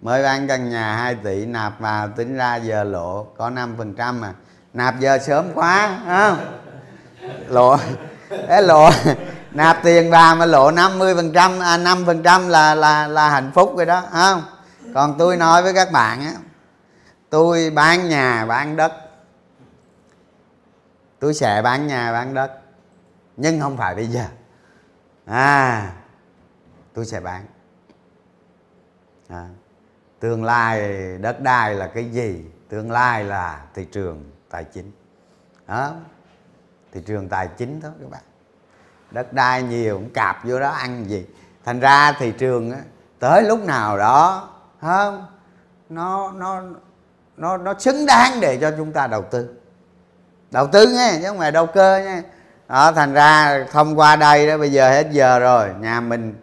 Mới 0.01 0.24
bán 0.24 0.47
căn 0.47 0.70
nhà 0.70 0.95
2 0.95 1.15
tỷ, 1.15 1.45
nạp 1.45 1.80
vào 1.80 2.09
tính 2.09 2.36
ra 2.36 2.55
giờ 2.55 2.84
lộ 2.84 3.24
có 3.24 3.49
5 3.49 3.76
phần 3.78 3.93
trăm 3.93 4.22
mà 4.22 4.34
nạp 4.74 4.99
giờ 4.99 5.18
sớm 5.18 5.45
quá, 5.53 5.99
không? 6.05 6.66
Lộ 7.47 7.78
cái 8.47 8.61
lộ 8.61 8.89
nạp 9.51 9.78
tiền 9.84 10.11
vào 10.11 10.36
mà 10.36 10.45
lộ 10.45 10.71
50 10.71 11.15
phần 11.15 11.34
trăm 11.34 11.59
à, 11.59 11.78
5 11.78 12.03
phần 12.05 12.23
trăm 12.23 12.47
là 12.47 12.75
là 12.75 13.07
là 13.07 13.30
hạnh 13.30 13.51
phúc 13.53 13.73
rồi 13.78 13.86
đó 13.86 14.03
không? 14.11 14.43
Còn 14.93 15.15
tôi 15.17 15.38
nói 15.38 15.63
với 15.63 15.73
các 15.73 15.91
bạn 15.91 16.21
á 16.21 16.34
tôi 17.30 17.69
bán 17.69 18.09
nhà 18.09 18.45
bán 18.45 18.75
đất. 18.75 18.93
Tôi 21.19 21.34
sẽ 21.34 21.61
bán 21.61 21.88
nhà 21.88 22.11
bán 22.11 22.34
đất. 22.34 22.51
Nhưng 23.38 23.59
không 23.61 23.78
phải 23.78 23.95
bây 23.95 24.07
giờ. 24.07 24.25
À 25.25 25.91
tôi 26.93 27.05
sẽ 27.05 27.19
bán. 27.19 27.45
À, 29.28 29.47
tương 30.19 30.43
lai 30.43 30.91
đất 31.17 31.41
đai 31.41 31.75
là 31.75 31.88
cái 31.88 32.09
gì? 32.11 32.45
Tương 32.69 32.91
lai 32.91 33.23
là 33.23 33.61
thị 33.73 33.86
trường 33.91 34.32
tài 34.49 34.63
chính. 34.63 34.91
Đó 35.67 35.93
thị 36.93 37.01
trường 37.05 37.29
tài 37.29 37.47
chính 37.57 37.81
thôi 37.81 37.91
các 38.01 38.09
bạn. 38.09 38.21
Đất 39.11 39.33
đai 39.33 39.63
nhiều 39.63 39.95
cũng 39.95 40.09
cạp 40.09 40.45
vô 40.45 40.59
đó 40.59 40.69
ăn 40.69 41.09
gì. 41.09 41.25
Thành 41.65 41.79
ra 41.79 42.11
thị 42.11 42.33
trường 42.38 42.71
á, 42.71 42.77
tới 43.19 43.43
lúc 43.43 43.65
nào 43.65 43.97
đó 43.97 44.49
không 44.81 45.25
nó 45.89 46.31
nó 46.31 46.61
nó 47.38 47.57
nó 47.57 47.73
xứng 47.79 48.05
đáng 48.05 48.39
để 48.39 48.57
cho 48.61 48.71
chúng 48.77 48.91
ta 48.91 49.07
đầu 49.07 49.23
tư. 49.31 49.55
Đầu 50.51 50.67
tư 50.67 50.88
nghe 50.88 51.19
chứ 51.21 51.27
không 51.27 51.39
phải 51.39 51.51
đầu 51.51 51.65
cơ 51.65 52.01
nha. 52.05 52.21
Đó 52.67 52.91
thành 52.91 53.13
ra 53.13 53.65
thông 53.71 53.99
qua 53.99 54.15
đây 54.15 54.47
đó 54.47 54.57
bây 54.57 54.71
giờ 54.71 54.89
hết 54.89 55.07
giờ 55.11 55.39
rồi 55.39 55.69
nhà 55.79 56.01
mình 56.01 56.41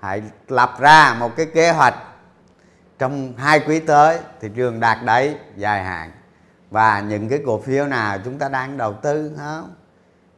hãy 0.00 0.22
lập 0.48 0.76
ra 0.78 1.16
một 1.18 1.30
cái 1.36 1.46
kế 1.46 1.70
hoạch. 1.70 1.94
Trong 2.98 3.32
hai 3.36 3.60
quý 3.60 3.80
tới 3.80 4.18
thị 4.40 4.50
trường 4.56 4.80
đạt 4.80 4.98
đáy 5.04 5.36
dài 5.56 5.84
hạn 5.84 6.12
và 6.70 7.00
những 7.00 7.28
cái 7.28 7.40
cổ 7.46 7.60
phiếu 7.60 7.86
nào 7.86 8.18
chúng 8.24 8.38
ta 8.38 8.48
đang 8.48 8.76
đầu 8.76 8.92
tư 8.92 9.32
không 9.36 9.74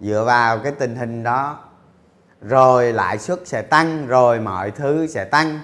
dựa 0.00 0.24
vào 0.26 0.58
cái 0.58 0.72
tình 0.72 0.96
hình 0.96 1.22
đó. 1.22 1.58
Rồi 2.42 2.92
lãi 2.92 3.18
suất 3.18 3.40
sẽ 3.44 3.62
tăng 3.62 4.06
rồi 4.06 4.40
mọi 4.40 4.70
thứ 4.70 5.06
sẽ 5.06 5.24
tăng. 5.24 5.60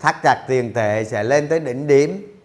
Thắt 0.00 0.16
chặt 0.22 0.44
tiền 0.48 0.72
tệ 0.74 1.04
sẽ 1.04 1.22
lên 1.22 1.48
tới 1.48 1.60
đỉnh 1.60 1.86
điểm. 1.86 2.38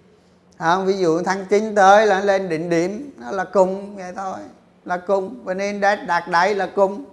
Không 0.60 0.86
ví 0.86 0.98
dụ 0.98 1.24
tháng 1.24 1.46
9 1.46 1.76
tới 1.76 2.08
là 2.08 2.20
lên 2.20 2.50
đỉnh 2.50 2.70
điểm 2.70 3.12
nó 3.18 3.32
là 3.32 3.44
cung 3.44 3.96
vậy 3.96 4.14
thôi 4.16 4.40
là 4.86 4.98
cung 4.98 5.46
bên 5.46 5.58
index 5.58 6.00
đạt 6.08 6.24
đáy 6.28 6.56
là 6.56 6.70
cung 6.76 7.06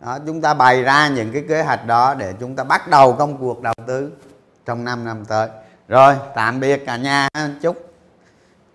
đó, 0.00 0.18
chúng 0.26 0.40
ta 0.40 0.54
bày 0.54 0.82
ra 0.82 1.08
những 1.08 1.32
cái 1.32 1.44
kế 1.48 1.62
hoạch 1.62 1.86
đó 1.86 2.14
để 2.14 2.34
chúng 2.40 2.56
ta 2.56 2.64
bắt 2.64 2.88
đầu 2.88 3.12
công 3.12 3.38
cuộc 3.38 3.62
đầu 3.62 3.74
tư 3.86 4.12
trong 4.66 4.84
5 4.84 5.04
năm 5.04 5.24
tới. 5.24 5.48
Rồi 5.88 6.14
tạm 6.34 6.60
biệt 6.60 6.86
cả 6.86 6.96
nhà. 6.96 7.28
Chúc 7.62 7.91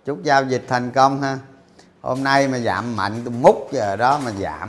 chúc 0.08 0.22
giao 0.22 0.44
dịch 0.44 0.64
thành 0.68 0.90
công 0.90 1.22
ha. 1.22 1.38
Hôm 2.00 2.24
nay 2.24 2.48
mà 2.48 2.58
giảm 2.58 2.96
mạnh, 2.96 3.20
tôi 3.24 3.34
múc 3.40 3.68
giờ 3.72 3.96
đó 3.96 4.20
mà 4.24 4.30
giảm. 4.40 4.68